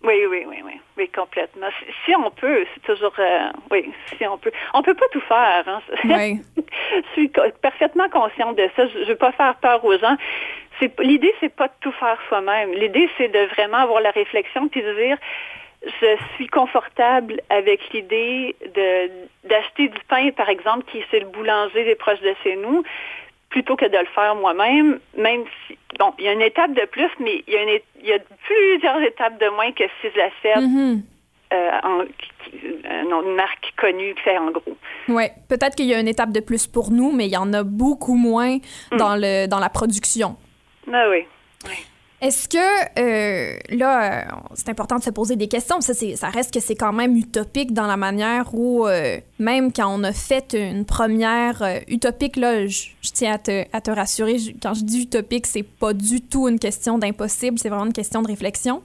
Oui, 0.05 0.14
oui, 0.31 0.44
oui, 0.48 0.57
oui, 0.64 0.81
oui, 0.96 1.09
complètement. 1.09 1.66
Si, 1.79 1.92
si 2.05 2.16
on 2.16 2.31
peut, 2.31 2.64
c'est 2.72 2.83
toujours, 2.83 3.12
euh, 3.18 3.48
oui, 3.70 3.90
si 4.16 4.27
on 4.27 4.38
peut. 4.38 4.53
On 4.74 4.83
peut 4.83 4.94
pas 4.94 5.07
tout 5.12 5.20
faire. 5.22 5.64
Hein. 5.66 5.81
Ouais. 6.05 6.37
je 6.57 7.12
suis 7.14 7.33
parfaitement 7.62 8.09
consciente 8.09 8.57
de 8.57 8.68
ça. 8.77 8.87
Je, 8.87 9.05
je 9.05 9.09
veux 9.09 9.16
pas 9.16 9.33
faire 9.33 9.57
peur 9.57 9.85
aux 9.85 9.98
gens. 9.98 10.16
C'est 10.81 10.93
l'idée, 11.01 11.35
c'est 11.41 11.55
pas 11.55 11.69
de 11.69 11.73
tout 11.81 11.93
faire 11.93 12.19
soi-même. 12.29 12.73
L'idée, 12.73 13.09
c'est 13.19 13.29
de 13.29 13.47
vraiment 13.55 13.79
avoir 13.79 14.01
la 14.01 14.11
réflexion 14.11 14.69
puis 14.69 14.83
de 14.83 14.93
dire, 14.95 15.17
je 15.85 16.17
suis 16.35 16.47
confortable 16.49 17.41
avec 17.51 17.81
l'idée 17.93 18.57
de 18.75 19.11
d'acheter 19.49 19.88
du 19.88 19.99
pain, 20.09 20.31
par 20.37 20.49
exemple, 20.49 20.85
qui 20.91 20.99
est 20.99 21.11
chez 21.11 21.21
le 21.21 21.27
boulanger 21.27 21.85
des 21.85 21.95
proches 21.95 22.21
de 22.21 22.35
chez 22.43 22.57
nous, 22.57 22.83
plutôt 23.49 23.77
que 23.77 23.87
de 23.87 23.97
le 23.97 24.07
faire 24.14 24.35
moi-même, 24.35 24.99
même 25.17 25.45
si, 25.67 25.79
bon, 25.99 26.12
il 26.19 26.25
y 26.25 26.29
a 26.29 26.33
une 26.33 26.43
étape 26.43 26.73
de 26.75 26.85
plus, 26.87 27.11
mais 27.21 27.43
il 27.47 27.55
y 27.55 27.57
a, 27.57 27.62
une, 27.62 27.81
il 28.03 28.07
y 28.09 28.12
a 28.12 28.19
plusieurs 28.45 29.01
étapes 29.03 29.41
de 29.41 29.49
moins 29.51 29.73
que 29.73 29.85
si 30.01 30.09
je 30.12 30.19
l'achète 30.19 30.71
euh, 31.51 31.71
en, 31.83 32.01
euh, 32.01 33.23
une 33.25 33.35
marque 33.35 33.73
connue 33.77 34.14
qui 34.17 34.23
fait 34.23 34.37
en 34.37 34.51
gros. 34.51 34.77
Ouais, 35.09 35.33
peut-être 35.49 35.77
qu'il 35.77 35.87
y 35.87 35.95
a 35.95 36.01
une 36.01 36.09
étape 36.09 36.31
de 36.31 36.41
plus 36.41 36.67
pour 36.67 36.91
nous, 36.91 37.11
mais 37.11 37.27
il 37.27 37.33
y 37.33 37.37
en 37.38 37.53
a 37.55 37.62
beaucoup 37.62 38.17
moins 38.17 38.59
Mm. 38.93 38.97
dans, 38.97 39.17
le, 39.17 39.47
dans 39.47 39.59
la 39.59 39.71
production. 39.71 40.37
Ah 40.92 41.07
oui. 41.11 41.24
Est-ce 42.20 42.48
que, 42.48 42.59
euh, 42.98 43.59
là, 43.70 44.22
euh, 44.22 44.24
c'est 44.55 44.68
important 44.70 44.96
de 44.96 45.05
se 45.05 45.11
poser 45.11 45.37
des 45.37 45.46
questions. 45.46 45.81
Ça, 45.81 45.94
ça 45.94 46.29
reste 46.31 46.53
que 46.53 46.59
c'est 46.59 46.74
quand 46.74 46.92
même 46.92 47.16
utopique 47.16 47.72
dans 47.72 47.87
la 47.87 47.96
manière 47.96 48.53
où, 48.55 48.88
euh, 48.88 49.18
même 49.38 49.72
quand 49.72 49.87
on 49.88 50.03
a 50.03 50.12
fait 50.12 50.53
une 50.55 50.85
première 50.85 51.62
utopique, 51.87 52.35
là, 52.35 52.66
je 52.66 52.88
je 53.03 53.11
tiens 53.12 53.35
à 53.35 53.38
te, 53.38 53.64
à 53.72 53.81
te 53.81 53.92
rassurer, 53.92 54.37
quand 54.61 54.74
je 54.74 54.83
dis 54.83 55.03
utopique, 55.03 55.46
c'est 55.46 55.62
pas 55.62 55.92
du 55.92 56.20
tout 56.20 56.48
une 56.48 56.59
question 56.59 56.98
d'impossible, 56.98 57.57
c'est 57.57 57.68
vraiment 57.68 57.87
une 57.87 57.92
question 57.92 58.20
de 58.22 58.27
réflexion. 58.27 58.83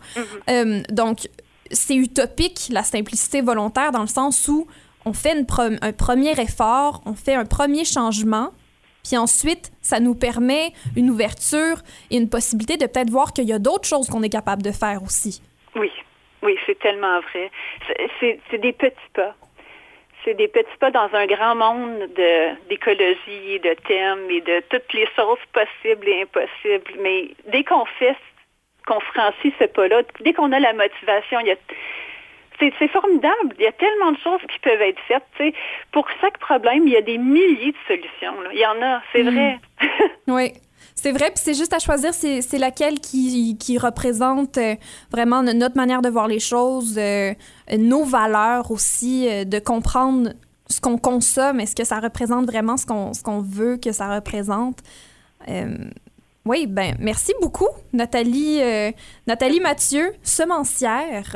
Euh, 0.51 0.81
donc, 0.91 1.27
c'est 1.71 1.95
utopique, 1.95 2.67
la 2.71 2.83
simplicité 2.83 3.41
volontaire, 3.41 3.91
dans 3.91 4.01
le 4.01 4.07
sens 4.07 4.47
où 4.47 4.67
on 5.05 5.13
fait 5.13 5.35
une 5.35 5.45
pre- 5.45 5.79
un 5.81 5.91
premier 5.91 6.39
effort, 6.39 7.01
on 7.07 7.15
fait 7.15 7.33
un 7.33 7.45
premier 7.45 7.83
changement, 7.83 8.51
puis 9.03 9.17
ensuite, 9.17 9.71
ça 9.81 9.99
nous 9.99 10.15
permet 10.15 10.71
une 10.95 11.09
ouverture 11.09 11.77
et 12.09 12.17
une 12.17 12.29
possibilité 12.29 12.77
de 12.77 12.85
peut-être 12.85 13.09
voir 13.09 13.33
qu'il 13.33 13.45
y 13.45 13.53
a 13.53 13.59
d'autres 13.59 13.87
choses 13.87 14.07
qu'on 14.09 14.23
est 14.23 14.29
capable 14.29 14.61
de 14.63 14.71
faire 14.71 15.03
aussi. 15.03 15.41
Oui, 15.75 15.91
oui, 16.41 16.57
c'est 16.65 16.79
tellement 16.79 17.19
vrai. 17.21 17.51
C'est- 18.19 18.57
des 18.57 18.73
petits 18.73 18.95
pas. 19.13 19.35
C'est 20.23 20.35
des 20.35 20.47
petits 20.47 20.77
pas 20.79 20.89
dans 20.89 21.09
un 21.13 21.25
grand 21.25 21.53
monde 21.55 21.99
de- 22.15 22.67
d'écologie, 22.69 23.59
de 23.59 23.75
thèmes 23.87 24.29
et 24.29 24.39
de 24.39 24.63
toutes 24.69 24.93
les 24.93 25.07
choses 25.17 25.39
possibles 25.51 26.07
et 26.07 26.21
impossibles. 26.21 26.93
Mais 27.01 27.31
dès 27.51 27.65
qu'on 27.65 27.83
fait, 27.99 28.15
qu'on 28.87 29.01
franchit 29.01 29.53
ce 29.59 29.65
pas-là, 29.65 30.03
dès 30.21 30.31
qu'on 30.31 30.51
a 30.53 30.59
la 30.61 30.71
motivation, 30.73 31.39
il 31.41 31.47
y 31.47 31.51
a 31.51 31.55
c'est 32.59 32.87
formidable. 32.89 33.53
Il 33.59 33.63
y 33.63 33.67
a 33.67 33.71
tellement 33.73 34.11
de 34.11 34.17
choses 34.17 34.41
qui 34.51 34.59
peuvent 34.59 34.81
être 34.81 34.99
faites. 35.07 35.53
Pour 35.91 36.07
chaque 36.21 36.37
problème, 36.39 36.83
il 36.87 36.93
y 36.93 36.97
a 36.97 37.01
des 37.01 37.17
milliers 37.17 37.71
de 37.71 37.77
solutions. 37.87 38.41
là. 38.41 38.49
Il 38.53 38.59
y 38.59 38.65
en 38.65 38.81
a, 38.81 39.01
c'est 39.11 39.23
Mm. 39.23 39.29
vrai. 39.29 39.59
Oui. 40.27 40.53
C'est 40.95 41.11
vrai, 41.11 41.31
puis 41.31 41.41
c'est 41.43 41.53
juste 41.55 41.73
à 41.73 41.79
choisir, 41.79 42.13
c'est 42.13 42.57
laquelle 42.59 42.99
qui, 42.99 43.57
qui 43.59 43.77
représente 43.77 44.57
euh, 44.57 44.75
vraiment 45.11 45.41
no- 45.43 45.51
notre 45.53 45.75
manière 45.75 46.01
de 46.01 46.07
voir 46.07 46.27
les 46.27 46.39
choses, 46.39 46.95
euh, 46.97 47.33
nos 47.77 48.05
valeurs 48.05 48.69
aussi, 48.71 49.27
euh, 49.27 49.43
de 49.43 49.59
comprendre 49.59 50.29
ce 50.69 50.79
qu'on 50.79 50.97
consomme, 50.97 51.59
est-ce 51.59 51.75
que 51.75 51.83
ça 51.83 51.99
représente 51.99 52.45
vraiment 52.45 52.77
ce 52.77 52.85
qu'on 52.85 53.41
veut 53.41 53.77
que 53.77 53.91
ça 53.91 54.13
représente. 54.15 54.79
Oui, 56.45 56.67
ben 56.67 56.95
merci 56.99 57.33
beaucoup, 57.41 57.67
Nathalie, 57.93 58.59
Nathalie 59.27 59.59
Mathieu, 59.61 60.13
semencière, 60.23 61.35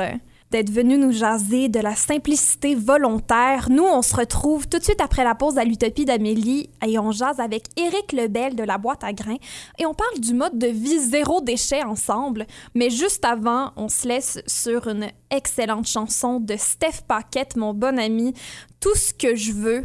d'être 0.51 0.69
venue 0.71 0.97
nous 0.97 1.11
jaser 1.11 1.67
de 1.67 1.79
la 1.79 1.95
simplicité 1.95 2.75
volontaire. 2.75 3.67
Nous, 3.69 3.83
on 3.83 4.01
se 4.01 4.15
retrouve 4.15 4.67
tout 4.67 4.79
de 4.79 4.83
suite 4.83 5.01
après 5.01 5.23
la 5.23 5.35
pause 5.35 5.57
à 5.57 5.63
l'Utopie 5.63 6.05
d'Amélie 6.05 6.69
et 6.85 6.97
on 6.99 7.11
jase 7.11 7.39
avec 7.39 7.65
Éric 7.75 8.13
Lebel 8.13 8.55
de 8.55 8.63
la 8.63 8.77
boîte 8.77 9.03
à 9.03 9.13
grains 9.13 9.37
et 9.77 9.85
on 9.85 9.93
parle 9.93 10.19
du 10.19 10.33
mode 10.33 10.57
de 10.57 10.67
vie 10.67 10.99
zéro 10.99 11.41
déchet 11.41 11.83
ensemble. 11.83 12.45
Mais 12.75 12.89
juste 12.89 13.25
avant, 13.25 13.71
on 13.75 13.89
se 13.89 14.07
laisse 14.07 14.39
sur 14.47 14.87
une 14.87 15.07
excellente 15.29 15.87
chanson 15.87 16.39
de 16.39 16.55
Steph 16.57 17.01
Paquette, 17.07 17.55
mon 17.55 17.73
bon 17.73 17.99
ami, 17.99 18.33
Tout 18.79 18.95
ce 18.95 19.13
que 19.13 19.35
je 19.35 19.51
veux. 19.51 19.83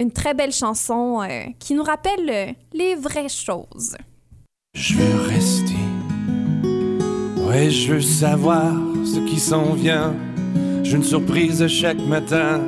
Une 0.00 0.12
très 0.12 0.32
belle 0.32 0.52
chanson 0.52 1.20
euh, 1.22 1.46
qui 1.58 1.74
nous 1.74 1.82
rappelle 1.82 2.30
euh, 2.30 2.52
les 2.72 2.94
vraies 2.94 3.28
choses. 3.28 3.96
Je 4.74 4.94
veux 4.94 5.22
rester. 5.22 5.74
Ouais, 7.36 7.68
je 7.68 7.94
veux 7.94 8.00
savoir 8.00 8.74
ce 9.08 9.20
qui 9.20 9.40
s'en 9.40 9.72
vient. 9.72 10.14
J'ai 10.82 10.96
une 10.96 11.02
surprise 11.02 11.66
chaque 11.66 12.00
matin. 12.00 12.60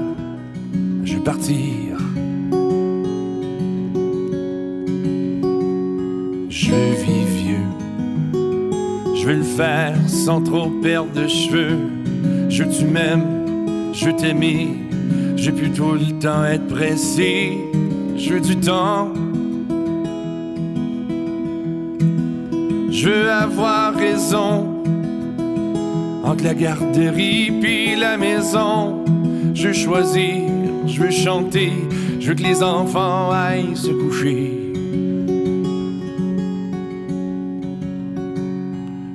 Je 1.05 1.17
veux 1.17 1.23
partir. 1.23 1.99
Je 6.49 6.73
vis 7.03 7.25
vieux. 7.43 7.69
Je 9.15 9.27
veux 9.27 9.37
le 9.37 9.43
faire 9.43 9.95
sans 10.09 10.41
trop 10.41 10.71
perdre 10.83 11.13
de 11.13 11.29
cheveux. 11.29 11.79
Je 12.49 12.65
tu 12.65 12.85
m'aimes, 12.85 13.93
je. 13.93 14.11
Je 15.37 15.51
veux 15.51 15.57
plus 15.57 15.71
tout 15.71 15.93
le 15.93 16.19
temps 16.19 16.45
être 16.45 16.67
pressé. 16.69 17.59
Je 18.17 18.35
veux 18.35 18.41
du 18.41 18.57
temps. 18.57 19.13
Je 22.91 23.09
veux 23.09 23.31
avoir 23.31 23.95
raison 23.95 24.81
entre 26.25 26.45
la 26.45 26.55
garderie 26.55 27.51
puis 27.61 27.97
la 27.97 28.17
maison. 28.17 29.05
Je 29.55 29.69
veux 29.69 29.73
choisir, 29.73 30.43
je 30.87 31.03
veux 31.03 31.11
chanter, 31.11 31.73
je 32.21 32.29
veux 32.29 32.35
que 32.35 32.43
les 32.43 32.63
enfants 32.63 33.31
aillent 33.31 33.77
se 33.77 33.91
coucher. 33.91 34.73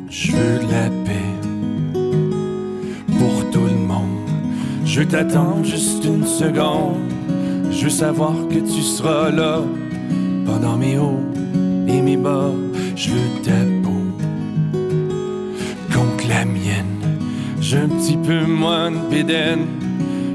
Je 0.10 0.32
veux 0.32 0.60
de 0.66 0.72
la 0.72 0.90
paix 1.06 1.32
pour 3.20 3.50
tout 3.52 3.66
le 3.66 3.88
monde. 3.88 4.30
Je 4.86 5.02
veux 5.02 5.08
t'attendre 5.08 5.64
juste 5.64 6.04
une 6.06 6.26
seconde. 6.26 6.98
Je 7.72 7.86
veux 7.86 7.90
savoir 7.90 8.34
que 8.50 8.60
tu 8.60 8.82
seras 8.82 9.30
là 9.30 9.62
pendant 10.46 10.78
mes 10.78 10.98
hauts 10.98 11.24
et 11.88 12.02
mes 12.02 12.18
bas. 12.18 12.52
Je 12.96 13.10
veux 13.10 13.42
ta 13.44 13.75
J'ai 17.68 17.78
un 17.78 17.88
petit 17.88 18.16
peu 18.16 18.46
moins 18.46 18.92
de 18.92 18.98
bédaine. 19.10 19.66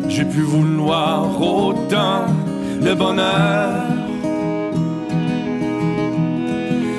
J'ai 0.09 0.25
pu 0.25 0.41
vouloir 0.41 1.41
autant 1.41 2.27
le 2.83 2.93
bonheur. 2.97 3.85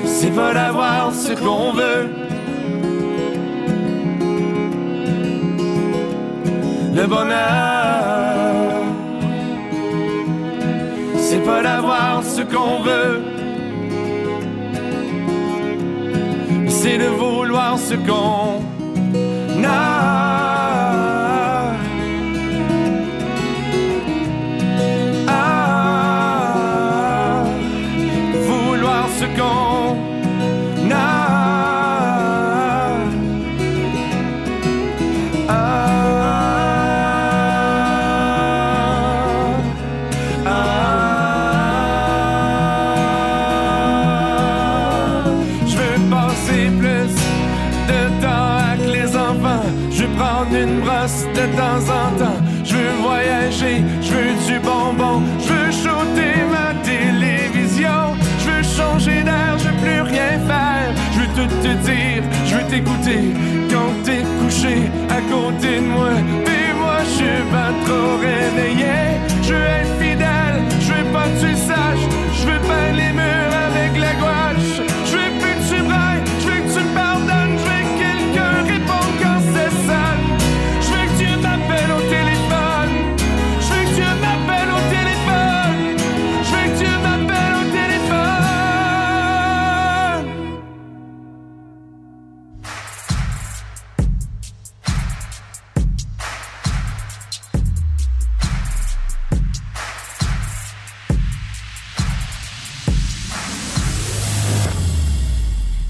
C'est 0.06 0.34
pas 0.34 0.54
d'avoir 0.54 1.12
ce 1.12 1.32
qu'on 1.34 1.72
veut. 1.72 2.08
Le 6.94 7.06
bonheur, 7.06 8.84
c'est 11.18 11.44
pas 11.44 11.62
d'avoir 11.62 12.24
ce 12.24 12.40
qu'on 12.40 12.82
veut. 12.82 13.22
c'est 16.68 16.98
de 16.98 17.04
vouloir 17.04 17.78
ce 17.78 17.94
qu'on 17.94 18.71
côté 66.02 66.51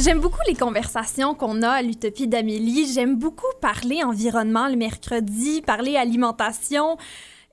J'aime 0.03 0.19
beaucoup 0.19 0.41
les 0.49 0.57
conversations 0.57 1.35
qu'on 1.35 1.63
a 1.63 1.71
à 1.71 1.83
l'Utopie 1.83 2.27
d'Amélie. 2.27 2.93
J'aime 2.93 3.17
beaucoup 3.17 3.53
parler 3.61 4.03
environnement 4.03 4.67
le 4.67 4.75
mercredi, 4.75 5.63
parler 5.63 5.97
alimentation. 5.97 6.97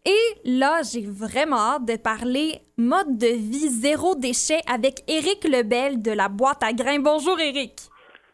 Et 0.04 0.50
là, 0.50 0.82
j'ai 0.82 1.06
vraiment 1.06 1.58
hâte 1.58 1.86
de 1.86 1.96
parler 1.96 2.62
mode 2.76 3.20
de 3.20 3.28
vie 3.28 3.70
zéro 3.70 4.16
déchet 4.16 4.62
avec 4.68 5.04
Éric 5.08 5.44
Lebel 5.44 6.02
de 6.02 6.12
la 6.12 6.28
boîte 6.28 6.64
à 6.64 6.74
grains. 6.74 6.98
Bonjour 6.98 7.40
Éric. 7.40 7.82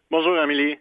Bonjour 0.10 0.38
Amélie. 0.38 0.78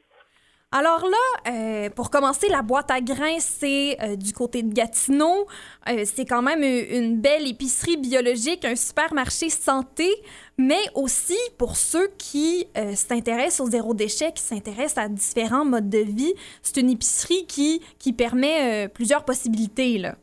Alors 0.76 1.04
là, 1.08 1.52
euh, 1.52 1.88
pour 1.94 2.10
commencer, 2.10 2.48
la 2.50 2.62
boîte 2.62 2.90
à 2.90 3.00
grains, 3.00 3.38
c'est 3.38 3.96
euh, 4.02 4.16
du 4.16 4.32
côté 4.32 4.64
de 4.64 4.74
Gatineau. 4.74 5.46
Euh, 5.88 6.02
c'est 6.02 6.24
quand 6.24 6.42
même 6.42 6.64
une 6.64 7.20
belle 7.20 7.46
épicerie 7.48 7.96
biologique, 7.96 8.64
un 8.64 8.74
supermarché 8.74 9.50
santé, 9.50 10.08
mais 10.58 10.82
aussi 10.96 11.38
pour 11.60 11.76
ceux 11.76 12.08
qui 12.18 12.66
s'intéressent 12.94 13.60
au 13.60 13.70
zéro 13.70 13.94
déchet, 13.94 14.32
qui 14.32 14.42
s'intéressent 14.42 14.98
à 14.98 15.08
différents 15.08 15.64
modes 15.64 15.88
de 15.88 15.98
vie, 15.98 16.34
c'est 16.60 16.80
une 16.80 16.90
épicerie 16.90 17.46
qui, 17.46 17.80
qui 18.00 18.12
permet 18.12 18.88
plusieurs 18.88 19.24
possibilités. 19.24 19.98
Là. 19.98 20.14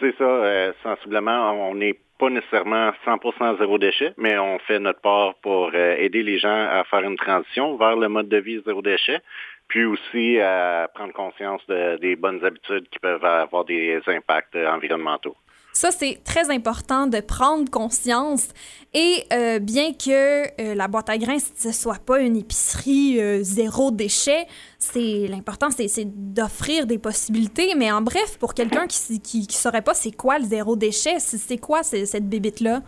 C'est 0.00 0.14
ça, 0.18 0.72
sensiblement, 0.82 1.52
on 1.70 1.76
n'est 1.76 2.00
pas 2.18 2.30
nécessairement 2.30 2.90
100% 3.06 3.58
zéro 3.58 3.78
déchet, 3.78 4.12
mais 4.16 4.38
on 4.38 4.58
fait 4.60 4.80
notre 4.80 5.00
part 5.00 5.34
pour 5.42 5.72
aider 5.74 6.22
les 6.24 6.38
gens 6.38 6.48
à 6.48 6.84
faire 6.90 7.02
une 7.02 7.16
transition 7.16 7.76
vers 7.76 7.96
le 7.96 8.08
mode 8.08 8.28
de 8.28 8.38
vie 8.38 8.60
zéro 8.66 8.82
déchet 8.82 9.20
puis 9.68 9.84
aussi 9.84 10.40
à 10.40 10.88
prendre 10.94 11.12
conscience 11.12 11.62
des 11.66 12.16
bonnes 12.16 12.44
habitudes 12.44 12.88
qui 12.88 12.98
peuvent 12.98 13.24
avoir 13.24 13.64
des 13.64 14.00
impacts 14.06 14.56
environnementaux. 14.56 15.36
Ça, 15.78 15.92
c'est 15.92 16.18
très 16.24 16.50
important 16.50 17.06
de 17.06 17.20
prendre 17.20 17.70
conscience. 17.70 18.48
Et 18.94 19.24
euh, 19.32 19.60
bien 19.60 19.92
que 19.92 20.42
euh, 20.60 20.74
la 20.74 20.88
boîte 20.88 21.08
à 21.08 21.18
grains 21.18 21.36
ne 21.36 21.70
soit 21.70 22.00
pas 22.04 22.18
une 22.18 22.36
épicerie 22.36 23.20
euh, 23.20 23.44
zéro 23.44 23.92
déchet, 23.92 24.48
c'est 24.80 25.28
l'important, 25.28 25.68
c'est 25.70 26.04
d'offrir 26.04 26.86
des 26.86 26.98
possibilités. 26.98 27.74
Mais 27.76 27.92
en 27.92 28.00
bref, 28.00 28.38
pour 28.38 28.54
quelqu'un 28.54 28.88
qui 28.88 29.12
ne 29.12 29.18
qui 29.18 29.46
saurait 29.50 29.82
pas 29.82 29.94
c'est 29.94 30.10
quoi 30.10 30.40
le 30.40 30.46
zéro 30.46 30.74
déchet, 30.74 31.20
c'est 31.20 31.58
quoi 31.58 31.84
cette 31.84 32.28
bébite-là? 32.28 32.82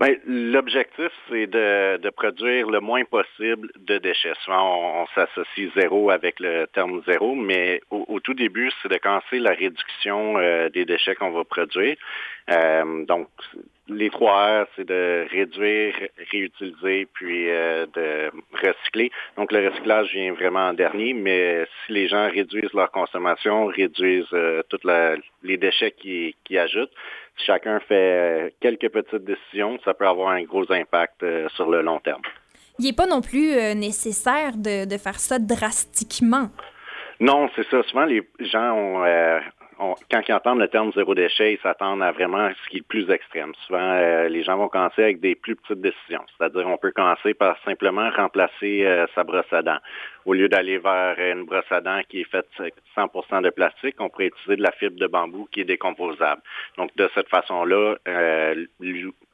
Ben, 0.00 0.16
L'objectif, 0.26 1.10
c'est 1.28 1.46
de, 1.46 1.98
de, 1.98 2.08
produire 2.08 2.70
le 2.70 2.80
moins 2.80 3.04
possible 3.04 3.70
de 3.76 3.98
déchets. 3.98 4.32
Souvent, 4.44 5.02
on, 5.02 5.06
s'associe 5.14 5.70
zéro 5.76 6.08
avec 6.08 6.40
le 6.40 6.66
terme 6.72 7.02
zéro, 7.06 7.34
mais 7.34 7.82
au, 7.90 8.18
tout 8.18 8.32
début, 8.32 8.70
c'est 8.80 8.88
de 8.88 8.96
commencer 8.96 9.38
la 9.38 9.50
réduction 9.50 10.38
euh, 10.38 10.70
des 10.70 10.86
déchets 10.86 11.14
qu'on 11.16 11.32
va 11.32 11.44
produire. 11.44 11.96
Euh, 12.50 13.04
donc, 13.04 13.28
les 13.88 14.08
trois 14.08 14.62
R, 14.62 14.66
c'est 14.74 14.86
de 14.86 15.26
réduire, 15.30 15.94
réutiliser, 16.32 17.06
puis 17.12 17.50
euh, 17.50 17.84
de 17.94 18.30
recycler. 18.52 19.10
Donc, 19.36 19.52
le 19.52 19.68
recyclage 19.68 20.12
vient 20.12 20.32
vraiment 20.32 20.68
en 20.68 20.72
dernier, 20.72 21.12
mais 21.12 21.66
si 21.84 21.92
les 21.92 22.08
gens 22.08 22.30
réduisent 22.30 22.72
leur 22.72 22.90
consommation, 22.90 23.66
réduisent 23.66 24.32
euh, 24.32 24.62
tous 24.70 24.80
les 25.42 25.56
déchets 25.58 25.92
qui, 25.92 26.34
qui 26.44 26.56
ajoutent, 26.56 26.92
si 27.40 27.46
chacun 27.46 27.80
fait 27.80 27.94
euh, 27.94 28.50
quelques 28.60 28.88
petites 28.90 29.24
décisions, 29.24 29.78
ça 29.84 29.94
peut 29.94 30.06
avoir 30.06 30.30
un 30.30 30.42
gros 30.42 30.70
impact 30.70 31.24
sur 31.54 31.70
le 31.70 31.82
long 31.82 31.98
terme. 32.00 32.22
Il 32.78 32.84
n'est 32.84 32.92
pas 32.92 33.06
non 33.06 33.20
plus 33.20 33.52
nécessaire 33.74 34.56
de, 34.56 34.86
de, 34.86 34.98
faire 34.98 35.18
ça 35.18 35.38
drastiquement. 35.38 36.48
Non, 37.18 37.50
c'est 37.54 37.66
ça. 37.68 37.82
Souvent, 37.82 38.06
les 38.06 38.26
gens 38.40 38.72
ont 38.72 39.04
quand 40.10 40.20
ils 40.28 40.32
entendent 40.32 40.58
le 40.58 40.68
terme 40.68 40.92
zéro 40.92 41.14
déchet, 41.14 41.54
ils 41.54 41.60
s'attendent 41.60 42.02
à 42.02 42.12
vraiment 42.12 42.50
ce 42.50 42.68
qui 42.68 42.76
est 42.76 42.80
le 42.80 42.84
plus 42.84 43.10
extrême. 43.10 43.52
Souvent, 43.66 43.78
euh, 43.80 44.28
les 44.28 44.42
gens 44.42 44.56
vont 44.56 44.68
commencer 44.68 45.02
avec 45.02 45.20
des 45.20 45.34
plus 45.34 45.56
petites 45.56 45.80
décisions. 45.80 46.24
C'est-à-dire, 46.36 46.66
on 46.66 46.76
peut 46.76 46.92
commencer 46.92 47.34
par 47.34 47.56
simplement 47.64 48.10
remplacer 48.10 48.84
euh, 48.84 49.06
sa 49.14 49.24
brosse 49.24 49.52
à 49.52 49.62
dents. 49.62 49.78
Au 50.26 50.34
lieu 50.34 50.48
d'aller 50.48 50.78
vers 50.78 51.18
une 51.18 51.44
brosse 51.44 51.70
à 51.70 51.80
dents 51.80 52.02
qui 52.08 52.20
est 52.20 52.30
faite 52.30 52.46
100% 52.96 53.42
de 53.42 53.50
plastique, 53.50 53.96
on 54.00 54.10
pourrait 54.10 54.26
utiliser 54.26 54.56
de 54.56 54.62
la 54.62 54.72
fibre 54.72 54.98
de 54.98 55.06
bambou 55.06 55.48
qui 55.50 55.62
est 55.62 55.64
décomposable. 55.64 56.42
Donc, 56.76 56.94
de 56.96 57.08
cette 57.14 57.28
façon-là, 57.28 57.96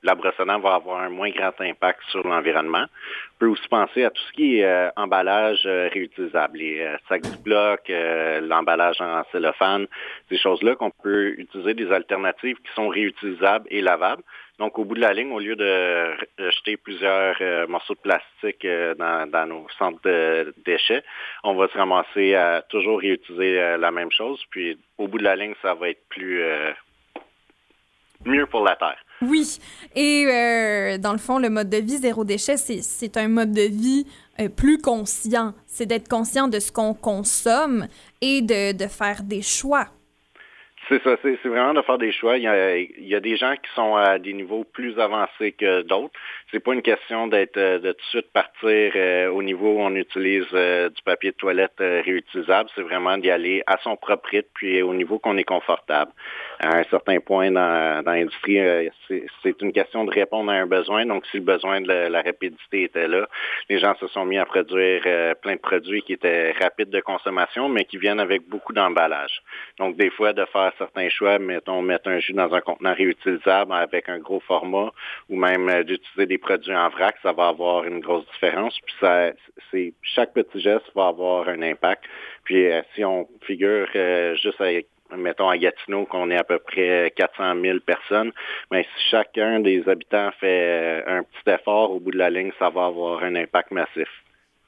la 0.07 0.15
brosse 0.15 0.39
à 0.39 0.45
dents 0.45 0.61
va 0.61 0.75
avoir 0.75 1.01
un 1.03 1.11
moins 1.11 1.31
grand 1.31 1.61
impact 1.61 2.01
sur 2.11 2.27
l'environnement. 2.27 2.85
On 2.85 3.39
peut 3.41 3.47
aussi 3.49 3.69
penser 3.69 4.05
à 4.05 4.11
tout 4.11 4.23
ce 4.29 4.33
qui 4.33 4.59
est 4.59 4.65
euh, 4.65 4.89
emballage 4.97 5.63
euh, 5.67 5.89
réutilisable, 5.93 6.59
les 6.59 6.81
euh, 6.81 6.97
sacs 7.09 7.23
du 7.23 7.37
bloc, 7.39 7.81
l'emballage 7.89 9.01
en 9.01 9.25
cellophane, 9.33 9.87
ces 10.29 10.39
choses-là 10.39 10.77
qu'on 10.77 10.91
peut 10.91 11.35
utiliser 11.39 11.75
des 11.75 11.91
alternatives 11.93 12.57
qui 12.57 12.73
sont 12.75 12.89
réutilisables 12.89 13.67
et 13.71 13.83
lavables. 13.83 14.23
Donc, 14.59 14.79
au 14.79 14.85
bout 14.85 14.95
de 14.95 15.01
la 15.01 15.13
ligne, 15.13 15.33
au 15.33 15.39
lieu 15.39 15.55
de 15.55 16.15
jeter 16.51 16.79
plusieurs 16.79 17.37
morceaux 17.69 17.93
de 17.93 17.99
plastique 17.99 18.67
dans, 18.97 19.31
dans, 19.31 19.47
nos 19.47 19.67
centres 19.79 20.01
de 20.03 20.55
déchets, 20.65 21.03
on 21.45 21.55
va 21.57 21.69
se 21.69 21.77
ramasser 21.77 22.35
à 22.35 22.63
toujours 22.63 23.01
réutiliser 23.01 23.77
la 23.77 23.91
même 23.91 24.11
chose. 24.11 24.43
Puis, 24.49 24.79
au 24.97 25.09
bout 25.09 25.19
de 25.19 25.25
la 25.25 25.37
ligne, 25.37 25.53
ça 25.61 25.75
va 25.75 25.91
être 25.91 26.09
plus 26.09 26.43
mieux 28.25 28.47
pour 28.47 28.65
la 28.65 28.77
Terre. 28.77 28.99
Oui. 29.23 29.59
Et 29.95 30.27
euh, 30.27 30.99
dans 30.99 31.13
le 31.13 31.19
fond, 31.19 31.39
le 31.39 31.51
mode 31.51 31.71
de 31.71 31.79
vie 31.79 31.99
zéro 31.99 32.25
déchet, 32.25 32.57
c'est 32.57 33.17
un 33.17 33.29
mode 33.29 33.53
de 33.53 33.63
vie 33.63 34.07
euh, 34.41 34.49
plus 34.49 34.79
conscient. 34.79 35.55
C'est 35.67 35.87
d'être 35.87 36.09
conscient 36.09 36.49
de 36.49 36.59
ce 36.59 36.71
qu'on 36.71 36.95
consomme 36.95 37.87
et 38.21 38.43
de, 38.43 38.77
de, 38.77 38.87
faire 38.89 39.23
des 39.23 39.43
choix. 39.43 39.87
C'est 40.89 41.03
ça, 41.03 41.17
c'est 41.23 41.37
vraiment 41.45 41.75
de 41.75 41.83
faire 41.83 41.99
des 41.99 42.13
choix. 42.13 42.37
Il 42.37 42.45
y, 42.45 42.47
a, 42.47 42.77
il 42.77 43.09
y, 43.09 43.15
a, 43.15 43.21
des 43.21 43.37
gens 43.37 43.55
qui 43.55 43.71
sont 43.75 43.97
à 43.97 44.19
des 44.19 44.33
niveaux 44.33 44.65
plus 44.65 44.99
avancés 45.01 45.53
que 45.53 45.83
d'autres. 45.83 46.15
C'est 46.57 46.65
pas 46.65 46.73
une 46.73 46.81
question 46.81 47.27
d'être 47.27 47.59
euh, 47.59 47.79
de 47.79 47.93
tout 47.93 47.99
de 47.99 48.09
suite 48.09 48.33
partir 48.33 48.95
au 49.35 49.43
niveau 49.43 49.75
où 49.75 49.81
on 49.81 49.95
utilise 49.95 50.47
du 50.47 51.03
papier 51.05 51.33
de 51.33 51.37
toilette 51.37 51.75
réutilisable. 51.79 52.71
C'est 52.75 52.81
vraiment 52.81 53.19
d'y 53.19 53.31
aller 53.31 53.63
à 53.67 53.77
son 53.83 53.95
propre 53.97 54.31
rythme, 54.31 54.49
puis 54.55 54.81
au 54.81 54.95
niveau 54.95 55.19
qu'on 55.19 55.37
est 55.37 55.45
confortable 55.45 56.13
à 56.61 56.79
un 56.79 56.85
certain 56.85 57.21
point 57.21 57.51
dans, 57.51 58.03
l'industrie, 58.05 58.59
euh, 58.61 58.89
c'est 59.09 59.63
une 59.63 59.73
question 59.73 60.05
de 60.05 60.11
répondre 60.11 60.51
à 60.51 60.55
un 60.55 60.67
besoin. 60.67 61.05
Donc, 61.07 61.27
si 61.27 61.39
le 61.39 61.43
besoin 61.43 61.81
de 61.81 61.89
la, 61.89 62.23
rapidité 62.23 62.85
était 62.85 63.09
là, 63.09 63.29
les 63.69 63.79
gens 63.79 63.95
se 63.97 64.07
sont 64.09 64.25
mis 64.25 64.39
à 64.39 64.47
produire 64.47 65.03
euh, 65.07 65.35
plein 65.35 65.55
de 65.55 65.61
produits 65.61 66.03
qui 66.03 66.15
étaient 66.15 66.53
rapides 66.53 66.91
de 66.91 67.01
consommation, 67.01 67.69
mais 67.69 67.85
qui 67.85 67.99
viennent 67.99 68.21
avec 68.21 68.49
beaucoup 68.49 68.73
d'emballage. 68.73 69.43
Donc, 69.79 69.97
des 69.97 70.11
fois, 70.11 70.33
de 70.33 70.45
faire 70.47 70.73
certains 70.79 71.09
choix, 71.09 71.39
mettons, 71.39 71.83
mettre 71.83 72.09
un 72.09 72.19
jus 72.19 72.33
dans 72.33 72.53
un 72.55 72.61
contenant 72.61 72.95
réutilisable 72.95 73.73
avec 73.73 74.09
un 74.09 74.19
gros 74.19 74.41
format, 74.41 74.91
ou 75.29 75.37
même 75.37 75.69
euh, 75.69 75.83
d'utiliser 75.83 76.27
des 76.27 76.39
produits 76.47 76.75
en 76.75 76.89
vrac, 76.89 77.17
ça 77.23 77.33
va 77.33 77.49
avoir 77.49 77.85
une 77.85 78.01
grosse 78.01 78.27
différence. 78.33 78.79
Puis, 78.85 78.95
ça, 79.01 79.33
c'est 79.71 79.93
chaque 80.03 80.33
petit 80.33 80.61
geste 80.61 80.87
va 80.95 81.09
avoir 81.09 81.49
un 81.49 81.63
impact. 81.63 82.05
Puis, 82.45 82.67
si 82.95 83.05
on 83.05 83.29
figure 83.43 83.89
juste 84.37 84.61
avec 84.61 84.87
mettons 85.15 85.49
à 85.49 85.59
Gatineau 85.59 86.07
qu'on 86.07 86.31
est 86.31 86.37
à 86.37 86.45
peu 86.45 86.59
près 86.59 87.13
400 87.17 87.61
000 87.61 87.79
personnes, 87.81 88.33
mais 88.71 88.83
si 88.83 89.11
chacun 89.11 89.61
des 89.61 89.89
habitants 89.89 90.31
fait 90.41 91.03
euh, 91.07 91.19
un 91.19 91.23
petit 91.23 91.51
effort 91.51 91.93
au 91.93 92.01
bout 92.01 92.11
de 92.11 92.19
la 92.19 92.31
ligne, 92.31 92.51
ça 92.59 92.71
va 92.71 92.87
avoir 92.87 93.23
un 93.23 93.35
impact 93.37 93.71
massif. 93.71 94.09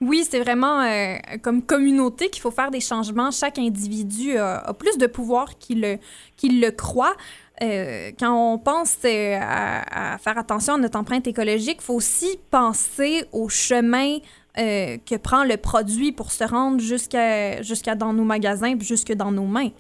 Oui, 0.01 0.23
c'est 0.23 0.39
vraiment 0.39 0.81
euh, 0.83 1.17
comme 1.43 1.61
communauté 1.61 2.31
qu'il 2.31 2.41
faut 2.41 2.53
faire 2.53 2.71
des 2.71 2.81
changements. 2.81 3.33
Chaque 3.33 3.59
individu 3.59 4.37
a, 4.37 4.73
plus 4.79 4.97
de 4.97 5.09
pouvoir 5.09 5.59
qu'il 5.59 5.81
le 5.83 6.71
croit. 6.71 7.17
Euh, 7.63 8.13
quand 8.19 8.55
on 8.55 8.59
pense 8.59 8.99
à, 9.05 10.19
faire 10.19 10.39
attention 10.39 10.75
à 10.75 10.79
notre 10.79 10.99
empreinte 10.99 11.27
écologique, 11.27 11.79
il 11.81 11.85
faut 11.85 11.95
aussi 11.95 12.39
penser 12.51 13.25
au 13.33 13.49
chemin 13.49 14.19
que 14.57 15.17
prend 15.17 15.45
le 15.45 15.57
produit 15.57 16.11
pour 16.11 16.33
se 16.33 16.43
rendre 16.43 16.81
jusqu'à 16.81 17.63
jusqu'à 17.63 17.95
dans 17.95 18.13
nos 18.13 18.25
magasins, 18.25 18.75
jusque 18.81 19.13
dans 19.13 19.31
nos 19.31 19.45
mains. 19.45 19.71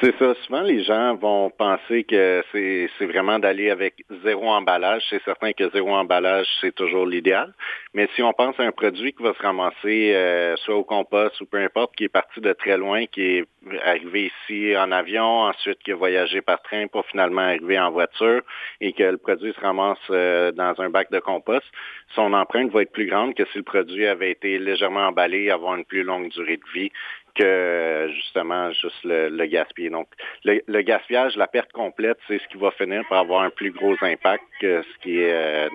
C'est 0.00 0.16
ça. 0.18 0.34
Souvent, 0.46 0.62
les 0.62 0.82
gens 0.82 1.14
vont 1.16 1.50
penser 1.50 2.04
que 2.04 2.42
c'est 2.52 3.06
vraiment 3.06 3.38
d'aller 3.38 3.70
avec 3.70 4.04
zéro 4.24 4.48
emballage. 4.48 5.02
C'est 5.10 5.22
certain 5.22 5.52
que 5.52 5.70
zéro 5.70 5.90
emballage, 5.94 6.46
c'est 6.60 6.74
toujours 6.74 7.06
l'idéal. 7.06 7.52
Mais 7.94 8.08
si 8.14 8.22
on 8.22 8.32
pense 8.32 8.58
à 8.58 8.64
un 8.64 8.72
produit 8.72 9.12
qui 9.12 9.22
va 9.22 9.34
se 9.34 9.42
ramasser 9.42 10.12
euh, 10.14 10.56
soit 10.56 10.76
au 10.76 10.84
compost 10.84 11.40
ou 11.40 11.46
peu 11.46 11.58
importe, 11.58 11.94
qui 11.94 12.04
est 12.04 12.08
parti 12.08 12.40
de 12.40 12.52
très 12.52 12.76
loin, 12.76 13.06
qui 13.06 13.22
est 13.22 13.44
arrivé 13.84 14.32
ici 14.32 14.76
en 14.76 14.90
avion, 14.92 15.42
ensuite 15.42 15.78
qui 15.84 15.92
a 15.92 15.96
voyagé 15.96 16.40
par 16.40 16.62
train 16.62 16.86
pour 16.86 17.06
finalement 17.06 17.42
arriver 17.42 17.78
en 17.78 17.90
voiture 17.90 18.42
et 18.80 18.92
que 18.92 19.04
le 19.04 19.18
produit 19.18 19.52
se 19.52 19.60
ramasse 19.60 19.98
euh, 20.10 20.52
dans 20.52 20.74
un 20.80 20.90
bac 20.90 21.10
de 21.10 21.20
compost, 21.20 21.66
son 22.14 22.32
empreinte 22.32 22.72
va 22.72 22.82
être 22.82 22.92
plus 22.92 23.06
grande 23.06 23.34
que 23.34 23.44
si 23.52 23.58
le 23.58 23.64
produit 23.64 24.06
avait 24.06 24.32
été 24.32 24.58
légèrement 24.58 25.06
emballé, 25.06 25.50
avoir 25.50 25.76
une 25.76 25.84
plus 25.84 26.02
longue 26.02 26.28
durée 26.30 26.56
de 26.56 26.80
vie 26.80 26.90
que 27.34 28.10
justement 28.14 28.70
juste 28.72 29.04
le, 29.04 29.28
le 29.28 29.46
gaspiller. 29.46 29.90
Donc, 29.90 30.08
le, 30.44 30.82
gaspillage, 30.82 31.36
la 31.36 31.46
perte 31.46 31.72
complète, 31.72 32.18
c'est 32.28 32.38
ce 32.38 32.48
qui 32.48 32.58
va 32.58 32.70
finir 32.72 33.02
par 33.08 33.20
avoir 33.20 33.42
un 33.42 33.50
plus 33.50 33.70
gros 33.70 33.94
impact 34.02 34.44
que 34.60 34.82
ce 34.82 35.02
qui 35.02 35.18
est 35.18 35.32
euh, 35.32 35.68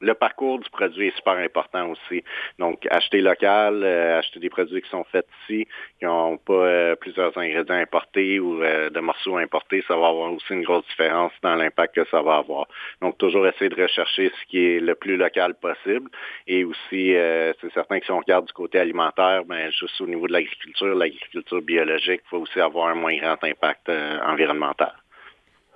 le 0.00 0.14
parcours 0.14 0.58
du 0.58 0.68
produit 0.70 1.08
est 1.08 1.16
super 1.16 1.34
important 1.34 1.90
aussi. 1.90 2.22
Donc, 2.58 2.86
acheter 2.90 3.20
local, 3.20 3.82
euh, 3.82 4.18
acheter 4.18 4.40
des 4.40 4.50
produits 4.50 4.82
qui 4.82 4.90
sont 4.90 5.04
faits 5.04 5.26
ici, 5.42 5.66
qui 5.98 6.04
n'ont 6.04 6.36
pas 6.38 6.52
euh, 6.52 6.96
plusieurs 6.96 7.36
ingrédients 7.38 7.76
importés 7.76 8.40
ou 8.40 8.62
euh, 8.62 8.90
de 8.90 9.00
morceaux 9.00 9.36
importés, 9.36 9.84
ça 9.86 9.96
va 9.96 10.08
avoir 10.08 10.32
aussi 10.32 10.52
une 10.52 10.62
grosse 10.62 10.86
différence 10.88 11.32
dans 11.42 11.54
l'impact 11.54 11.94
que 11.94 12.04
ça 12.10 12.22
va 12.22 12.36
avoir. 12.36 12.66
Donc, 13.00 13.18
toujours 13.18 13.46
essayer 13.46 13.68
de 13.68 13.80
rechercher 13.80 14.30
ce 14.30 14.46
qui 14.50 14.58
est 14.58 14.80
le 14.80 14.94
plus 14.94 15.16
local 15.16 15.54
possible. 15.54 16.10
Et 16.46 16.64
aussi, 16.64 17.14
c'est 17.60 17.72
certain 17.72 18.00
que 18.00 18.06
si 18.06 18.12
on 18.12 18.18
regarde 18.18 18.46
du 18.46 18.52
côté 18.52 18.78
alimentaire, 18.78 19.44
ben, 19.44 19.70
juste 19.70 20.00
au 20.00 20.06
niveau 20.06 20.26
de 20.26 20.32
l'agriculture, 20.32 20.94
l'agriculture 20.94 21.62
biologique, 21.62 22.20
faut 22.28 22.38
aussi 22.38 22.60
avoir 22.60 22.88
un 22.88 22.94
moins 22.94 23.16
grand 23.16 23.42
impact 23.42 23.88
environnemental. 23.88 24.92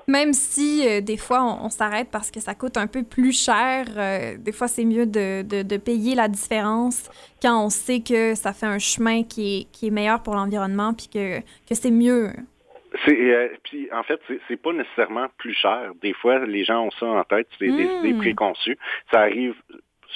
Même 0.08 0.32
si 0.32 0.88
euh, 0.88 1.02
des 1.02 1.18
fois 1.18 1.44
on, 1.62 1.68
s'arrête 1.68 2.08
parce 2.10 2.30
que 2.30 2.40
ça 2.40 2.54
coûte 2.54 2.78
un 2.78 2.86
peu 2.86 3.02
plus 3.04 3.38
cher, 3.38 3.84
euh, 3.96 4.36
des 4.38 4.52
fois 4.52 4.66
c'est 4.66 4.86
mieux 4.86 5.04
de, 5.04 5.42
de, 5.42 5.76
payer 5.76 6.14
la 6.14 6.28
différence 6.28 7.10
quand 7.42 7.66
on 7.66 7.68
sait 7.68 8.00
que 8.00 8.34
ça 8.34 8.54
fait 8.54 8.66
un 8.66 8.78
chemin 8.78 9.22
qui 9.22 9.60
est, 9.60 9.64
qui 9.70 9.88
est 9.88 9.90
meilleur 9.90 10.22
pour 10.22 10.34
l'environnement 10.34 10.94
puis 10.94 11.08
que, 11.12 11.40
que 11.40 11.74
c'est 11.74 11.90
mieux. 11.90 12.30
C'est, 13.04 13.20
euh, 13.20 13.48
puis 13.64 13.88
en 13.92 14.02
fait, 14.02 14.18
c'est, 14.48 14.56
pas 14.56 14.72
nécessairement 14.72 15.26
plus 15.36 15.52
cher. 15.52 15.92
Des 16.00 16.14
fois, 16.14 16.44
les 16.46 16.64
gens 16.64 16.86
ont 16.86 16.90
ça 16.92 17.06
en 17.06 17.22
tête, 17.24 17.46
c'est 17.58 17.66
des 17.66 17.74
idées 17.74 18.14
hmm. 18.14 18.18
préconçues. 18.18 18.78
Ça 19.12 19.20
arrive 19.20 19.54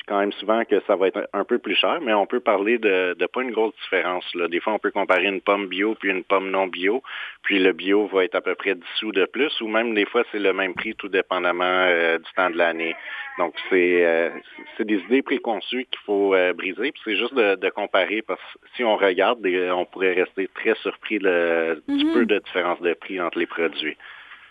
quand 0.06 0.18
même 0.18 0.32
souvent 0.32 0.64
que 0.64 0.80
ça 0.86 0.96
va 0.96 1.08
être 1.08 1.28
un 1.32 1.44
peu 1.44 1.58
plus 1.58 1.74
cher, 1.74 2.00
mais 2.02 2.12
on 2.12 2.26
peut 2.26 2.40
parler 2.40 2.78
de, 2.78 3.14
de 3.18 3.26
pas 3.26 3.42
une 3.42 3.52
grosse 3.52 3.74
différence. 3.82 4.24
Là. 4.34 4.48
Des 4.48 4.60
fois, 4.60 4.72
on 4.72 4.78
peut 4.78 4.90
comparer 4.90 5.26
une 5.26 5.40
pomme 5.40 5.68
bio 5.68 5.94
puis 5.94 6.10
une 6.10 6.24
pomme 6.24 6.50
non 6.50 6.66
bio, 6.66 7.02
puis 7.42 7.58
le 7.58 7.72
bio 7.72 8.06
va 8.06 8.24
être 8.24 8.34
à 8.34 8.40
peu 8.40 8.54
près 8.54 8.74
10 8.74 8.82
sous 8.96 9.12
de 9.12 9.24
plus, 9.26 9.60
ou 9.60 9.68
même 9.68 9.94
des 9.94 10.04
fois, 10.04 10.24
c'est 10.32 10.38
le 10.38 10.52
même 10.52 10.74
prix 10.74 10.94
tout 10.94 11.08
dépendamment 11.08 11.64
euh, 11.64 12.18
du 12.18 12.30
temps 12.34 12.50
de 12.50 12.56
l'année. 12.56 12.96
Donc, 13.38 13.54
c'est 13.70 14.04
euh, 14.04 14.30
c'est 14.76 14.84
des 14.84 14.98
idées 14.98 15.22
préconçues 15.22 15.86
qu'il 15.90 16.00
faut 16.04 16.34
euh, 16.34 16.52
briser, 16.52 16.92
puis 16.92 17.00
c'est 17.04 17.16
juste 17.16 17.34
de, 17.34 17.54
de, 17.54 17.70
comparer, 17.70 18.22
parce 18.22 18.40
que 18.40 18.68
si 18.76 18.84
on 18.84 18.96
regarde, 18.96 19.46
on 19.46 19.84
pourrait 19.84 20.12
rester 20.14 20.48
très 20.54 20.74
surpris 20.76 21.18
de, 21.18 21.82
du 21.88 22.04
mm-hmm. 22.04 22.12
peu 22.12 22.26
de 22.26 22.38
différence 22.38 22.80
de 22.80 22.92
prix 22.94 23.20
entre 23.20 23.38
les 23.38 23.46
produits. 23.46 23.96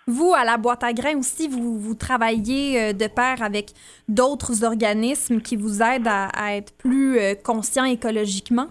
Vous, 0.07 0.33
à 0.35 0.43
la 0.43 0.57
boîte 0.57 0.83
à 0.83 0.93
grains 0.93 1.17
aussi, 1.17 1.47
vous, 1.47 1.79
vous 1.79 1.95
travaillez 1.95 2.81
euh, 2.81 2.93
de 2.93 3.07
pair 3.07 3.43
avec 3.43 3.67
d'autres 4.07 4.63
organismes 4.63 5.41
qui 5.41 5.55
vous 5.55 5.81
aident 5.81 6.07
à, 6.07 6.55
être 6.55 6.75
plus 6.77 7.19
euh, 7.19 7.35
conscient 7.35 7.85
écologiquement? 7.85 8.67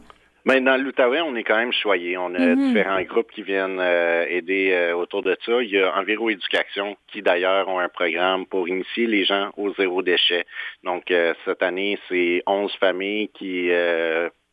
Mais 0.47 0.61
dans 0.61 0.77
l'Outaouais, 0.83 1.21
on 1.21 1.37
est 1.37 1.45
quand 1.45 1.59
même 1.59 1.73
choyé. 1.73 2.17
On 2.17 2.35
a 2.35 2.39
mhm. 2.39 2.69
différents 2.69 3.03
groupes 3.03 3.31
qui 3.31 3.43
viennent 3.43 3.79
euh, 3.79 4.25
aider 4.27 4.93
autour 4.97 5.23
de 5.23 5.37
ça. 5.45 5.63
Il 5.63 5.71
y 5.71 5.79
a 5.79 5.95
Enviro 5.99 6.31
Éducation 6.31 6.97
qui 7.13 7.21
d'ailleurs 7.21 7.69
ont 7.69 7.79
un 7.79 7.91
programme 7.91 8.47
pour 8.47 8.67
initier 8.67 9.07
les 9.07 9.25
gens 9.25 9.51
au 9.59 9.73
zéro 9.75 10.03
déchet. 10.03 10.47
Donc 10.83 11.13
cette 11.45 11.63
année, 11.63 11.99
c'est 12.09 12.43
11 12.47 12.73
familles 12.81 13.29
qui 13.35 13.71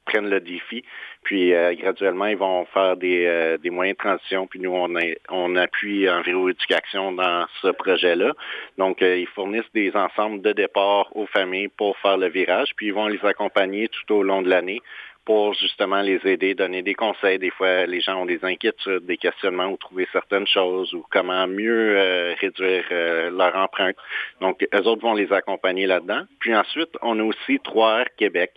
prennent 0.08 0.30
le 0.30 0.39
défi. 0.39 0.84
Puis 1.24 1.53
euh, 1.53 1.74
graduellement, 1.76 2.26
ils 2.26 2.38
vont 2.38 2.66
faire 2.74 2.95
des, 2.95 3.26
euh, 3.26 3.58
des 3.58 3.70
moyens 3.70 3.97
de 3.97 4.03
transition. 4.03 4.47
Puis 4.47 4.60
nous, 4.60 4.72
on, 4.72 4.89
on 5.30 5.55
appuie 5.55 6.10
Enviro 6.10 6.49
Éducation 6.49 7.12
dans 7.12 7.45
ce 7.62 7.68
projet-là. 7.68 8.34
Donc, 8.78 9.01
euh, 9.01 9.18
ils 9.18 9.28
fournissent 9.28 9.72
des 9.74 9.91
ensembles 9.95 10.41
de 10.41 10.53
départ 10.53 11.16
aux 11.16 11.28
familles 11.28 11.68
pour 11.68 11.97
faire 11.97 12.18
le 12.18 12.30
virage. 12.30 12.70
Puis 12.76 12.88
ils 12.88 12.93
vont 12.93 13.08
les 13.08 13.24
accompagner 13.26 13.89
tout 13.89 14.16
au 14.16 14.24
long 14.24 14.41
de 14.41 14.49
l'année 14.49 14.82
pour 15.26 15.53
justement 15.55 16.01
les 16.01 16.22
aider, 16.24 16.55
donner 16.55 16.82
des 16.82 16.95
conseils. 16.95 17.38
Des 17.38 17.51
fois, 17.51 17.86
les 17.86 17.99
gens 17.99 18.22
ont 18.22 18.26
des 18.26 18.45
inquiétudes, 18.45 19.05
des 19.05 19.18
questionnements 19.18 19.66
ou 19.66 19.76
trouver 19.76 20.08
certaines 20.14 20.47
choses 20.47 20.93
ou 20.93 21.05
comment 21.12 21.45
mieux 21.47 22.34
réduire 22.39 22.86
leur 22.89 23.53
empreinte. 23.58 23.97
Donc, 24.39 24.66
eux 24.74 24.88
autres 24.88 25.01
vont 25.01 25.16
les 25.16 25.34
accompagner 25.34 25.86
là-dedans. 25.86 26.22
Puis 26.39 26.55
ensuite, 26.55 26.91
on 27.01 27.20
a 27.20 27.24
aussi 27.24 27.58
3R 27.58 28.05
Québec 28.16 28.53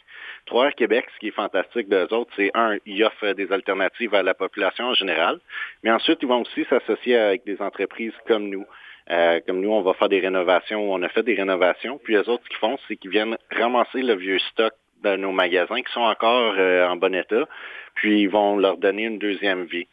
3 0.50 0.72
Québec, 0.72 1.06
ce 1.14 1.18
qui 1.20 1.28
est 1.28 1.30
fantastique 1.44 1.88
d'eux 1.88 2.12
autres, 2.12 2.32
c'est 2.34 2.50
un, 2.54 2.76
ils 2.84 3.04
offrent 3.04 3.34
des 3.34 3.52
alternatives 3.52 4.14
à 4.16 4.24
la 4.24 4.34
population 4.34 4.86
en 4.86 4.94
général, 4.94 5.38
mais 5.84 5.92
ensuite, 5.92 6.18
ils 6.22 6.28
vont 6.28 6.42
aussi 6.42 6.66
s'associer 6.68 7.16
avec 7.16 7.44
des 7.44 7.62
entreprises 7.62 8.12
comme 8.26 8.48
nous. 8.48 8.66
Euh, 9.10 9.38
comme 9.46 9.60
nous, 9.60 9.70
on 9.70 9.82
va 9.82 9.94
faire 9.94 10.08
des 10.08 10.18
rénovations, 10.18 10.92
on 10.92 11.02
a 11.02 11.08
fait 11.08 11.22
des 11.22 11.34
rénovations, 11.34 12.00
puis 12.02 12.14
les 12.14 12.28
autres, 12.28 12.42
ce 12.44 12.48
qu'ils 12.48 12.58
font, 12.58 12.76
c'est 12.88 12.96
qu'ils 12.96 13.12
viennent 13.12 13.36
ramasser 13.52 14.02
le 14.02 14.14
vieux 14.14 14.40
stock 14.50 14.72
de 15.04 15.14
nos 15.16 15.30
magasins 15.30 15.82
qui 15.82 15.92
sont 15.92 16.00
encore 16.00 16.54
euh, 16.58 16.84
en 16.84 16.96
bon 16.96 17.14
état, 17.14 17.46
puis 17.94 18.22
ils 18.22 18.28
vont 18.28 18.58
leur 18.58 18.76
donner 18.76 19.04
une 19.04 19.18
deuxième 19.18 19.64
vie. 19.66 19.86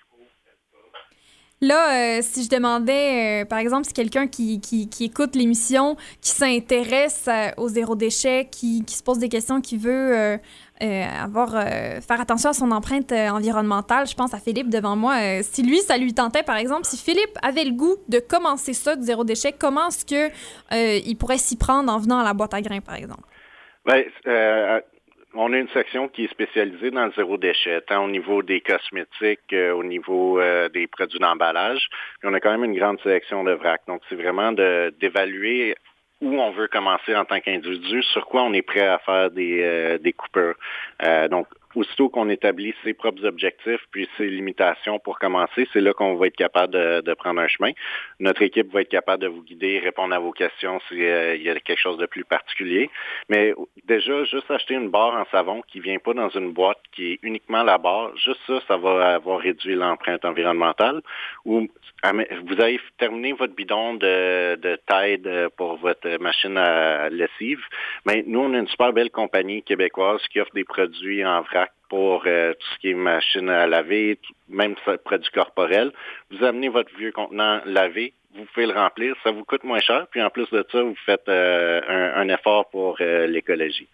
Là, 1.60 2.20
euh, 2.20 2.20
si 2.22 2.44
je 2.44 2.50
demandais, 2.50 3.42
euh, 3.42 3.46
par 3.46 3.58
exemple, 3.58 3.88
si 3.88 3.94
quelqu'un 3.94 4.28
qui, 4.28 4.62
qui, 4.62 4.88
écoute 5.04 5.36
l'émission, 5.36 5.96
qui 6.22 6.30
s'intéresse 6.30 7.28
euh, 7.28 7.50
au 7.58 7.68
zéro 7.68 7.96
déchet, 7.96 8.48
qui, 8.52 8.86
qui, 8.86 8.94
se 8.94 9.02
pose 9.02 9.18
des 9.18 9.28
questions, 9.28 9.60
qui 9.60 9.76
veut 9.76 10.40
avoir 10.80 11.50
faire 11.50 12.22
attention 12.22 12.52
à 12.52 12.54
son 12.54 12.70
empreinte 12.70 13.12
environnementale, 13.12 14.06
je 14.06 14.14
pense 14.14 14.36
à 14.36 14.38
Philippe 14.38 14.70
devant 14.70 14.96
moi. 14.96 15.42
si 15.42 15.64
lui, 15.64 15.80
ça 15.80 15.98
lui 15.98 16.14
tentait, 16.14 16.44
par 16.44 16.58
exemple, 16.58 16.86
si 16.86 16.98
Philippe 16.98 17.36
avait 17.42 17.64
le 17.64 17.72
goût 17.72 17.96
de 18.08 18.20
commencer 18.20 18.74
ça 18.74 18.96
du 18.96 19.04
zéro 19.04 19.24
déchet, 19.24 19.52
comment 19.52 19.88
est-ce 19.88 20.06
que 20.06 20.32
il 21.08 21.16
pourrait 21.16 21.40
s'y 21.40 21.58
prendre 21.58 21.92
en 21.92 21.98
venant 21.98 22.20
à 22.20 22.24
la 22.24 22.36
boîte 22.36 22.54
à 22.54 22.62
grains, 22.62 22.82
par 22.82 22.94
exemple? 22.94 23.24
Bien, 23.88 24.04
on 25.38 25.54
a 25.54 25.58
une 25.58 25.70
section 25.70 26.08
qui 26.08 26.26
est 26.26 26.32
spécialisée 26.32 26.92
dans 26.92 27.06
le 27.06 27.12
zéro 27.16 27.38
déchet, 27.38 27.82
tant 27.82 28.06
au 28.06 28.10
niveau 28.10 28.42
des 28.42 28.60
cosmétiques, 28.60 29.54
euh, 29.54 29.72
au 29.72 29.84
niveau 29.84 30.40
euh, 30.40 30.68
des 30.70 30.88
produits 30.88 31.20
d'emballage. 31.20 31.88
Puis 32.20 32.30
on 32.30 32.34
a 32.34 32.40
quand 32.40 32.52
même 32.52 32.64
une 32.64 32.78
grande 32.78 33.00
sélection 33.02 33.44
de 33.44 33.52
vrac. 33.52 33.82
Donc, 33.88 34.02
c'est 34.10 34.16
vraiment 34.16 34.52
d'évaluer 34.52 35.76
où 36.22 36.40
on 36.42 36.52
veut 36.52 36.68
commencer 36.68 37.16
en 37.16 37.26
tant 37.26 37.40
qu'individu, 37.40 38.02
sur 38.02 38.26
quoi 38.26 38.42
on 38.42 38.54
est 38.54 38.64
prêt 38.64 38.88
à 38.88 38.98
faire 38.98 39.30
des, 39.30 39.62
euh, 39.62 39.98
des 40.00 40.14
coupures. 40.14 40.56
donc, 41.30 41.48
aussitôt 41.78 42.10
qu'on 42.10 42.30
établit 42.30 42.74
ses 42.84 42.94
propres 42.94 43.24
objectifs 43.26 43.82
puis 43.92 44.10
ses 44.18 44.28
limitations 44.28 44.98
pour 44.98 45.20
commencer, 45.20 45.68
c'est 45.72 45.82
là 45.82 45.94
qu'on 45.94 46.16
va 46.16 46.28
être 46.28 46.36
capable 46.36 46.74
de, 46.74 47.14
prendre 47.14 47.40
un 47.40 47.48
chemin. 47.48 47.72
Notre 48.20 48.42
équipe 48.42 48.72
va 48.72 48.82
être 48.82 48.90
capable 48.90 49.24
de 49.24 49.28
vous 49.28 49.44
guider, 49.44 49.80
répondre 49.80 50.14
à 50.14 50.20
vos 50.20 50.32
questions 50.32 50.80
s'il 50.88 51.02
euh, 51.02 51.36
y 51.36 51.50
a 51.50 51.60
quelque 51.60 51.80
chose 51.80 51.98
de 51.98 52.06
plus 52.06 52.24
particulier. 52.24 52.90
Mais 53.30 53.54
déjà, 53.86 54.24
juste 54.26 54.50
acheter 54.50 54.74
une 54.74 54.90
barre 54.90 55.16
en 55.16 55.26
savon 55.32 55.62
qui 55.68 55.80
vient 55.80 55.98
pas 56.00 56.14
dans 56.14 56.30
une 56.30 56.52
boîte 56.52 56.80
qui 56.92 57.14
est 57.14 57.20
uniquement 57.24 57.64
la 57.64 57.78
barre, 57.78 58.16
juste 58.18 58.40
ça, 58.48 58.60
ça 58.68 58.78
va 58.78 59.16
avoir 59.16 59.40
réduit 59.40 59.76
l'empreinte 59.76 60.26
environnementale. 60.26 61.02
Ou 61.46 61.68
vous 62.04 62.62
avez 62.62 62.80
terminé 62.98 63.34
votre 63.34 63.56
bidon 63.56 63.96
de, 63.96 64.56
de 64.56 64.80
Tide 64.88 65.50
pour 65.58 65.78
votre 65.78 66.20
machine 66.20 66.58
à 66.58 67.10
lessive. 67.10 67.62
Mais 68.06 68.24
nous, 68.28 68.40
on 68.40 68.54
a 68.54 68.58
une 68.58 68.68
super 68.68 68.94
belle 68.94 69.10
compagnie 69.10 69.64
québécoise 69.64 70.22
qui 70.32 70.40
offre 70.40 70.54
des 70.54 70.64
produits 70.64 71.26
en 71.26 71.42
vrac 71.42 71.67
pour 71.90 72.24
euh, 72.26 72.54
tout 72.54 72.68
ce 72.74 72.80
qui 72.80 72.90
est 72.92 72.94
machine 72.94 73.50
à 73.50 73.68
laver, 73.68 74.20
même 74.50 74.76
produits 75.04 75.32
corporels. 75.32 75.92
Vous 76.32 76.44
amenez 76.44 76.70
votre 76.70 76.94
vieux 76.98 77.12
contenant 77.12 77.62
lavé, 77.66 78.14
vous 78.36 78.46
pouvez 78.54 78.68
le 78.68 78.74
remplir, 78.74 79.16
ça 79.24 79.32
vous 79.32 79.44
coûte 79.44 79.64
moins 79.64 79.80
cher, 79.80 80.08
puis 80.12 80.22
en 80.22 80.30
plus 80.30 80.50
de 80.52 80.66
ça, 80.72 80.82
vous 80.82 80.98
faites 81.06 81.28
euh, 81.30 81.82
un, 82.16 82.28
effort 82.30 82.70
pour 82.70 82.98
euh, 83.02 83.26
l'écologie 83.28 83.88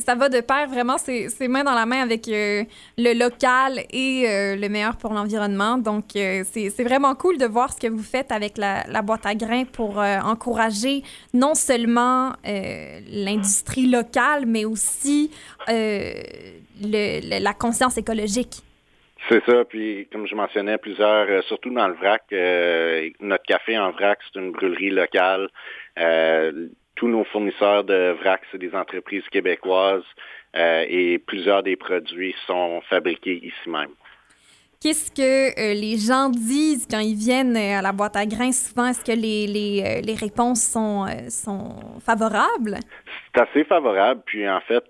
ça 0.00 0.14
va 0.14 0.28
de 0.28 0.40
pair 0.40 0.68
vraiment 0.68 0.98
c'est 0.98 1.48
main 1.48 1.64
dans 1.64 1.74
la 1.74 1.86
main 1.86 2.02
avec 2.02 2.28
euh, 2.28 2.64
le 2.98 3.18
local 3.18 3.80
et 3.90 4.24
euh, 4.28 4.56
le 4.56 4.68
meilleur 4.68 4.96
pour 4.96 5.12
l'environnement. 5.12 5.78
Donc 5.78 6.16
euh, 6.16 6.42
c'est 6.44 6.84
vraiment 6.84 7.14
cool 7.14 7.38
de 7.38 7.46
voir 7.46 7.72
ce 7.72 7.78
que 7.78 7.88
vous 7.88 8.02
faites 8.02 8.32
avec 8.32 8.58
la, 8.58 8.84
la 8.88 9.02
boîte 9.02 9.26
à 9.26 9.34
grains 9.34 9.64
pour 9.64 9.98
encourager 9.98 11.02
non 11.34 11.54
seulement 11.54 12.32
l'industrie 12.44 13.88
locale 13.88 14.44
mais 14.46 14.64
aussi 14.64 15.30
le, 15.68 17.40
la 17.40 17.54
conscience 17.54 17.96
écologique. 17.96 18.62
C'est 19.28 19.44
ça, 19.44 19.64
puis 19.64 20.06
comme 20.12 20.26
je 20.28 20.36
mentionnais, 20.36 20.78
plusieurs, 20.78 21.42
surtout 21.44 21.70
dans 21.70 21.88
le 21.88 21.94
vrac, 21.94 22.22
notre 23.20 23.44
café 23.44 23.76
en 23.76 23.90
vrac, 23.90 24.20
c'est 24.22 24.38
une 24.38 24.52
brûlerie 24.52 24.90
locale 24.90 25.48
tous 26.96 27.08
nos 27.08 27.24
fournisseurs 27.24 27.84
de 27.84 28.16
vrac, 28.20 28.40
c'est 28.50 28.58
des 28.58 28.74
entreprises 28.74 29.26
québécoises 29.30 30.04
euh, 30.56 30.84
et 30.88 31.18
plusieurs 31.18 31.62
des 31.62 31.76
produits 31.76 32.34
sont 32.46 32.80
fabriqués 32.88 33.36
ici 33.36 33.68
même. 33.68 33.90
Qu'est-ce 34.82 35.10
que 35.10 35.58
euh, 35.58 35.74
les 35.74 35.96
gens 35.98 36.28
disent 36.28 36.86
quand 36.88 36.98
ils 36.98 37.16
viennent 37.16 37.56
euh, 37.56 37.78
à 37.78 37.82
la 37.82 37.92
boîte 37.92 38.16
à 38.16 38.26
grains? 38.26 38.52
Souvent, 38.52 38.86
est-ce 38.86 39.04
que 39.04 39.12
les, 39.12 39.46
les, 39.46 40.02
les, 40.02 40.14
réponses 40.14 40.62
sont, 40.62 41.06
sont 41.28 41.98
favorables? 42.04 42.78
C'est 43.34 43.40
assez 43.40 43.64
favorable. 43.64 44.22
Puis 44.26 44.48
en 44.48 44.60
fait, 44.60 44.84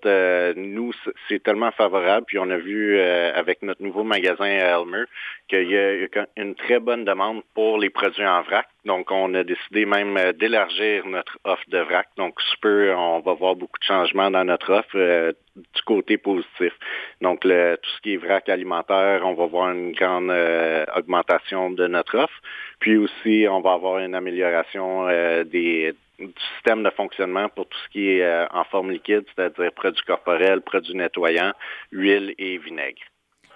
nous, 0.55 0.91
c'est 1.27 1.41
tellement 1.41 1.71
favorable. 1.71 2.25
Puis 2.27 2.37
on 2.37 2.49
a 2.49 2.57
vu 2.57 2.99
avec 2.99 3.61
notre 3.61 3.81
nouveau 3.81 4.03
magasin 4.03 4.45
à 4.45 4.79
Elmer 4.79 5.05
qu'il 5.47 5.69
y 5.69 5.77
a 5.77 6.27
une 6.35 6.55
très 6.55 6.79
bonne 6.79 7.05
demande 7.05 7.41
pour 7.55 7.77
les 7.77 7.89
produits 7.89 8.27
en 8.27 8.41
vrac. 8.43 8.67
Donc, 8.87 9.11
on 9.11 9.33
a 9.33 9.43
décidé 9.43 9.85
même 9.85 10.15
euh, 10.15 10.31
d'élargir 10.31 11.05
notre 11.07 11.37
offre 11.43 11.65
de 11.67 11.79
vrac. 11.79 12.07
Donc, 12.15 12.39
super, 12.41 12.97
on 12.97 13.19
va 13.19 13.33
voir 13.33 13.57
beaucoup 13.57 13.77
de 13.79 13.83
changements 13.83 14.31
dans 14.31 14.45
notre 14.45 14.71
offre 14.71 14.95
euh, 14.95 15.33
du 15.57 15.81
côté 15.85 16.17
positif. 16.17 16.71
Donc, 17.19 17.43
le, 17.43 17.75
tout 17.75 17.89
ce 17.97 18.01
qui 18.01 18.13
est 18.13 18.17
vrac 18.17 18.47
alimentaire, 18.47 19.23
on 19.25 19.33
va 19.33 19.45
voir 19.45 19.71
une 19.71 19.91
grande 19.91 20.31
euh, 20.31 20.85
augmentation 20.95 21.69
de 21.69 21.85
notre 21.87 22.17
offre. 22.17 22.41
Puis 22.79 22.95
aussi, 22.95 23.45
on 23.49 23.59
va 23.59 23.73
avoir 23.73 23.99
une 23.99 24.15
amélioration 24.15 25.07
des, 25.43 25.93
du 26.19 26.33
système 26.55 26.83
de 26.83 26.89
fonctionnement 26.91 27.49
pour 27.49 27.67
tout 27.67 27.77
ce 27.85 27.89
qui 27.89 28.07
est 28.09 28.47
en 28.51 28.63
forme 28.65 28.91
liquide, 28.91 29.25
c'est-à-dire 29.35 29.73
produits 29.73 30.05
corporels, 30.05 30.61
produits 30.61 30.95
nettoyants, 30.95 31.53
huile 31.91 32.33
et 32.37 32.57
vinaigre. 32.57 33.01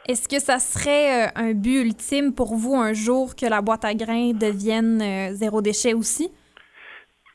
Est-ce 0.08 0.28
que 0.28 0.39
ça 0.39 0.60
serait 0.60 1.28
euh, 1.28 1.32
un 1.36 1.54
but 1.54 1.82
ultime 1.82 2.34
pour 2.34 2.56
vous 2.56 2.76
un 2.76 2.93
jour 2.93 3.36
que 3.36 3.45
la 3.45 3.62
boîte 3.62 3.86
à 3.86 3.93
grains 3.93 4.32
devienne 4.34 5.02
euh, 5.02 5.34
zéro 5.34 5.62
déchet 5.62 5.93
aussi? 5.93 6.32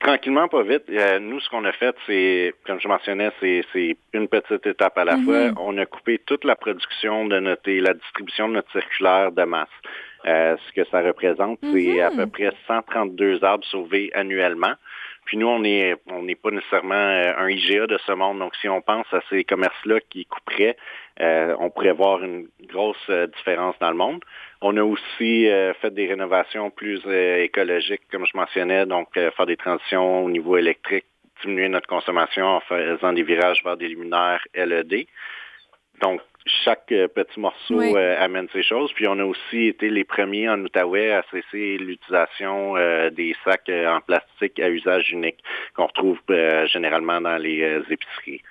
Tranquillement, 0.01 0.47
pas 0.49 0.63
vite. 0.63 0.83
Euh, 0.91 1.19
nous, 1.21 1.41
ce 1.41 1.49
qu'on 1.49 1.65
a 1.65 1.73
fait, 1.73 1.95
c'est, 2.07 2.55
comme 2.67 2.79
je 2.81 2.87
mentionnais, 2.89 3.31
c'est, 3.41 3.97
une 4.13 4.29
petite 4.29 4.67
étape 4.67 4.99
à 4.99 5.05
la 5.05 5.17
Mhm. 5.17 5.25
fois. 5.25 5.63
On 5.63 5.79
a 5.79 5.87
coupé 5.87 6.19
toute 6.27 6.45
la 6.45 6.55
production 6.55 7.25
de 7.27 7.39
notre 7.41 7.69
et 7.69 7.81
la 7.81 7.95
distribution 7.95 8.49
de 8.49 8.55
notre 8.55 8.71
circulaire 8.73 9.33
de 9.33 9.45
masse. 9.45 9.69
Euh, 10.27 10.57
ce 10.67 10.73
que 10.73 10.87
ça 10.91 11.01
représente, 11.03 11.59
c'est 11.73 12.01
à 12.01 12.11
peu 12.11 12.27
près 12.27 12.51
132 12.67 13.43
arbres 13.45 13.65
sauvés 13.65 14.11
annuellement. 14.15 14.75
Puis 15.27 15.37
nous, 15.37 15.49
on 15.49 15.65
est 15.65 15.97
on 16.11 16.23
n'est 16.23 16.37
pas 16.37 16.51
nécessairement 16.51 16.95
euh, 16.95 17.35
un 17.37 17.49
IGA 17.49 17.87
de 17.89 17.99
ce 18.07 18.13
monde. 18.13 18.39
Donc, 18.39 18.55
si 18.57 18.69
on 18.69 18.81
pense 18.81 19.07
à 19.13 19.21
ces 19.29 19.45
commerces-là 19.45 19.99
qui 20.09 20.25
couperaient, 20.25 20.77
euh, 21.21 21.55
on 21.59 21.69
pourrait 21.69 21.93
voir 21.93 22.23
une 22.23 22.49
grosse 22.63 22.97
euh, 23.11 23.27
différence 23.27 23.75
dans 23.81 23.91
le 23.91 23.97
monde. 23.97 24.23
On 24.63 24.77
a 24.77 24.85
aussi 24.85 25.49
euh, 25.49 25.75
fait 25.75 25.93
des 25.93 26.07
rénovations 26.07 26.71
plus 26.71 27.03
euh, 27.07 27.43
écologiques, 27.43 28.03
comme 28.11 28.25
je 28.25 28.37
mentionnais, 28.37 28.87
donc 28.87 29.09
faire 29.15 29.47
des 29.47 29.57
transitions 29.57 30.25
au 30.25 30.31
niveau 30.31 30.57
électrique, 30.57 31.07
diminuer 31.43 31.69
notre 31.69 31.89
consommation 31.89 32.47
en 32.47 32.61
faisant 32.61 33.13
des 33.13 33.25
virages 33.25 33.63
vers 33.65 33.77
des 33.77 33.89
luminaires 33.89 34.47
LED. 34.55 35.07
Donc, 36.01 36.21
chaque 36.65 36.93
euh, 36.93 37.09
petit 37.09 37.41
morceau 37.41 37.79
Oui. 37.79 37.93
euh, 37.97 38.23
amène 38.23 38.47
ces 38.53 38.63
choses. 38.63 38.91
Puis 38.95 39.07
on 39.09 39.19
a 39.19 39.25
aussi 39.25 39.67
été 39.67 39.91
les 39.91 40.05
premiers 40.05 40.49
en 40.49 40.61
Outaouais 40.61 41.13
à 41.13 41.23
cesser 41.31 41.77
l'utilisation 41.79 42.77
euh, 42.77 43.11
des 43.11 43.35
sacs 43.45 43.69
en 43.71 44.01
plastique 44.01 44.59
à 44.61 44.69
usage 44.71 45.11
unique 45.13 45.43
qu'on 45.75 45.87
retrouve 45.87 46.19
euh, 46.31 46.67
généralement 46.67 47.21
dans 47.21 47.37
les 47.37 47.83
épiceries. 47.91 48.43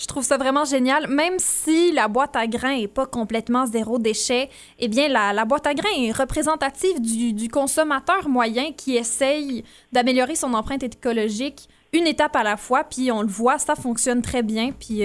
Je 0.00 0.06
trouve 0.08 0.24
ça 0.24 0.36
vraiment 0.36 0.64
génial. 0.64 1.06
Même 1.08 1.38
si 1.38 1.92
la 1.92 2.08
boîte 2.08 2.34
à 2.34 2.46
grains 2.48 2.76
est 2.76 2.92
pas 2.92 3.06
complètement 3.06 3.66
zéro 3.66 3.98
déchet, 4.00 4.48
eh 4.80 4.88
bien, 4.88 5.08
la, 5.08 5.32
la 5.32 5.44
boîte 5.44 5.66
à 5.66 5.74
grains 5.74 5.94
est 5.96 6.10
représentative 6.16 7.00
du, 7.00 7.32
du 7.32 7.48
consommateur 7.48 8.28
moyen 8.28 8.72
qui 8.72 8.96
essaye 8.96 9.62
d'améliorer 9.92 10.34
son 10.34 10.54
empreinte 10.54 10.82
écologique 10.82 11.68
une 11.92 12.06
étape 12.08 12.34
à 12.34 12.42
la 12.42 12.56
fois. 12.56 12.82
Puis 12.84 13.12
on 13.12 13.22
le 13.22 13.28
voit, 13.28 13.58
ça 13.58 13.76
fonctionne 13.76 14.22
très 14.22 14.42
bien. 14.42 14.70
Puis 14.72 15.02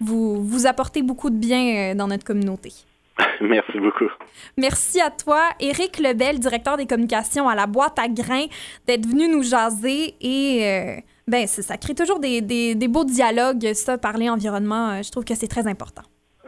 vous, 0.00 0.42
vous 0.44 0.66
apportez 0.66 1.02
beaucoup 1.02 1.30
de 1.30 1.36
bien 1.36 1.92
euh, 1.92 1.94
dans 1.94 2.06
notre 2.08 2.24
communauté. 2.24 2.72
Merci 3.40 3.78
beaucoup. 3.78 4.10
Merci 4.58 5.00
à 5.00 5.10
toi, 5.10 5.42
Éric 5.60 5.98
Lebel, 5.98 6.38
directeur 6.38 6.76
des 6.76 6.86
communications 6.86 7.48
à 7.48 7.54
la 7.54 7.66
boîte 7.66 7.98
à 7.98 8.08
grains, 8.08 8.46
d'être 8.86 9.06
venu 9.06 9.28
nous 9.28 9.42
jaser 9.42 10.14
et 10.20 10.66
euh, 10.66 10.96
ben 11.26 11.46
ça 11.46 11.76
crée 11.78 11.94
toujours 11.94 12.18
des, 12.20 12.40
des- 12.42 12.74
des 12.74 12.88
beaux 12.88 13.04
dialogues, 13.04 13.72
ça, 13.72 13.96
parler 13.98 14.28
environnement, 14.28 14.90
euh, 14.90 15.02
je 15.02 15.10
trouve 15.10 15.24
que 15.24 15.34
c'est 15.34 15.48
très 15.48 15.66
important. 15.66 16.02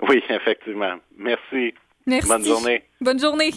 Oui, 0.09 0.22
effectivement. 0.28 0.94
Merci. 1.16 1.74
Merci. 2.07 2.28
Bonne 2.28 2.44
journée. 2.44 2.82
Bonne 3.01 3.18
journée. 3.18 3.51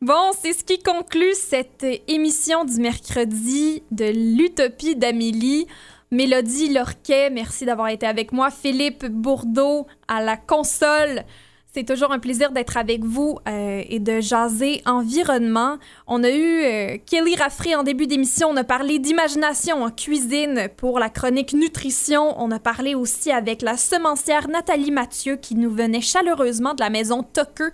Bon, 0.00 0.32
c'est 0.32 0.52
ce 0.52 0.64
qui 0.64 0.80
conclut 0.82 1.32
cette 1.34 1.86
émission 2.08 2.64
du 2.64 2.80
mercredi 2.80 3.82
de 3.92 4.06
l'Utopie 4.36 4.96
d'Amélie. 4.96 5.66
Mélodie 6.12 6.68
Lorquet, 6.68 7.30
merci 7.30 7.64
d'avoir 7.64 7.88
été 7.88 8.06
avec 8.06 8.32
moi. 8.32 8.50
Philippe 8.50 9.06
Bourdeau 9.06 9.86
à 10.08 10.22
la 10.22 10.36
console. 10.36 11.24
C'est 11.72 11.84
toujours 11.84 12.12
un 12.12 12.18
plaisir 12.18 12.52
d'être 12.52 12.76
avec 12.76 13.02
vous 13.02 13.38
euh, 13.48 13.82
et 13.88 13.98
de 13.98 14.20
jaser 14.20 14.82
environnement. 14.84 15.78
On 16.06 16.22
a 16.22 16.28
eu 16.28 16.64
euh, 16.64 16.98
Kelly 17.06 17.34
Raffray 17.34 17.74
en 17.74 17.82
début 17.82 18.06
d'émission. 18.06 18.48
On 18.50 18.56
a 18.58 18.64
parlé 18.64 18.98
d'imagination 18.98 19.82
en 19.82 19.90
cuisine 19.90 20.68
pour 20.76 20.98
la 20.98 21.08
chronique 21.08 21.54
nutrition. 21.54 22.38
On 22.38 22.50
a 22.50 22.58
parlé 22.58 22.94
aussi 22.94 23.30
avec 23.30 23.62
la 23.62 23.78
semencière 23.78 24.48
Nathalie 24.48 24.90
Mathieu 24.90 25.36
qui 25.36 25.54
nous 25.54 25.70
venait 25.70 26.02
chaleureusement 26.02 26.74
de 26.74 26.80
la 26.82 26.90
maison 26.90 27.22
Tucker 27.22 27.70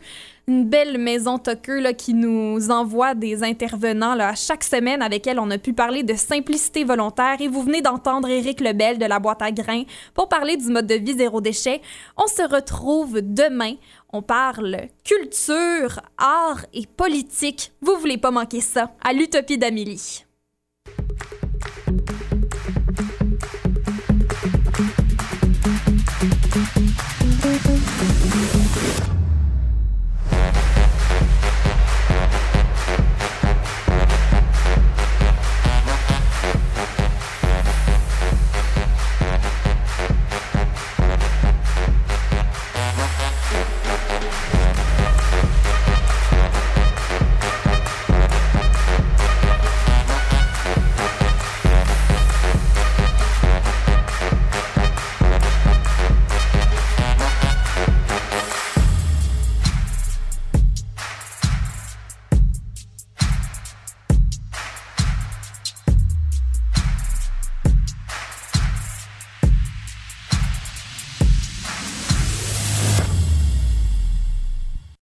une 0.49 0.65
belle 0.65 0.97
maison 0.97 1.39
Tucker 1.39 1.95
qui 1.95 2.15
nous 2.15 2.71
envoie 2.71 3.15
des 3.15 3.45
intervenants 3.45 4.15
là, 4.15 4.31
à 4.31 4.35
chaque 4.35 4.65
semaine 4.65 5.03
avec 5.03 5.27
elle. 5.27 5.39
On 5.39 5.51
a 5.51 5.59
pu 5.59 5.75
parler 5.75 6.03
de 6.03 6.15
simplicité 6.15 6.85
volontaire 6.85 7.37
et 7.41 7.49
vous 7.49 7.63
venez 7.63 7.83
d'entendre 7.83 8.29
Éric 8.29 8.61
Lebel 8.61 8.99
de 8.99 9.05
la 9.05 9.19
boîte 9.19 9.43
à 9.43 9.53
grains 9.53 9.85
pour 10.15 10.29
parler 10.29 10.57
du 10.57 10.69
mode 10.69 10.87
de 10.87 10.95
vie 10.95 11.19
zéro 11.19 11.43
déchet. 11.43 11.83
On 12.17 12.27
se 12.27 12.43
retrouve 12.43 13.21
demain. 13.21 13.75
On 14.11 14.23
parle 14.23 14.89
culture, 15.05 16.01
art 16.17 16.65
et 16.73 16.87
politique. 16.87 17.73
Vous 17.83 17.97
voulez 18.01 18.17
pas 18.17 18.31
manquer 18.31 18.63
ça 18.63 18.93
à 19.07 19.13
l'Utopie 19.13 19.59
d'Amélie. 19.59 20.25